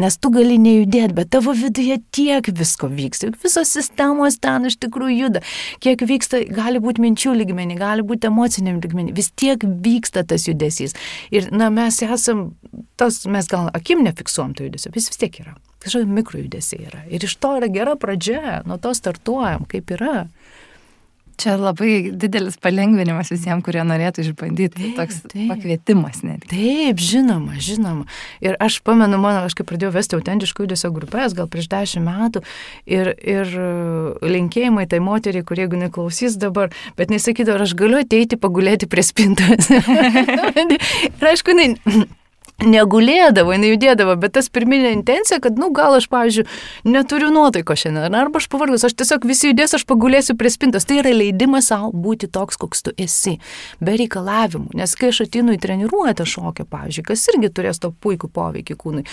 Nes 0.00 0.16
tu 0.18 0.30
gali 0.34 0.56
nejudėti, 0.58 1.14
bet 1.14 1.30
tavo 1.34 1.54
viduje 1.54 2.00
tiek 2.14 2.48
visko 2.58 2.88
vyksta, 2.90 3.30
visos 3.42 3.70
sistemos 3.76 4.40
ten 4.42 4.66
iš 4.66 4.78
tikrųjų 4.82 5.18
juda, 5.18 5.42
kiek 5.84 6.02
vyksta, 6.08 6.42
gali 6.54 6.82
būti 6.82 7.04
minčių 7.04 7.36
lygmenį, 7.40 7.78
gali 7.78 8.06
būti 8.06 8.30
emociniam 8.30 8.80
lygmenį, 8.82 9.14
vis 9.14 9.30
tiek 9.30 9.62
vyksta 9.62 10.24
tas 10.26 10.48
judesys. 10.48 10.96
Ir, 11.34 11.46
na, 11.54 11.70
mes 11.74 12.00
esam, 12.02 12.48
tas, 13.00 13.22
mes 13.30 13.50
gal 13.50 13.70
akim 13.76 14.02
nefiksuom 14.06 14.56
to 14.58 14.66
judesio, 14.66 14.90
vis 14.94 15.08
vis 15.12 15.20
tiek 15.20 15.40
yra. 15.44 15.54
Kažkokie 15.84 16.08
mikrojudesiai 16.16 16.86
yra. 16.88 17.02
Ir 17.12 17.26
iš 17.26 17.36
to 17.38 17.54
yra 17.58 17.68
gera 17.72 17.94
pradžia, 18.00 18.62
nuo 18.66 18.80
to 18.80 18.94
startuojam, 18.96 19.66
kaip 19.68 19.92
yra. 19.94 20.24
Čia 21.40 21.56
labai 21.58 22.12
didelis 22.14 22.56
palengvinimas 22.62 23.32
visiems, 23.34 23.64
kurie 23.66 23.82
norėtų 23.82 24.22
išbandyti. 24.22 24.78
Taip, 24.78 24.94
Toks 25.00 25.20
taip. 25.32 25.50
pakvietimas 25.50 26.22
net. 26.22 26.46
Taip, 26.50 27.02
žinoma, 27.02 27.58
žinoma. 27.58 28.06
Ir 28.44 28.54
aš 28.62 28.78
pamenu, 28.86 29.18
mano, 29.18 29.42
aš 29.48 29.58
kai 29.58 29.66
pradėjau 29.66 29.90
vesti 29.96 30.18
autentiškų 30.18 30.68
judesio 30.68 30.92
grupės, 30.94 31.34
gal 31.34 31.50
prieš 31.50 31.66
dešimt 31.72 32.06
metų, 32.06 32.44
ir, 32.86 33.10
ir 33.18 33.54
linkėjimai 34.22 34.86
tai 34.90 35.02
moteriai, 35.02 35.44
kurie 35.46 35.64
jeigu 35.64 35.80
neklausys 35.80 36.36
dabar, 36.40 36.72
bet 36.98 37.12
nesakydavo, 37.12 37.64
aš 37.64 37.74
galiu 37.78 38.00
ateiti 38.02 38.38
pagulėti 38.40 38.88
prie 38.90 39.04
spintos. 39.06 39.70
ir 41.18 41.30
aišku, 41.32 41.54
jinai 41.54 42.06
negulėdavo, 42.62 43.50
jinai 43.54 43.72
judėdavo, 43.72 44.14
bet 44.20 44.36
tas 44.36 44.46
pirminė 44.52 44.92
intencija, 44.94 45.40
kad, 45.42 45.58
nu, 45.58 45.70
gal 45.74 45.96
aš, 45.98 46.06
pavyzdžiui, 46.12 46.44
neturiu 46.86 47.30
nuotaiko 47.34 47.74
šiandien, 47.78 48.14
arba 48.14 48.38
aš 48.38 48.46
pavargus, 48.52 48.84
aš 48.86 48.94
tiesiog 49.00 49.26
visi 49.26 49.50
judės, 49.50 49.74
aš 49.74 49.84
pagulėsiu 49.88 50.36
prie 50.38 50.52
spintos. 50.54 50.86
Tai 50.86 51.00
yra 51.02 51.10
leidimas 51.14 51.72
savo 51.72 51.90
būti 51.90 52.28
toks, 52.30 52.58
koks 52.60 52.86
tu 52.86 52.94
esi, 53.00 53.36
be 53.82 53.96
reikalavimų. 53.98 54.70
Nes 54.78 54.94
kai 54.98 55.10
aš 55.10 55.24
atinu 55.26 55.56
į 55.56 55.60
treniruotę 55.64 56.26
šokio, 56.28 56.68
pavyzdžiui, 56.70 57.06
kas 57.10 57.26
irgi 57.34 57.50
turės 57.58 57.82
to 57.82 57.90
puikų 57.90 58.30
poveikį 58.34 58.78
kūnui, 58.78 59.04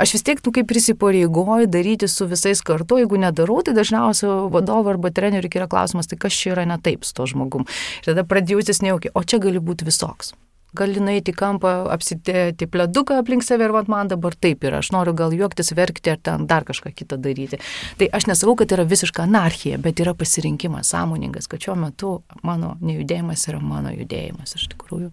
aš 0.00 0.16
vis 0.16 0.26
tiek, 0.26 0.40
tu 0.40 0.54
kaip 0.56 0.68
prisipareigoju 0.72 1.68
daryti 1.68 2.08
su 2.10 2.28
visais 2.30 2.64
kartu, 2.64 3.02
jeigu 3.02 3.20
nedarau, 3.20 3.60
tai 3.66 3.76
dažniausiai 3.76 4.48
vadovo 4.52 4.94
arba 4.94 5.12
treneriui 5.12 5.52
yra 5.60 5.68
klausimas, 5.70 6.08
tai 6.08 6.18
kas 6.20 6.36
čia 6.36 6.54
yra 6.56 6.66
ne 6.68 6.80
taip 6.80 7.04
su 7.04 7.14
to 7.16 7.28
žmogum. 7.28 7.68
Ir 8.02 8.12
tada 8.12 8.26
pradėjus 8.26 8.82
nejaukiai, 8.82 9.14
o 9.14 9.22
čia 9.22 9.42
gali 9.42 9.60
būti 9.62 9.86
visoks 9.86 10.32
gali 10.76 11.00
nueiti 11.00 11.32
į 11.32 11.36
kampą, 11.36 11.74
apsitėti 11.92 12.68
pleduką 12.70 13.20
aplink 13.22 13.44
save 13.46 13.66
ir 13.66 13.74
vat, 13.74 13.90
man 13.92 14.10
dabar 14.10 14.34
taip 14.34 14.64
yra, 14.66 14.80
aš 14.82 14.92
noriu 14.94 15.14
gal 15.16 15.34
juoktis, 15.36 15.72
verkti 15.76 16.12
ar 16.12 16.18
ten 16.22 16.46
dar 16.50 16.66
kažką 16.68 16.92
kitą 16.96 17.20
daryti. 17.22 17.60
Tai 18.00 18.10
aš 18.16 18.28
nesakau, 18.30 18.56
kad 18.60 18.72
yra 18.76 18.86
visiška 18.88 19.24
anarchija, 19.26 19.78
bet 19.82 20.02
yra 20.02 20.16
pasirinkimas 20.18 20.92
sąmoningas, 20.94 21.48
kad 21.50 21.62
šiuo 21.62 21.76
metu 21.86 22.16
mano 22.46 22.76
nejudėjimas 22.80 23.46
yra 23.50 23.62
mano 23.62 23.94
judėjimas 23.94 24.58
iš 24.58 24.68
tikrųjų. 24.74 25.12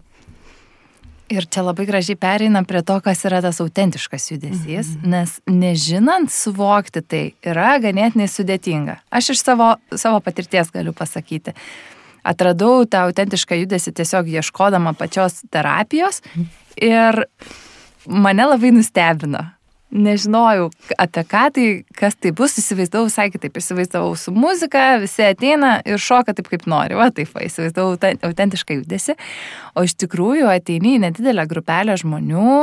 Ir 1.32 1.46
čia 1.48 1.62
labai 1.64 1.86
gražiai 1.88 2.18
pereina 2.20 2.60
prie 2.68 2.82
to, 2.84 2.98
kas 3.00 3.22
yra 3.24 3.40
tas 3.40 3.56
autentiškas 3.64 4.26
judesys, 4.30 4.90
mm 4.92 5.00
-hmm. 5.00 5.08
nes 5.08 5.40
nežinant 5.46 6.30
suvokti 6.30 7.00
tai 7.00 7.22
yra 7.42 7.78
ganėtinai 7.80 8.28
sudėtinga. 8.28 8.96
Aš 9.10 9.30
iš 9.30 9.40
savo, 9.40 9.76
savo 9.96 10.20
patirties 10.20 10.70
galiu 10.70 10.92
pasakyti 10.92 11.54
atradau 12.24 12.84
tą 12.88 13.06
autentišką 13.08 13.60
judesį 13.62 13.94
tiesiog 14.00 14.30
ieškodama 14.40 14.94
pačios 14.98 15.42
terapijos. 15.52 16.22
Ir 16.80 17.24
mane 18.06 18.48
labai 18.48 18.72
nustebino. 18.74 19.44
Nežinojau 19.94 20.72
apie 20.98 21.22
ką 21.30 21.42
tai, 21.54 21.64
kas 21.94 22.16
tai 22.18 22.32
bus, 22.34 22.56
įsivaizdavau 22.58 23.06
visai 23.06 23.28
kitaip, 23.30 23.60
įsivaizdavau 23.60 24.16
su 24.18 24.32
muzika, 24.34 24.96
visi 24.98 25.22
ateina 25.22 25.76
ir 25.86 26.02
šoka 26.02 26.34
taip, 26.34 26.48
kaip 26.50 26.64
nori, 26.66 26.96
va 26.98 27.12
taip, 27.14 27.30
va, 27.30 27.44
įsivaizdavau 27.46 27.94
autentišką 28.26 28.80
judesi, 28.80 29.14
o 29.78 29.84
iš 29.86 29.94
tikrųjų 30.02 30.48
ateini 30.50 30.96
į 30.96 31.04
nedidelę 31.04 31.44
grupelę 31.46 31.94
žmonių, 32.00 32.56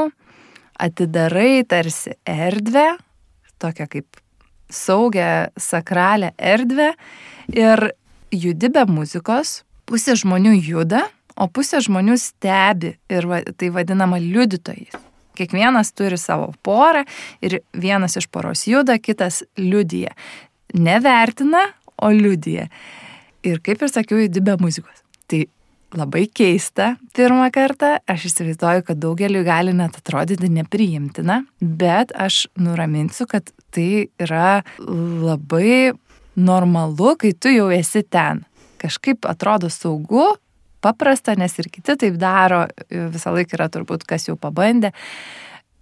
atidarai 0.82 1.64
tarsi 1.72 2.18
erdvę, 2.28 2.90
tokią 3.64 3.88
kaip 3.96 4.20
saugią, 4.72 5.32
sakralią 5.56 6.34
erdvę 6.36 6.92
ir 7.56 7.92
judi 8.32 8.70
be 8.74 8.86
muzikos, 8.90 9.62
pusė 9.90 10.16
žmonių 10.20 10.56
juda, 10.60 11.06
o 11.36 11.48
pusė 11.52 11.82
žmonių 11.84 12.18
stebi 12.20 12.96
ir 13.12 13.28
va, 13.30 13.42
tai 13.58 13.72
vadinama 13.74 14.20
liudytojais. 14.22 14.98
Kiekvienas 15.38 15.94
turi 15.96 16.20
savo 16.20 16.52
porą 16.64 17.06
ir 17.44 17.62
vienas 17.72 18.18
iš 18.20 18.28
poros 18.32 18.66
juda, 18.68 18.98
kitas 19.00 19.42
liudyja. 19.58 20.12
Nevertina, 20.76 21.70
o 22.02 22.12
liudyja. 22.12 22.68
Ir 23.48 23.62
kaip 23.64 23.82
ir 23.82 23.92
sakiau, 23.92 24.20
judi 24.22 24.44
be 24.44 24.58
muzikos. 24.62 25.02
Tai 25.32 25.46
labai 25.98 26.26
keista 26.32 26.96
pirmą 27.16 27.50
kartą, 27.54 27.96
aš 28.10 28.30
įsivaizduoju, 28.30 28.86
kad 28.88 29.00
daugeliu 29.02 29.44
gali 29.48 29.74
net 29.76 29.98
atrodyti 30.00 30.52
nepriimtina, 30.52 31.42
bet 31.60 32.14
aš 32.16 32.46
nuraminsiu, 32.60 33.28
kad 33.32 33.52
tai 33.74 34.08
yra 34.22 34.62
labai 34.80 35.94
normalu, 36.36 37.16
kai 37.20 37.34
tu 37.34 37.52
jau 37.54 37.70
esi 37.74 38.04
ten. 38.04 38.46
Kažkaip 38.82 39.28
atrodo 39.30 39.70
saugu, 39.70 40.32
paprasta, 40.82 41.36
nes 41.38 41.54
ir 41.62 41.70
kiti 41.72 41.96
taip 42.00 42.18
daro, 42.22 42.66
visą 42.90 43.34
laiką 43.36 43.58
yra 43.58 43.70
turbūt 43.72 44.08
kas 44.10 44.28
jau 44.30 44.38
pabandė. 44.40 44.94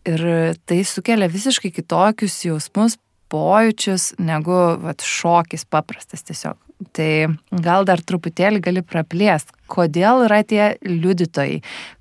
Ir 0.10 0.24
tai 0.68 0.82
sukelia 0.88 1.30
visiškai 1.32 1.72
kitokius 1.76 2.40
jausmus, 2.48 2.98
pojūčius, 3.30 4.16
negu 4.22 4.56
vat, 4.82 5.06
šokis 5.06 5.68
paprastas 5.70 6.26
tiesiog. 6.26 6.58
Tai 6.96 7.12
gal 7.60 7.84
dar 7.84 8.00
truputėlį 8.00 8.62
gali 8.64 8.82
praplėst, 8.88 9.52
kodėl 9.70 10.24
yra 10.30 10.40
tie 10.48 10.78
liudytojai, 10.88 11.60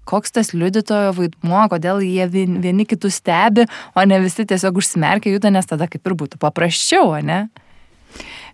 koks 0.08 0.36
tas 0.36 0.52
liudytojo 0.54 1.16
vaidmuo, 1.16 1.64
kodėl 1.72 1.98
jie 2.06 2.28
vieni 2.30 2.86
kitus 2.88 3.18
stebi, 3.18 3.66
o 3.98 4.04
ne 4.06 4.20
visi 4.22 4.46
tiesiog 4.46 4.78
užsimerkia 4.78 5.34
juda, 5.34 5.50
nes 5.50 5.66
tada 5.66 5.90
kaip 5.90 6.06
ir 6.06 6.14
būtų 6.22 6.38
paprasčiau, 6.40 7.10
ne? 7.26 7.48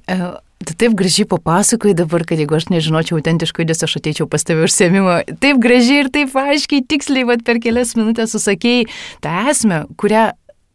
E, 0.07 0.16
tu 0.64 0.76
taip 0.80 0.94
gražiai 0.96 1.26
papasakoji 1.28 1.96
dabar, 1.96 2.24
kad 2.28 2.40
jeigu 2.40 2.57
aš 2.57 2.68
nežinočiau 2.72 3.18
autentiško 3.18 3.64
judesio, 3.64 3.88
aš 3.88 3.98
ateičiau 4.00 4.28
pas 4.30 4.44
tave 4.44 4.64
užsiemimo. 4.66 5.18
Taip 5.42 5.61
gražiai 5.62 6.05
ir 6.05 6.12
taip 6.12 6.36
aiškiai, 6.36 6.84
tiksliai, 6.88 7.26
vad 7.28 7.44
per 7.46 7.61
kelias 7.64 7.94
minutės 7.98 8.34
susakėjai 8.36 8.88
tą 9.24 9.34
esmę, 9.52 9.84
kurią 10.00 10.30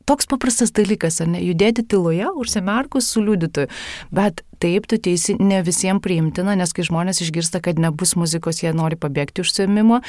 toks 0.09 0.25
paprastas 0.29 0.73
dalykas, 0.73 1.19
ar 1.21 1.29
ne, 1.29 1.41
judėti 1.45 1.85
tyloje, 1.85 2.31
užsimerkus 2.41 3.11
su 3.13 3.21
liudytoju. 3.21 3.69
Bet 4.15 4.41
taip, 4.61 4.87
tu 4.89 4.97
teisi, 4.97 5.35
ne 5.37 5.61
visiems 5.65 6.01
priimtina, 6.01 6.57
nes 6.57 6.73
kai 6.73 6.85
žmonės 6.87 7.21
išgirsta, 7.25 7.61
kad 7.61 7.81
nebus 7.81 8.15
muzikos, 8.17 8.63
jie 8.63 8.73
nori 8.73 8.97
pabėgti 8.97 9.45
užsiemimo. 9.45 10.01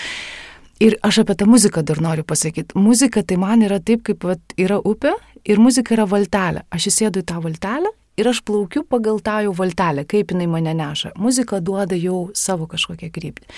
Ir 0.81 0.97
aš 1.05 1.21
apie 1.23 1.37
tą 1.37 1.45
muziką 1.45 1.85
dar 1.85 2.01
noriu 2.01 2.25
pasakyti. 2.25 2.73
Muzika 2.81 3.21
tai 3.21 3.37
man 3.37 3.61
yra 3.67 3.83
taip, 3.85 4.01
kaip 4.07 4.25
vat, 4.25 4.41
yra 4.57 4.81
upė 4.81 5.13
ir 5.45 5.61
muzika 5.61 5.93
yra 5.93 6.09
valtelė. 6.09 6.65
Aš 6.73 6.89
įsėdu 6.89 7.21
į 7.21 7.29
tą 7.29 7.43
valtelę 7.45 7.93
ir 8.21 8.31
aš 8.31 8.43
plaukiu 8.47 8.85
pagal 8.85 9.21
tą 9.25 9.41
jau 9.47 9.55
valtelę, 9.57 10.05
kaip 10.09 10.35
jinai 10.35 10.49
mane 10.51 10.75
neša. 10.77 11.15
Muzika 11.21 11.61
duoda 11.65 11.99
jau 11.99 12.29
savo 12.37 12.69
kažkokią 12.71 13.11
kryptį. 13.15 13.49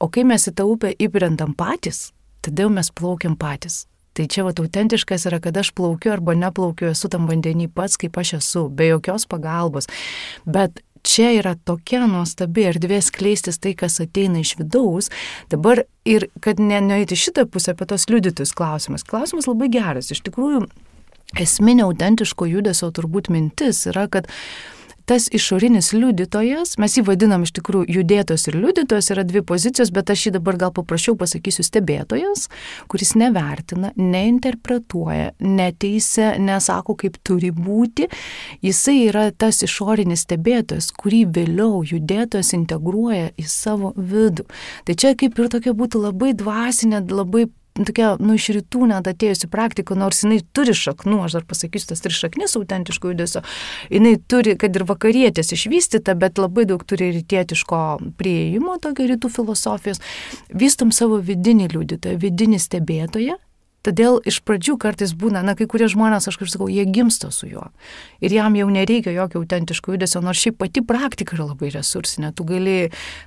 O 0.00 0.10
kai 0.12 0.26
mes 0.28 0.48
į 0.48 0.56
tą 0.58 0.66
upę 0.68 0.92
įbrendam 1.00 1.56
patys, 1.56 2.10
tada 2.44 2.66
jau 2.66 2.74
mes 2.74 2.92
plaukiam 2.92 3.38
patys. 3.40 3.86
Tai 4.16 4.26
čia 4.26 4.42
va 4.42 4.50
autentiškas 4.50 5.28
yra, 5.30 5.38
kad 5.40 5.56
aš 5.56 5.70
plaukiu 5.78 6.10
arba 6.12 6.34
neplaukiu, 6.34 6.90
esu 6.90 7.08
tam 7.08 7.28
vandenį 7.30 7.70
pats, 7.72 7.96
kaip 8.00 8.18
aš 8.18 8.34
esu, 8.40 8.66
be 8.68 8.90
jokios 8.90 9.24
pagalbos. 9.30 9.86
Bet 10.44 10.82
čia 11.06 11.30
yra 11.38 11.54
tokia 11.64 12.02
nuostabi 12.10 12.66
erdvė 12.72 13.00
skleistis 13.06 13.60
tai, 13.62 13.72
kas 13.78 14.00
ateina 14.02 14.42
iš 14.42 14.56
vidaus. 14.58 15.08
Dabar 15.52 15.84
ir 16.04 16.26
kad 16.44 16.60
ne 16.60 16.82
nueiti 16.84 17.16
šitą 17.16 17.46
pusę 17.48 17.76
apie 17.76 17.86
tos 17.88 18.08
liudytus 18.10 18.52
klausimus. 18.56 19.06
Klausimas 19.06 19.48
labai 19.48 19.70
geras. 19.72 20.10
Iš 20.10 20.24
tikrųjų, 20.26 20.66
esminė 21.38 21.86
autentiško 21.86 22.48
judesio 22.50 22.90
turbūt 22.94 23.30
mintis 23.32 23.86
yra, 23.90 24.08
kad 24.10 24.28
tas 25.10 25.26
išorinis 25.34 25.88
liudytojas, 25.90 26.76
mes 26.78 26.92
jį 26.94 27.02
vadinam 27.08 27.42
iš 27.42 27.50
tikrųjų 27.56 27.96
judėtos 27.96 28.44
ir 28.46 28.58
liudytojas, 28.62 29.08
yra 29.10 29.24
dvi 29.26 29.42
pozicijos, 29.42 29.90
bet 29.90 30.12
aš 30.14 30.28
jį 30.28 30.32
dabar 30.36 30.58
gal 30.60 30.70
paprašiau 30.76 31.16
pasakysiu 31.18 31.64
stebėtojas, 31.66 32.46
kuris 32.90 33.16
nevertina, 33.18 33.90
neinterpretuoja, 33.98 35.32
neteisia, 35.42 36.36
nesako, 36.38 36.94
kaip 37.02 37.18
turi 37.26 37.50
būti. 37.50 38.06
Jisai 38.62 38.96
yra 39.08 39.24
tas 39.34 39.64
išorinis 39.66 40.22
stebėtojas, 40.28 40.92
kurį 40.94 41.24
vėliau 41.40 41.82
judėtojas 41.90 42.54
integruoja 42.54 43.32
į 43.34 43.48
savo 43.50 43.90
vidų. 43.98 44.46
Tai 44.86 44.94
čia 44.94 45.16
kaip 45.18 45.42
ir 45.42 45.50
tokia 45.50 45.74
būtų 45.74 46.06
labai 46.06 46.36
dvasinė, 46.38 47.02
labai 47.10 47.48
tokia, 47.78 48.14
nu, 48.20 48.36
iš 48.38 48.50
rytų 48.56 48.88
net 48.90 49.08
atėjusi 49.10 49.50
praktika, 49.50 49.96
nors 49.98 50.22
jinai 50.24 50.40
turi 50.56 50.74
šaknų, 50.76 51.20
aš 51.26 51.38
dar 51.38 51.46
pasakysiu, 51.48 51.90
tas 51.92 52.04
tris 52.04 52.18
šaknis 52.20 52.56
autentiško 52.58 53.12
judesio, 53.12 53.44
jinai 53.92 54.16
turi, 54.30 54.56
kad 54.60 54.76
ir 54.76 54.86
vakarietės 54.88 55.54
išvystyta, 55.56 56.16
bet 56.18 56.40
labai 56.40 56.66
daug 56.70 56.84
turi 56.86 57.12
rytietiško 57.18 57.82
prieimo, 58.20 58.78
tokio 58.82 59.08
rytų 59.10 59.32
filosofijos, 59.40 60.02
vystom 60.54 60.94
savo 60.94 61.20
vidinį 61.24 61.70
liudytoją, 61.74 62.20
vidinį 62.20 62.60
stebėtoją 62.62 63.38
Todėl 63.80 64.18
iš 64.28 64.42
pradžių 64.44 64.74
kartais 64.80 65.14
būna, 65.16 65.40
na, 65.40 65.54
kai 65.56 65.64
kurie 65.70 65.86
žmonės, 65.88 66.26
aš 66.28 66.36
kaip 66.36 66.50
sakau, 66.52 66.66
jie 66.68 66.84
gimsta 66.84 67.30
su 67.32 67.48
juo. 67.48 67.70
Ir 68.20 68.34
jam 68.34 68.52
jau 68.58 68.66
nereikia 68.68 69.14
jokio 69.14 69.40
autentiško 69.40 69.94
judesio, 69.94 70.20
nors 70.20 70.42
šiaip 70.42 70.58
pati 70.60 70.82
praktika 70.84 71.38
yra 71.38 71.46
labai 71.48 71.70
resursinė. 71.72 72.34
Tu 72.36 72.44
gali, 72.44 72.76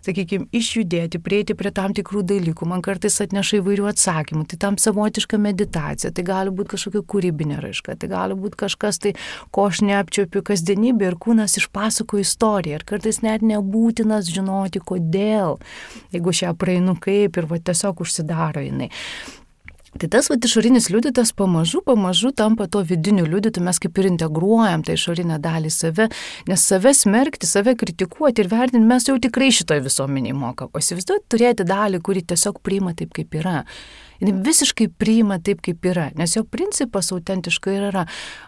sakykime, 0.05 0.45
išjudėti, 0.53 1.21
prieiti 1.25 1.57
prie 1.57 1.73
tam 1.73 1.97
tikrų 1.97 2.21
dalykų. 2.29 2.69
Man 2.69 2.85
kartais 2.85 3.17
atneša 3.25 3.63
įvairių 3.63 3.89
atsakymų. 3.95 4.45
Tai 4.53 4.61
tam 4.61 4.77
savotiška 4.77 5.41
meditacija, 5.41 6.13
tai 6.13 6.27
gali 6.29 6.53
būti 6.53 6.75
kažkokia 6.75 7.01
kūrybinė 7.01 7.57
raiška, 7.65 7.97
tai 7.97 8.13
gali 8.13 8.37
būti 8.37 8.61
kažkas, 8.61 9.01
tai 9.01 9.17
ko 9.49 9.67
aš 9.71 9.81
neapčiopiu 9.89 10.45
kasdienybė 10.45 11.09
ir 11.09 11.17
kūnas 11.17 11.57
išpasako 11.63 12.21
istoriją. 12.21 12.77
Ir 12.77 12.89
kartais 12.93 13.23
net 13.25 13.41
nebūtinas 13.41 14.29
žinoti, 14.29 14.85
kodėl. 14.85 15.57
Jeigu 16.13 16.29
aš 16.29 16.45
ją 16.45 16.53
praeinu 16.53 16.93
kaip 17.01 17.41
ir 17.41 17.49
va 17.49 17.57
tiesiog 17.57 18.05
užsidaro 18.05 18.61
jinai. 18.61 18.93
Tai 20.01 20.07
tas 20.09 20.27
va 20.31 20.35
išorinis 20.41 20.89
liudytas 20.89 21.31
pamažu, 21.37 21.83
pamažu 21.85 22.31
tampa 22.33 22.65
to 22.67 22.81
vidiniu 22.81 23.27
liudytu, 23.29 23.61
mes 23.61 23.77
kaip 23.79 23.99
ir 24.01 24.07
integruojam 24.09 24.81
tą 24.85 24.95
išorinę 24.97 25.37
dalį 25.41 25.69
save, 25.73 26.07
nes 26.49 26.63
save 26.65 26.95
smerkti, 26.97 27.49
save 27.49 27.75
kritikuoti 27.77 28.41
ir 28.41 28.49
vertinti 28.49 28.89
mes 28.89 29.05
jau 29.07 29.19
tikrai 29.21 29.51
šitoje 29.53 29.85
visuomenėje 29.85 30.37
mokam. 30.39 30.71
O 30.73 30.81
įsivaizduoti 30.81 31.29
turėti 31.29 31.67
dalį, 31.69 32.01
kuri 32.01 32.25
tiesiog 32.25 32.57
priima 32.65 32.95
taip, 32.97 33.13
kaip 33.13 33.37
yra 33.37 33.61
jinai 34.23 34.43
visiškai 34.43 34.87
priima 34.97 35.39
taip, 35.43 35.61
kaip 35.63 35.85
yra, 35.85 36.09
nes 36.17 36.35
jo 36.35 36.43
principas 36.47 37.11
autentiškai 37.13 37.75
yra 37.89 38.05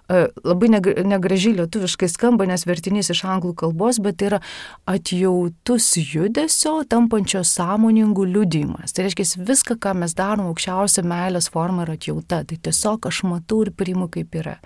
e, 0.09 0.25
labai 0.45 0.69
negražiai 0.71 1.55
lietuviškai 1.59 2.09
skamba, 2.11 2.47
nes 2.49 2.65
vertinys 2.67 3.11
iš 3.13 3.25
anglų 3.27 3.53
kalbos, 3.59 3.99
bet 4.03 4.19
tai 4.19 4.29
yra 4.29 4.39
atjautus 4.89 5.91
judesio, 5.99 6.77
tampančio 6.89 7.43
sąmoningų 7.47 8.27
liudijimas. 8.31 8.95
Tai 8.95 9.07
reiškia, 9.07 9.27
viską, 9.47 9.77
ką 9.81 9.95
mes 10.01 10.15
darom, 10.17 10.49
aukščiausia 10.51 11.05
meilės 11.07 11.49
forma 11.53 11.85
yra 11.85 11.97
atjauta. 11.99 12.43
Tai 12.47 12.59
tiesiog 12.67 13.09
aš 13.09 13.23
matau 13.27 13.63
ir 13.65 13.73
priimu, 13.75 14.07
kaip 14.13 14.35
yra. 14.39 14.57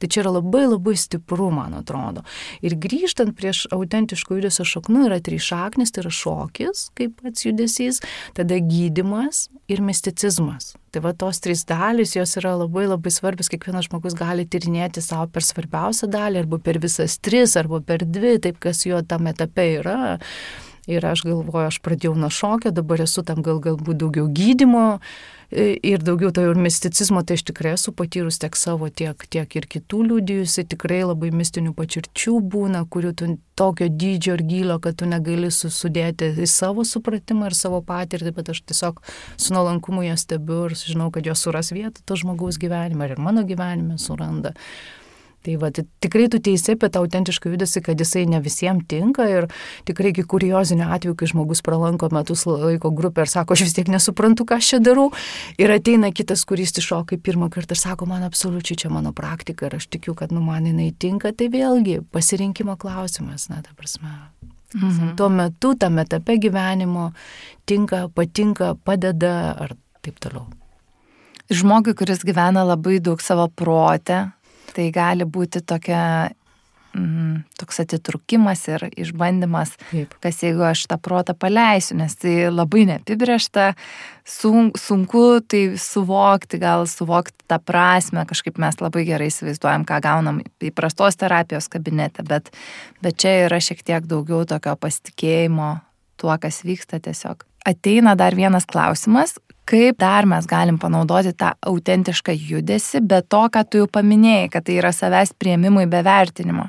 Tai 0.00 0.10
čia 0.10 0.22
yra 0.24 0.36
labai 0.38 0.66
labai 0.66 0.96
stipru, 0.98 1.50
man 1.54 1.76
atrodo. 1.78 2.24
Ir 2.64 2.76
grįžtant 2.80 3.36
prieš 3.38 3.66
autentiško 3.74 4.38
judesio 4.38 4.66
šaknų 4.68 5.06
yra 5.08 5.20
trys 5.24 5.46
šaknis, 5.48 5.94
tai 5.94 6.04
yra 6.04 6.14
šokis, 6.14 6.88
kaip 6.98 7.18
pats 7.22 7.46
judesys, 7.46 8.02
tada 8.36 8.58
gydimas 8.62 9.46
ir 9.70 9.82
misticizmas 9.84 10.57
jausmas. 10.58 10.76
Tai 10.90 11.02
va 11.02 11.12
tos 11.12 11.40
trys 11.40 11.64
dalys, 11.64 12.16
jos 12.16 12.36
yra 12.36 12.56
labai 12.56 12.86
labai 12.88 13.10
svarbios, 13.10 13.48
kiekvienas 13.48 13.88
žmogus 13.88 14.14
gali 14.16 14.46
tyrinėti 14.46 15.02
savo 15.02 15.28
per 15.30 15.42
svarbiausią 15.42 16.08
dalį, 16.10 16.44
arba 16.44 16.58
per 16.58 16.78
visas 16.78 17.18
tris, 17.18 17.56
arba 17.56 17.80
per 17.80 18.04
dvi, 18.04 18.38
taip 18.40 18.58
kas 18.58 18.84
jo 18.86 19.00
tam 19.02 19.26
etape 19.28 19.80
yra. 19.80 20.18
Ir 20.88 21.04
aš 21.04 21.22
galvoju, 21.26 21.68
aš 21.68 21.80
pradėjau 21.84 22.14
nuo 22.16 22.30
šokio, 22.32 22.72
dabar 22.72 23.02
esu 23.04 23.22
tam 23.22 23.42
gal 23.42 23.60
galbūt 23.60 23.98
daugiau 24.00 24.24
gydimo 24.32 24.96
e, 24.96 25.00
ir 25.50 26.02
daugiau 26.04 26.30
to 26.34 26.42
ir 26.44 26.58
misticizmo, 26.60 27.22
tai 27.24 27.38
aš 27.38 27.44
tikrai 27.48 27.72
esu 27.76 27.92
patyrus 27.96 28.36
tiek 28.40 28.56
savo, 28.58 28.90
tiek, 28.92 29.22
tiek 29.32 29.56
ir 29.56 29.68
kitų 29.70 30.02
liūdėjusi, 30.10 30.66
tikrai 30.68 31.00
labai 31.08 31.30
mistinių 31.32 31.72
patirčių 31.78 32.34
būna, 32.52 32.84
kurių 32.92 33.12
tu 33.16 33.30
tokio 33.58 33.88
dydžio 33.88 34.36
ir 34.36 34.44
gylio, 34.50 34.76
kad 34.84 34.98
tu 35.00 35.08
negali 35.08 35.48
sudėti 35.52 36.34
į 36.36 36.50
savo 36.52 36.84
supratimą 36.84 37.48
ir 37.48 37.56
savo 37.56 37.80
patirtį, 37.84 38.34
bet 38.36 38.52
aš 38.52 38.62
tiesiog 38.68 39.00
su 39.40 39.56
nuolankumu 39.56 40.04
jas 40.04 40.26
stebiu 40.28 40.66
ir 40.68 40.76
žinau, 40.76 41.08
kad 41.14 41.26
jos 41.26 41.46
suras 41.46 41.72
vietą 41.72 42.04
to 42.04 42.20
žmogaus 42.20 42.60
gyvenime 42.60 43.08
ir 43.08 43.18
mano 43.18 43.46
gyvenime 43.48 43.96
suranda. 43.98 44.52
Tai 45.48 45.54
va, 45.56 45.70
tai 45.72 45.86
tikrai 46.04 46.26
tu 46.28 46.36
teisi 46.44 46.74
apie 46.74 46.90
tą 46.92 47.00
autentišką 47.00 47.48
judesi, 47.54 47.80
kad 47.80 47.96
jisai 47.96 48.26
ne 48.28 48.36
visiems 48.44 48.84
tinka 48.84 49.24
ir 49.32 49.46
tikrai 49.88 50.10
iki 50.12 50.26
kuriozinio 50.28 50.90
atveju, 50.92 51.14
kai 51.16 51.28
žmogus 51.30 51.62
pralanko 51.64 52.10
metus 52.12 52.42
laiko 52.44 52.90
grupę 52.92 53.24
ir 53.24 53.32
sako, 53.32 53.56
aš 53.56 53.62
vis 53.64 53.72
tiek 53.78 53.88
nesuprantu, 53.88 54.44
ką 54.44 54.58
aš 54.60 54.68
čia 54.74 54.80
darau. 54.84 55.06
Ir 55.56 55.72
ateina 55.72 56.12
kitas, 56.12 56.44
kuris 56.44 56.76
iššoka 56.76 57.16
pirmą 57.24 57.48
kartą 57.54 57.72
ir 57.72 57.80
sako, 57.80 58.10
man 58.12 58.28
absoliučiai 58.28 58.76
čia 58.84 58.92
mano 58.92 59.14
praktika 59.16 59.70
ir 59.70 59.78
aš 59.80 59.88
tikiu, 59.88 60.12
kad 60.18 60.36
nu 60.36 60.44
man 60.44 60.68
jinai 60.68 60.90
tinka. 60.92 61.32
Tai 61.32 61.48
vėlgi 61.56 62.02
pasirinkimo 62.12 62.76
klausimas, 62.76 63.48
na, 63.48 63.64
ta 63.64 63.72
prasme. 63.72 64.12
Mhm. 64.76 65.16
Tuo 65.16 65.32
metu, 65.32 65.72
tame 65.80 66.04
etape 66.04 66.36
gyvenimo 66.36 67.14
tinka, 67.64 68.04
patinka, 68.12 68.74
padeda 68.84 69.54
ar 69.56 69.78
taip 70.04 70.20
toliau. 70.20 70.44
Žmogui, 71.48 71.94
kuris 71.96 72.20
gyvena 72.20 72.68
labai 72.68 72.98
daug 73.00 73.22
savo 73.24 73.48
protę, 73.48 74.26
tai 74.78 74.90
gali 74.94 75.26
būti 75.26 75.64
tokia 75.66 76.30
mm, 76.94 77.42
toks 77.58 77.80
atitrukimas 77.82 78.62
ir 78.70 78.84
išbandymas, 78.94 79.74
Taip. 79.90 80.14
kas 80.22 80.42
jeigu 80.44 80.62
aš 80.68 80.84
tą 80.90 80.98
protą 81.02 81.34
paleisiu, 81.38 81.96
nes 81.98 82.14
tai 82.18 82.36
labai 82.52 82.84
neapibriešta, 82.92 83.72
sun, 84.28 84.70
sunku 84.78 85.40
tai 85.50 85.64
suvokti, 85.80 86.60
gal 86.62 86.86
suvokti 86.90 87.48
tą 87.50 87.58
prasme, 87.58 88.24
kažkaip 88.28 88.60
mes 88.62 88.80
labai 88.82 89.04
gerai 89.08 89.30
įsivaizduojam, 89.32 89.86
ką 89.88 90.00
gaunam 90.04 90.40
įprastos 90.70 91.18
terapijos 91.20 91.70
kabinete, 91.72 92.24
bet, 92.28 92.52
bet 93.04 93.18
čia 93.18 93.34
yra 93.48 93.60
šiek 93.62 93.82
tiek 93.82 94.08
daugiau 94.08 94.44
tokio 94.48 94.76
pasitikėjimo 94.78 95.76
tuo, 96.18 96.34
kas 96.40 96.64
vyksta 96.66 97.02
tiesiog. 97.02 97.46
Ateina 97.68 98.14
dar 98.16 98.36
vienas 98.38 98.64
klausimas, 98.70 99.36
kaip 99.68 99.98
dar 100.00 100.26
mes 100.28 100.46
galim 100.48 100.78
panaudoti 100.80 101.34
tą 101.36 101.52
autentišką 101.68 102.34
judesi, 102.36 103.02
be 103.04 103.20
to, 103.22 103.44
ką 103.52 103.64
tu 103.68 103.82
jau 103.82 103.88
paminėjai, 103.98 104.50
kad 104.52 104.66
tai 104.68 104.78
yra 104.80 104.92
savęs 104.94 105.34
prieimimui 105.38 105.86
be 105.90 106.02
vertinimo. 106.06 106.68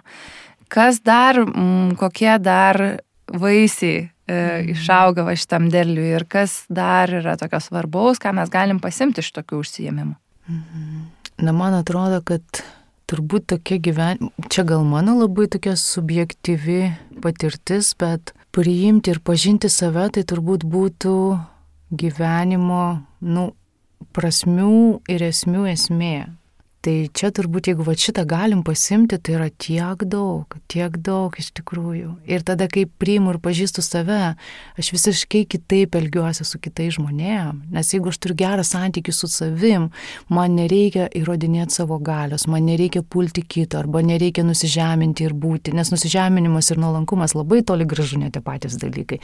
Kas 0.69 0.99
dar, 1.05 1.39
m, 1.41 1.49
mm, 1.49 1.93
kokie 1.99 2.33
dar 2.43 2.79
vaisiai 3.29 4.01
e, 4.01 4.09
mhm. 4.33 4.73
išauga 4.73 5.25
va 5.27 5.35
šitam 5.37 5.69
derliui 5.73 6.11
ir 6.17 6.25
kas 6.29 6.63
dar 6.69 7.11
yra 7.21 7.37
tokio 7.39 7.61
svarbaus, 7.63 8.21
ką 8.21 8.33
mes 8.37 8.51
galim 8.53 8.81
pasimti 8.83 9.23
iš 9.23 9.31
tokių 9.37 9.63
užsijėmimų. 9.63 10.17
Mhm. 10.49 10.99
Na, 11.39 11.53
man 11.55 11.77
atrodo, 11.77 12.19
kad 12.25 12.43
turbūt 13.09 13.47
tokia 13.53 13.79
gyvenimo, 13.81 14.33
čia 14.51 14.65
gal 14.67 14.83
mano 14.85 15.15
labai 15.17 15.47
tokia 15.49 15.77
subjektyvi 15.79 16.81
patirtis, 17.23 17.93
bet 17.97 18.33
priimti 18.53 19.13
ir 19.13 19.21
pažinti 19.23 19.69
save, 19.71 20.09
tai 20.13 20.25
turbūt 20.27 20.65
būtų 20.67 21.15
gyvenimo, 21.91 22.83
nu, 23.21 23.49
prasmių 24.15 24.99
ir 25.11 25.29
esmių 25.29 25.69
esmė. 25.73 26.17
Tai 26.79 26.93
čia 27.11 27.27
turbūt, 27.35 27.67
jeigu 27.67 27.83
va 27.83 27.91
šitą 27.99 28.23
galim 28.23 28.61
pasimti, 28.63 29.17
tai 29.19 29.33
yra 29.35 29.47
tiek 29.51 30.03
daug, 30.07 30.53
tiek 30.71 30.93
daug 31.03 31.33
iš 31.35 31.49
tikrųjų. 31.57 32.13
Ir 32.23 32.45
tada, 32.47 32.69
kai 32.71 32.85
priimu 32.87 33.33
ir 33.33 33.39
pažįstu 33.43 33.83
save, 33.83 34.37
aš 34.79 34.91
visiškai 34.95 35.41
kitaip 35.51 35.97
elgiuosi 35.99 36.47
su 36.47 36.55
kitais 36.63 36.95
žmonėm. 36.95 37.65
Nes 37.75 37.91
jeigu 37.91 38.13
aš 38.13 38.21
turiu 38.23 38.37
gerą 38.39 38.63
santykių 38.63 39.11
su 39.17 39.27
savim, 39.27 39.89
man 40.31 40.55
nereikia 40.55 41.09
įrodinėti 41.19 41.81
savo 41.81 41.99
galios, 41.99 42.47
man 42.47 42.63
nereikia 42.71 43.03
pulti 43.03 43.43
kito, 43.43 43.83
arba 43.83 43.99
nereikia 43.99 44.47
nusižeminti 44.47 45.27
ir 45.27 45.35
būti, 45.35 45.75
nes 45.75 45.91
nusižeminimas 45.91 46.71
ir 46.71 46.79
nuolankumas 46.79 47.35
labai 47.35 47.59
toli 47.67 47.83
gražu 47.91 48.23
ne 48.23 48.31
tie 48.31 48.39
patys 48.39 48.79
dalykai. 48.79 49.19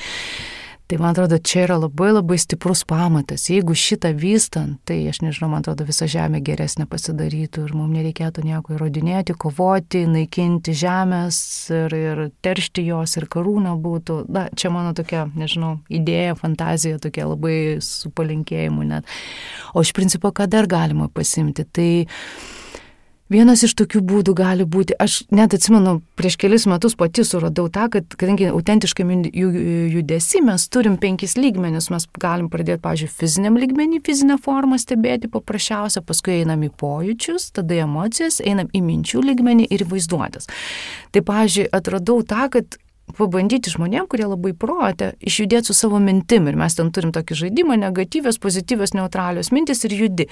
Tai 0.87 0.97
man 1.01 1.15
atrodo, 1.15 1.39
čia 1.41 1.63
yra 1.65 1.79
labai 1.81 2.11
labai 2.13 2.35
stiprus 2.37 2.83
pamatas. 2.85 3.47
Jeigu 3.49 3.73
šitą 3.73 4.11
vystant, 4.13 4.77
tai 4.85 4.99
aš 5.09 5.23
nežinau, 5.25 5.47
man 5.49 5.63
atrodo, 5.63 5.81
visa 5.87 6.05
žemė 6.05 6.43
geresnė 6.45 6.85
pasidarytų 6.91 7.63
ir 7.65 7.71
mums 7.73 7.95
nereikėtų 7.95 8.43
nieko 8.45 8.75
įrodinėti, 8.75 9.33
kovoti, 9.33 10.03
naikinti 10.05 10.75
žemės 10.77 11.39
ir, 11.73 11.95
ir 11.97 12.21
teršti 12.45 12.83
jos 12.85 13.17
ir 13.17 13.25
karūna 13.33 13.73
būtų. 13.81 14.19
Na, 14.29 14.45
čia 14.53 14.69
mano 14.75 14.93
tokia, 14.93 15.23
nežinau, 15.33 15.79
idėja, 15.89 16.37
fantazija 16.37 17.01
tokia 17.01 17.25
labai 17.31 17.57
su 17.81 18.13
palinkėjimu 18.13 18.85
net. 18.91 19.09
O 19.73 19.81
iš 19.81 19.89
principo, 19.97 20.29
ką 20.29 20.45
dar 20.53 20.69
galima 20.69 21.09
pasimti? 21.09 21.65
Tai 21.65 21.89
Vienas 23.25 23.63
iš 23.65 23.71
tokių 23.73 24.03
būdų 24.05 24.35
gali 24.37 24.67
būti, 24.69 24.93
aš 25.01 25.23
net 25.33 25.55
atsimenu, 25.57 25.95
prieš 26.13 26.35
kelis 26.43 26.67
metus 26.69 26.93
pati 26.93 27.23
suradau 27.25 27.65
tą, 27.73 27.87
kad 27.95 28.13
kadangi 28.13 28.51
autentiškam 28.51 29.13
judesi 29.33 30.43
mes 30.45 30.67
turim 30.69 30.99
penkis 31.01 31.33
lygmenis, 31.33 31.89
mes 31.89 32.05
galim 32.21 32.51
pradėti, 32.53 32.83
pažiūrėjau, 32.85 33.15
fiziniam 33.23 33.57
lygmenį, 33.57 34.03
fizinę 34.05 34.37
formą 34.45 34.77
stebėti 34.77 35.31
paprasčiausia, 35.33 36.05
paskui 36.05 36.43
einam 36.43 36.67
į 36.67 36.69
pojūčius, 36.77 37.49
tada 37.57 37.81
emocijas, 37.87 38.37
einam 38.45 38.69
į 38.69 38.83
minčių 38.85 39.25
lygmenį 39.25 39.71
ir 39.73 39.87
vaizduotės. 39.89 40.45
Tai, 41.09 41.25
pažiūrėjau, 41.25 41.73
atradau 41.81 42.21
tą, 42.29 42.45
kad 42.53 42.77
pabandyti 43.13 43.69
žmonėm, 43.69 44.07
kurie 44.09 44.25
labai 44.25 44.51
protė, 44.57 45.11
išjudėti 45.21 45.69
su 45.69 45.75
savo 45.77 45.99
mintim. 46.01 46.47
Ir 46.49 46.57
mes 46.59 46.75
ten 46.77 46.89
turim 46.93 47.11
tokį 47.15 47.37
žaidimą, 47.43 47.77
negatyvios, 47.79 48.39
pozityvios, 48.41 48.95
neutralios 48.97 49.51
mintis 49.53 49.85
ir 49.85 49.93
judi. 49.95 50.27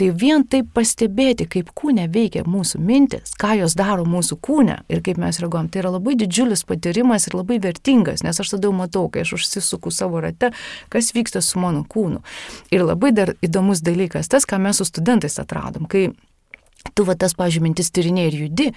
Tai 0.00 0.08
vien 0.16 0.44
taip 0.48 0.70
pastebėti, 0.76 1.46
kaip 1.52 1.72
kūne 1.76 2.08
veikia 2.12 2.46
mūsų 2.48 2.80
mintis, 2.82 3.34
ką 3.38 3.54
jos 3.60 3.76
daro 3.78 4.06
mūsų 4.08 4.38
kūne 4.42 4.78
ir 4.92 5.02
kaip 5.06 5.20
mes 5.22 5.40
reaguojam, 5.42 5.68
tai 5.72 5.82
yra 5.84 5.92
labai 5.98 6.16
didžiulis 6.18 6.64
patyrimas 6.68 7.28
ir 7.28 7.36
labai 7.38 7.60
vertingas, 7.62 8.24
nes 8.26 8.40
aš 8.40 8.56
tada 8.56 8.72
matau, 8.74 9.06
kai 9.12 9.26
aš 9.26 9.36
užsisuku 9.38 9.92
savo 9.94 10.22
rate, 10.24 10.52
kas 10.92 11.12
vyksta 11.16 11.44
su 11.44 11.60
mano 11.62 11.84
kūnu. 11.84 12.22
Ir 12.74 12.86
labai 12.86 13.12
dar 13.16 13.36
įdomus 13.44 13.84
dalykas, 13.84 14.32
tas, 14.32 14.48
ką 14.48 14.58
mes 14.62 14.80
su 14.80 14.88
studentais 14.88 15.38
atradom, 15.42 15.84
kai 15.90 16.08
tu 16.94 17.06
va 17.06 17.16
tas, 17.18 17.34
pažiūrėjau, 17.36 17.66
mintis 17.66 17.92
tyrinėjai 17.94 18.32
ir 18.32 18.40
judi, 18.44 18.72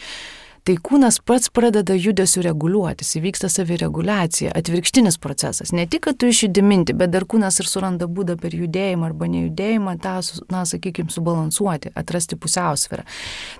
tai 0.69 0.75
kūnas 0.85 1.15
pats 1.25 1.49
pradeda 1.49 1.95
judesiu 1.97 2.43
reguliuotis, 2.45 3.15
įvyksta 3.17 3.47
savireguliacija, 3.49 4.51
atvirkštinis 4.53 5.15
procesas. 5.17 5.71
Ne 5.73 5.87
tik, 5.89 6.03
kad 6.05 6.19
tu 6.21 6.27
išjudiminti, 6.29 6.93
bet 6.93 7.09
dar 7.09 7.23
kūnas 7.25 7.57
ir 7.63 7.65
suranda 7.65 8.05
būdą 8.05 8.35
per 8.37 8.53
judėjimą 8.53 9.07
arba 9.07 9.25
nejudėjimą 9.33 9.95
tą, 10.03 10.11
na, 10.53 10.61
sakykime, 10.69 11.09
subalansuoti, 11.09 11.89
atrasti 11.97 12.37
pusiausvyrą. 12.37 13.01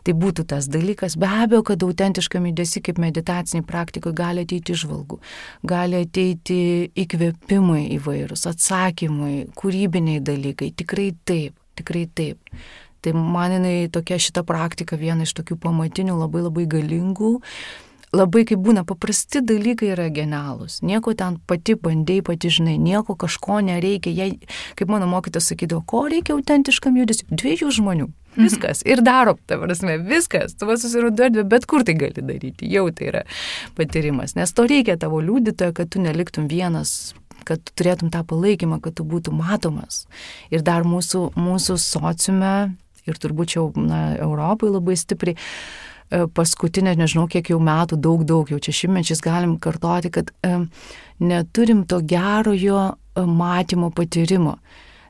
Tai 0.05 0.16
būtų 0.22 0.45
tas 0.51 0.68
dalykas. 0.70 1.16
Be 1.18 1.32
abejo, 1.45 1.64
kad 1.72 1.86
autentiškam 1.88 2.45
judesi 2.51 2.84
kaip 2.86 3.01
meditaciniai 3.01 3.66
praktikoje 3.66 4.14
gali 4.20 4.43
ateiti 4.45 4.76
išvalgų, 4.78 5.18
gali 5.72 6.03
ateiti 6.03 6.60
įkvėpimai 6.93 7.88
įvairūs, 7.97 8.45
atsakymai, 8.53 9.47
kūrybiniai 9.57 10.22
dalykai. 10.30 10.70
Tikrai 10.78 11.10
taip, 11.26 11.57
tikrai 11.82 12.05
taip. 12.14 12.62
Tai 13.06 13.14
man 13.16 13.58
jinai 13.58 13.76
tokia 13.91 14.20
šita 14.20 14.43
praktika 14.47 15.00
viena 15.00 15.28
iš 15.28 15.36
tokių 15.38 15.60
pamatinių 15.64 16.18
labai 16.20 16.43
labai 16.47 16.66
galingų. 16.70 17.38
Labai 18.10 18.41
kaip 18.50 18.62
būna, 18.66 18.82
paprasti 18.89 19.43
dalykai 19.45 19.91
yra 19.93 20.08
genialūs. 20.10 20.80
Nieko 20.82 21.14
ten 21.14 21.36
pati 21.45 21.76
bandėjai, 21.78 22.24
pati 22.26 22.50
žinai, 22.50 22.74
nieko 22.82 23.14
kažko 23.14 23.60
nereikia. 23.68 24.10
Jei, 24.10 24.39
kaip 24.80 24.89
mano 24.89 25.06
mokytas 25.12 25.52
sakydavo, 25.52 25.84
ko 25.86 26.08
reikia 26.10 26.34
autentiškam 26.34 26.97
judesiu? 26.97 27.28
Dviejų 27.30 27.70
žmonių. 27.78 28.10
Mhm. 28.10 28.47
Viskas. 28.47 28.82
Ir 28.88 29.04
daro, 29.06 29.38
ta 29.45 29.60
prasme, 29.62 30.00
viskas. 30.02 30.58
Tu 30.58 30.66
vas 30.66 30.82
susirandi 30.82 31.28
erdvę, 31.28 31.45
bet 31.54 31.70
kur 31.70 31.86
tai 31.86 31.93
gali 32.02 32.26
daryti. 32.26 32.70
Jau 32.74 32.88
tai 32.89 33.12
yra 33.12 33.24
patyrimas. 33.78 34.34
Nes 34.39 34.58
to 34.58 34.66
reikia 34.70 34.97
tavo 34.97 35.22
liudytojo, 35.22 35.78
kad 35.78 35.93
tu 35.93 36.02
neliktum 36.02 36.50
vienas 36.50 37.14
kad 37.47 37.62
tu 37.66 37.74
turėtum 37.82 38.12
tą 38.14 38.22
palaikymą, 38.28 38.78
kad 38.84 38.97
tu 39.00 39.06
būtum 39.08 39.39
matomas. 39.41 40.04
Ir 40.54 40.62
dar 40.66 40.86
mūsų, 40.86 41.32
mūsų 41.39 41.80
sociume 41.82 42.54
ir 43.10 43.20
turbūt 43.22 43.55
jau 43.57 43.70
na, 43.78 44.16
Europai 44.22 44.72
labai 44.72 44.97
stipriai 44.99 45.36
e, 45.36 46.26
paskutinę, 46.36 46.95
nežinau, 46.99 47.28
kiek 47.32 47.51
jau 47.53 47.60
metų, 47.64 47.99
daug, 48.01 48.26
daug, 48.28 48.51
jau 48.51 48.60
čia 48.62 48.76
šimtmečiais 48.84 49.24
galim 49.26 49.57
kartoti, 49.62 50.14
kad 50.14 50.32
e, 50.45 50.55
neturim 51.20 51.86
to 51.89 52.01
gerojo 52.05 52.86
e, 52.93 53.26
matymo 53.26 53.91
patyrimo. 53.95 54.60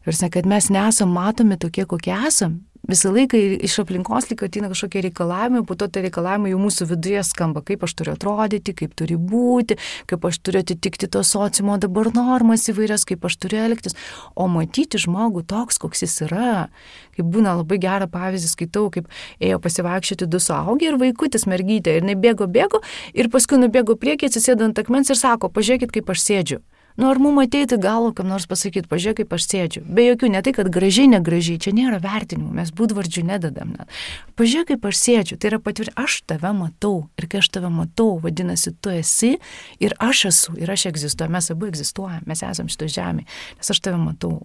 Ir 0.08 0.16
kad 0.32 0.48
mes 0.48 0.70
nesam 0.74 1.12
matomi 1.14 1.60
tokie, 1.60 1.86
kokie 1.86 2.16
esam, 2.28 2.62
visą 2.88 3.12
laiką 3.14 3.38
iš 3.66 3.76
aplinkos 3.84 4.30
lyg 4.30 4.44
ateina 4.46 4.70
kažkokie 4.72 5.02
reikalavimai, 5.08 5.64
po 5.68 5.76
to 5.80 5.88
tie 5.92 6.04
reikalavimai 6.06 6.54
jau 6.54 6.60
mūsų 6.62 6.88
viduje 6.94 7.24
skamba, 7.28 7.62
kaip 7.66 7.84
aš 7.86 7.96
turiu 8.00 8.14
atrodyti, 8.16 8.76
kaip 8.78 8.96
turi 8.98 9.18
būti, 9.20 9.78
kaip 10.10 10.26
aš 10.30 10.40
turiu 10.40 10.64
atitikti 10.64 11.10
to 11.12 11.24
sociumo 11.26 11.78
dabar 11.82 12.12
normas 12.16 12.68
įvairias, 12.72 13.06
kaip 13.10 13.26
aš 13.28 13.38
turiu 13.44 13.62
elgtis. 13.66 13.98
O 14.36 14.48
matyti 14.52 15.02
žmogų 15.02 15.44
toks, 15.50 15.82
koks 15.82 16.06
jis 16.06 16.18
yra, 16.30 16.70
kaip 17.18 17.30
būna 17.30 17.58
labai 17.60 17.82
gerą 17.84 18.10
pavyzdį 18.12 18.54
skaitau, 18.54 18.88
kaip 18.94 19.12
ėjo 19.44 19.60
pasivaikščioti 19.64 20.30
du 20.30 20.42
suaugę 20.44 20.90
ir 20.90 21.00
vaikutis 21.02 21.48
mergytė 21.50 22.00
ir 22.00 22.08
nebėgo, 22.08 22.48
bėgo 22.48 22.84
ir 23.14 23.32
paskui 23.34 23.60
nubėgo 23.62 24.00
priekį, 24.00 24.32
atsisėdo 24.32 24.70
ant 24.70 24.80
akmens 24.80 25.12
ir 25.12 25.20
sako, 25.20 25.52
pažiūrėkit, 25.54 25.94
kaip 26.00 26.16
aš 26.16 26.26
sėdžiu. 26.26 26.62
Nu, 27.00 27.08
ar 27.08 27.18
mum 27.18 27.38
ateiti 27.40 27.78
galvo, 27.80 28.10
kam 28.12 28.28
nors 28.28 28.44
pasakyti, 28.50 28.90
pažiūrėk, 28.92 29.22
kaip 29.22 29.36
aš 29.38 29.46
sėdžiu. 29.48 29.84
Be 29.88 30.04
jokių, 30.04 30.34
ne 30.34 30.42
tai, 30.44 30.52
kad 30.58 30.68
gražiai, 30.74 31.08
negražiai, 31.14 31.62
čia 31.64 31.72
nėra 31.72 32.02
vertinimų, 32.04 32.52
mes 32.58 32.74
būdvardžių 32.76 33.24
nededam 33.30 33.72
net. 33.78 33.96
Pažiūrėk, 34.40 34.74
kaip 34.74 34.90
aš 34.90 35.00
sėdžiu, 35.00 35.38
tai 35.40 35.54
yra 35.54 35.62
patvirtinti, 35.64 35.96
aš 36.04 36.18
tave 36.28 36.52
matau. 36.58 37.08
Ir 37.16 37.30
kai 37.32 37.40
aš 37.40 37.52
tave 37.56 37.72
matau, 37.72 38.18
vadinasi, 38.20 38.76
tu 38.84 38.92
esi 38.92 39.32
ir 39.80 39.96
aš 40.04 40.26
esu, 40.34 40.58
ir 40.60 40.76
aš 40.76 40.90
egzistuoju, 40.92 41.32
mes 41.38 41.50
abu 41.56 41.72
egzistuojame, 41.72 42.28
mes 42.28 42.44
esame 42.44 42.76
šito 42.76 42.92
žemė, 42.92 43.28
nes 43.62 43.76
aš 43.76 43.84
tave 43.88 44.04
matau. 44.04 44.42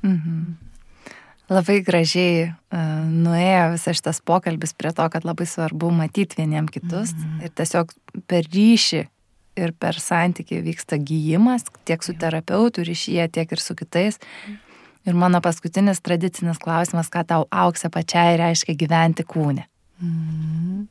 Mhm. 0.00 0.54
Labai 1.52 1.82
gražiai 1.84 2.46
uh, 2.48 2.82
nuėjo 3.04 3.72
visas 3.74 3.98
šitas 3.98 4.22
pokalbis 4.24 4.72
prie 4.72 4.94
to, 4.96 5.04
kad 5.12 5.26
labai 5.28 5.44
svarbu 5.44 5.90
matyti 5.92 6.38
vieniem 6.40 6.70
kitus 6.72 7.12
mm 7.12 7.18
-hmm. 7.18 7.44
ir 7.44 7.50
tiesiog 7.50 7.92
per 8.26 8.48
ryšį 8.48 9.02
ir 9.58 9.74
per 9.78 9.98
santykį 10.00 10.62
vyksta 10.68 10.98
gyjimas 11.00 11.66
tiek 11.88 12.04
su 12.04 12.14
terapeutu 12.18 12.84
ryšyje, 12.86 13.28
tiek 13.36 13.52
ir 13.52 13.62
su 13.62 13.76
kitais. 13.78 14.20
Ir 15.02 15.18
mano 15.18 15.40
paskutinis 15.42 16.00
tradicinis 16.00 16.60
klausimas, 16.62 17.10
ką 17.10 17.24
tau 17.26 17.46
auksė 17.50 17.90
pačiai 17.90 18.38
reiškia 18.38 18.76
gyventi 18.78 19.26
kūne. 19.26 19.66
Mm. 20.02 20.86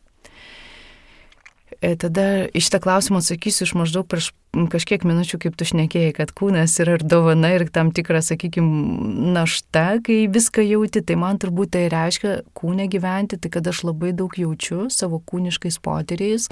Tada 1.97 2.45
iš 2.53 2.67
tą 2.69 2.77
klausimą 2.83 3.23
atsakysiu 3.23 3.65
iš 3.65 3.71
maždaug 3.73 4.05
prieš 4.05 4.29
kažkiek 4.51 5.05
minučių, 5.07 5.39
kaip 5.41 5.55
tu 5.57 5.65
šnekėjai, 5.65 6.11
kad 6.13 6.33
kūnas 6.35 6.75
yra 6.83 6.97
ir 6.97 7.05
dovana, 7.07 7.53
ir 7.55 7.65
tam 7.71 7.89
tikra, 7.95 8.19
sakykime, 8.21 9.31
našta, 9.33 10.01
kai 10.03 10.25
viską 10.31 10.65
jauti, 10.65 11.01
tai 11.01 11.15
man 11.19 11.39
turbūt 11.41 11.71
tai 11.77 11.85
reiškia 11.91 12.41
kūne 12.57 12.89
gyventi, 12.91 13.39
tai 13.39 13.51
kad 13.53 13.67
aš 13.71 13.85
labai 13.87 14.11
daug 14.17 14.35
jaučiu 14.37 14.89
savo 14.91 15.21
kūniškais 15.23 15.79
potyriais, 15.81 16.49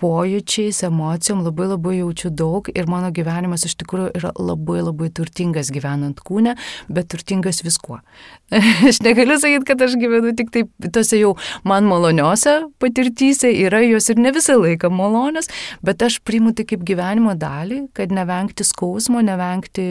pojūčiais, 0.00 0.82
emocijom 0.86 1.42
labai 1.46 1.68
labai 1.70 1.94
jaučiu 2.00 2.30
daug 2.34 2.68
ir 2.72 2.88
mano 2.90 3.08
gyvenimas 3.14 3.64
iš 3.68 3.76
tikrųjų 3.80 4.10
yra 4.18 4.32
labai 4.36 4.82
labai 4.84 5.08
turtingas 5.14 5.70
gyvenant 5.72 6.20
kūne, 6.26 6.56
bet 6.92 7.08
turtingas 7.12 7.62
viskuo. 7.64 8.00
aš 8.88 9.00
negaliu 9.04 9.38
sakyti, 9.40 9.66
kad 9.70 9.84
aš 9.86 9.96
gyvenu 10.00 10.34
tik 10.36 10.52
taip, 10.54 10.72
tose 10.92 11.18
jau 11.18 11.32
man 11.66 11.88
maloniose 11.88 12.56
patirtyse, 12.82 13.50
yra 13.66 13.80
jos 13.86 14.10
ir 14.12 14.20
ne 14.20 14.32
visą 14.36 14.58
laiką 14.60 14.90
malonios, 14.92 15.48
bet 15.86 16.04
aš 16.04 16.20
priimu 16.26 16.52
tai 16.56 16.66
kaip 16.68 16.84
gyvenimo 16.86 17.32
dalį, 17.38 17.86
kad 17.96 18.12
nevengti 18.14 18.66
skausmo, 18.66 19.22
nevengti 19.24 19.86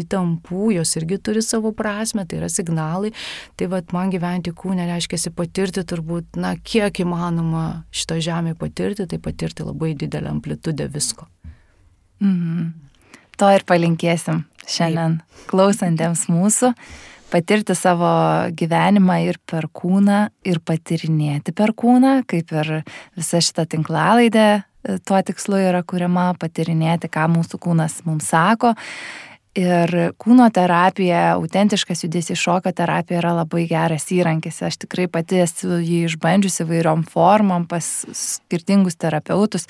įtampų, 0.00 0.72
jos 0.78 0.96
irgi 1.00 1.20
turi 1.20 1.44
savo 1.44 1.74
prasme, 1.76 2.24
tai 2.28 2.40
yra 2.40 2.50
signalai. 2.52 3.12
Tai 3.60 3.68
vad 3.72 3.92
man 3.94 4.10
gyventi 4.12 4.54
kūne 4.56 4.88
reiškia 4.88 5.20
patirti 5.36 5.84
turbūt, 5.86 6.40
na, 6.40 6.54
kiek 6.56 7.02
įmanoma 7.04 7.84
šito 7.94 8.18
žemė 8.22 8.56
patirti, 8.58 9.06
tai 9.08 9.18
patirti 9.22 9.41
patirti 9.42 9.64
labai 9.66 9.94
didelę 9.94 10.30
amplitudę 10.30 10.88
visko. 10.88 11.26
Mhm. 12.20 12.72
To 13.38 13.48
ir 13.50 13.64
palinkėsim 13.66 14.44
šiandien 14.68 15.18
Taip. 15.18 15.46
klausantiems 15.50 16.28
mūsų 16.30 16.72
patirti 17.32 17.74
savo 17.74 18.12
gyvenimą 18.54 19.16
ir 19.26 19.38
per 19.46 19.66
kūną, 19.66 20.28
ir 20.44 20.60
patirinėti 20.60 21.54
per 21.56 21.72
kūną, 21.72 22.22
kaip 22.28 22.52
ir 22.52 22.84
visa 23.16 23.40
šita 23.40 23.64
tinklalaidė 23.66 24.46
e, 24.60 24.98
tuo 25.02 25.18
tikslu 25.18 25.58
yra 25.58 25.82
kuriama, 25.82 26.34
patirinėti, 26.38 27.10
ką 27.10 27.26
mūsų 27.32 27.58
kūnas 27.58 28.02
mums 28.06 28.28
sako 28.30 28.76
Ir 29.52 29.90
kūno 30.16 30.46
terapija, 30.48 31.34
autentiškas 31.34 32.06
judesys 32.06 32.40
šokio 32.40 32.70
terapija 32.72 33.18
yra 33.20 33.34
labai 33.36 33.66
geras 33.68 34.06
įrankis. 34.08 34.62
Aš 34.64 34.78
tikrai 34.86 35.10
pati 35.12 35.42
esu 35.44 35.76
jį 35.76 36.06
išbandžiusi 36.06 36.64
vairiom 36.70 37.02
formom 37.04 37.66
pas 37.68 37.84
skirtingus 38.16 38.96
terapeutus 38.96 39.68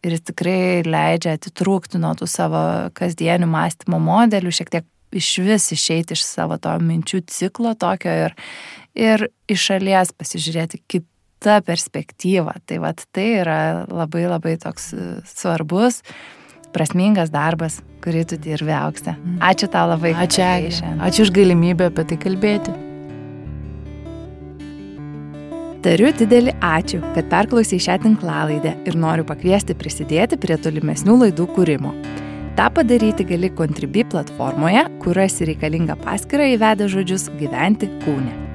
ir 0.00 0.14
jis 0.14 0.24
tikrai 0.30 0.80
leidžia 0.86 1.34
atitrūkti 1.36 2.00
nuo 2.00 2.14
tų 2.16 2.28
savo 2.30 2.62
kasdienių 2.96 3.50
mąstymo 3.52 4.00
modelių, 4.00 4.54
šiek 4.54 4.72
tiek 4.72 4.88
iš 5.12 5.30
vis 5.44 5.68
išeiti 5.76 6.16
iš 6.16 6.24
savo 6.24 6.56
to 6.56 6.72
minčių 6.80 7.20
ciklo 7.28 7.74
tokio 7.76 8.14
ir, 8.24 8.36
ir 8.96 9.28
iš 9.44 9.68
šalies 9.74 10.14
pasižiūrėti 10.16 10.80
kitą 10.88 11.60
perspektyvą. 11.68 12.56
Tai 12.64 12.80
vad 12.86 13.04
tai 13.12 13.28
yra 13.42 13.60
labai 13.92 14.24
labai 14.24 14.56
toks 14.64 14.94
svarbus 15.36 16.00
prasmingas 16.74 17.32
darbas, 17.34 17.80
kurį 18.04 18.24
tu 18.30 18.38
dirbi 18.40 18.74
aukse. 18.74 19.14
Ačiū 19.44 19.68
tau 19.72 19.88
labai. 19.92 20.14
Ačiū, 20.14 20.44
Ačiū. 20.44 20.92
Ačiū 21.08 21.26
už 21.26 21.32
galimybę 21.36 21.90
apie 21.92 22.04
tai 22.10 22.20
kalbėti. 22.26 22.76
Tariu 25.78 26.08
didelį 26.10 26.56
ačiū, 26.64 26.98
kad 27.14 27.28
perklausai 27.30 27.78
šią 27.78 28.00
tinklalaidę 28.02 28.72
ir 28.90 28.98
noriu 28.98 29.22
pakviesti 29.28 29.76
prisidėti 29.78 30.38
prie 30.40 30.56
tolimesnių 30.58 31.14
laidų 31.22 31.46
kūrimo. 31.54 31.94
Ta 32.58 32.66
padaryti 32.74 33.22
gali 33.22 33.52
Contribui 33.54 34.02
platformoje, 34.10 34.82
kur 35.04 35.22
esi 35.22 35.46
reikalinga 35.46 35.94
paskirą 36.02 36.50
įvedę 36.56 36.90
žodžius 36.90 37.28
gyventi 37.38 37.86
kūne. 38.02 38.47